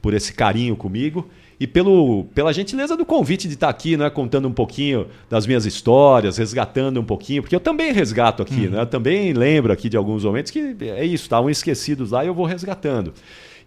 [0.00, 1.28] por esse carinho comigo
[1.60, 5.64] e pelo, pela gentileza do convite de estar aqui, né, contando um pouquinho das minhas
[5.64, 8.80] histórias, resgatando um pouquinho, porque eu também resgato aqui, né?
[8.80, 12.34] Eu também lembro aqui de alguns momentos que é isso, estavam esquecidos lá e eu
[12.34, 13.14] vou resgatando.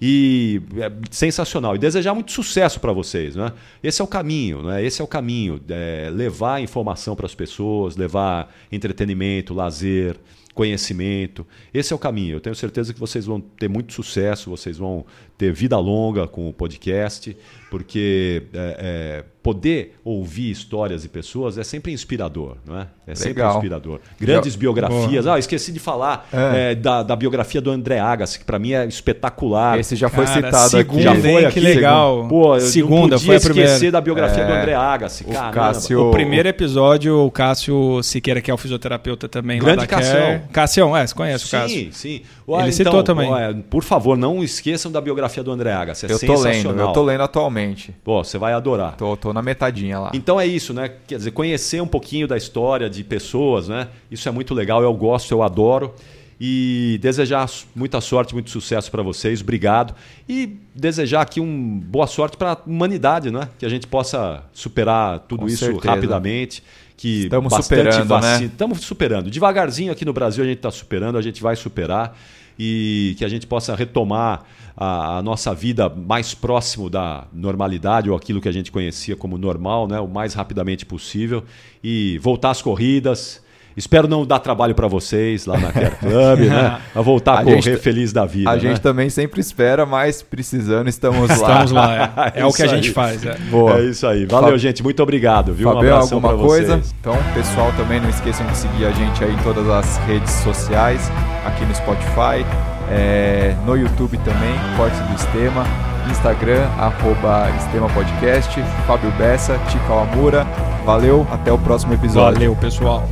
[0.01, 1.75] E é sensacional.
[1.75, 3.35] E desejar muito sucesso para vocês.
[3.35, 3.51] Né?
[3.81, 4.83] Esse é o caminho, né?
[4.83, 5.61] Esse é o caminho.
[5.69, 10.17] É levar informação para as pessoas, levar entretenimento, lazer,
[10.53, 11.45] conhecimento.
[11.73, 12.37] Esse é o caminho.
[12.37, 15.05] Eu tenho certeza que vocês vão ter muito sucesso, vocês vão
[15.37, 17.35] ter vida longa com o podcast,
[17.69, 22.87] porque é, é, poder ouvir histórias e pessoas é sempre inspirador, não é?
[23.05, 23.55] É sempre Legal.
[23.55, 23.99] inspirador.
[24.19, 25.27] Grandes Já- biografias.
[25.27, 26.71] Ah, esqueci de falar É.
[26.71, 29.77] é, da, da biografia do André Agassi, que para mim é espetacular.
[29.79, 31.21] Esse já foi Cara, citado segunda, aqui.
[31.21, 31.45] Já foi hein?
[31.45, 32.27] aqui, Que legal.
[32.27, 33.69] Pô, eu segunda não foi podia a primeira.
[33.71, 34.47] esquecer da biografia É.
[34.47, 35.23] do André Agassi.
[35.23, 35.51] O Caramba.
[35.53, 39.87] Cássio- O primeiro episódio, o Cássio Siqueira, que é o fisioterapeuta também Grande lá da
[39.87, 40.15] Cassião.
[40.15, 40.41] Care.
[40.51, 41.77] Cassião, é, você conhece o Cássio.
[41.85, 42.21] Sim, sim.
[42.47, 43.29] Ele citou também.
[43.29, 46.05] ó, é, por favor, não esqueçam da biografia do André Agassi.
[46.05, 47.93] É Eu tô lendo, eu tô lendo atualmente.
[48.03, 48.95] Pô, você vai adorar.
[48.95, 50.11] Tô, tô na metadinha lá.
[50.13, 50.91] Então é isso, né?
[51.07, 53.87] Quer dizer, conhecer um pouquinho da história de pessoas, né?
[54.11, 55.93] Isso é muito legal, eu gosto, eu adoro.
[56.39, 59.95] E desejar muita sorte, muito sucesso para vocês, obrigado.
[60.27, 63.47] E desejar aqui um boa sorte para a humanidade, né?
[63.57, 65.87] Que a gente possa superar tudo Com isso certeza.
[65.89, 66.61] rapidamente.
[66.97, 68.45] Que Estamos superando, vacina- né?
[68.45, 69.29] Estamos superando.
[69.29, 72.17] Devagarzinho aqui no Brasil a gente está superando, a gente vai superar.
[72.57, 74.43] E que a gente possa retomar
[74.75, 79.37] a, a nossa vida mais próximo da normalidade ou aquilo que a gente conhecia como
[79.37, 79.99] normal, né?
[79.99, 81.43] o mais rapidamente possível.
[81.83, 83.44] E voltar às corridas.
[83.77, 86.77] Espero não dar trabalho para vocês lá na Care Club, né?
[86.95, 88.49] A voltar a, A correr gente- feliz da vida.
[88.49, 88.59] A né?
[88.59, 91.35] gente também sempre espera, mas precisando, estamos lá.
[91.35, 92.93] Estamos lá, é, É o que a gente aí.
[92.93, 93.25] faz.
[93.25, 93.35] é.
[93.49, 93.77] Boa.
[93.79, 94.25] É isso aí.
[94.25, 94.81] Valeu, Fab- gente.
[94.81, 95.53] Muito obrigado.
[95.53, 95.67] Viu?
[95.67, 96.77] um abração alguma pra coisa?
[96.77, 96.95] vocês.
[97.01, 101.11] Então, pessoal, também não esqueçam de seguir a gente aí em todas as redes sociais,
[101.45, 102.45] aqui no Spotify,
[102.89, 105.65] é, no YouTube também, Cortes do Estema,
[106.09, 110.47] Instagram, arroba Estema Podcast, Fábio Bessa, Tica Amura.
[110.85, 112.35] Valeu, até o próximo episódio.
[112.39, 113.05] Valeu, pessoal.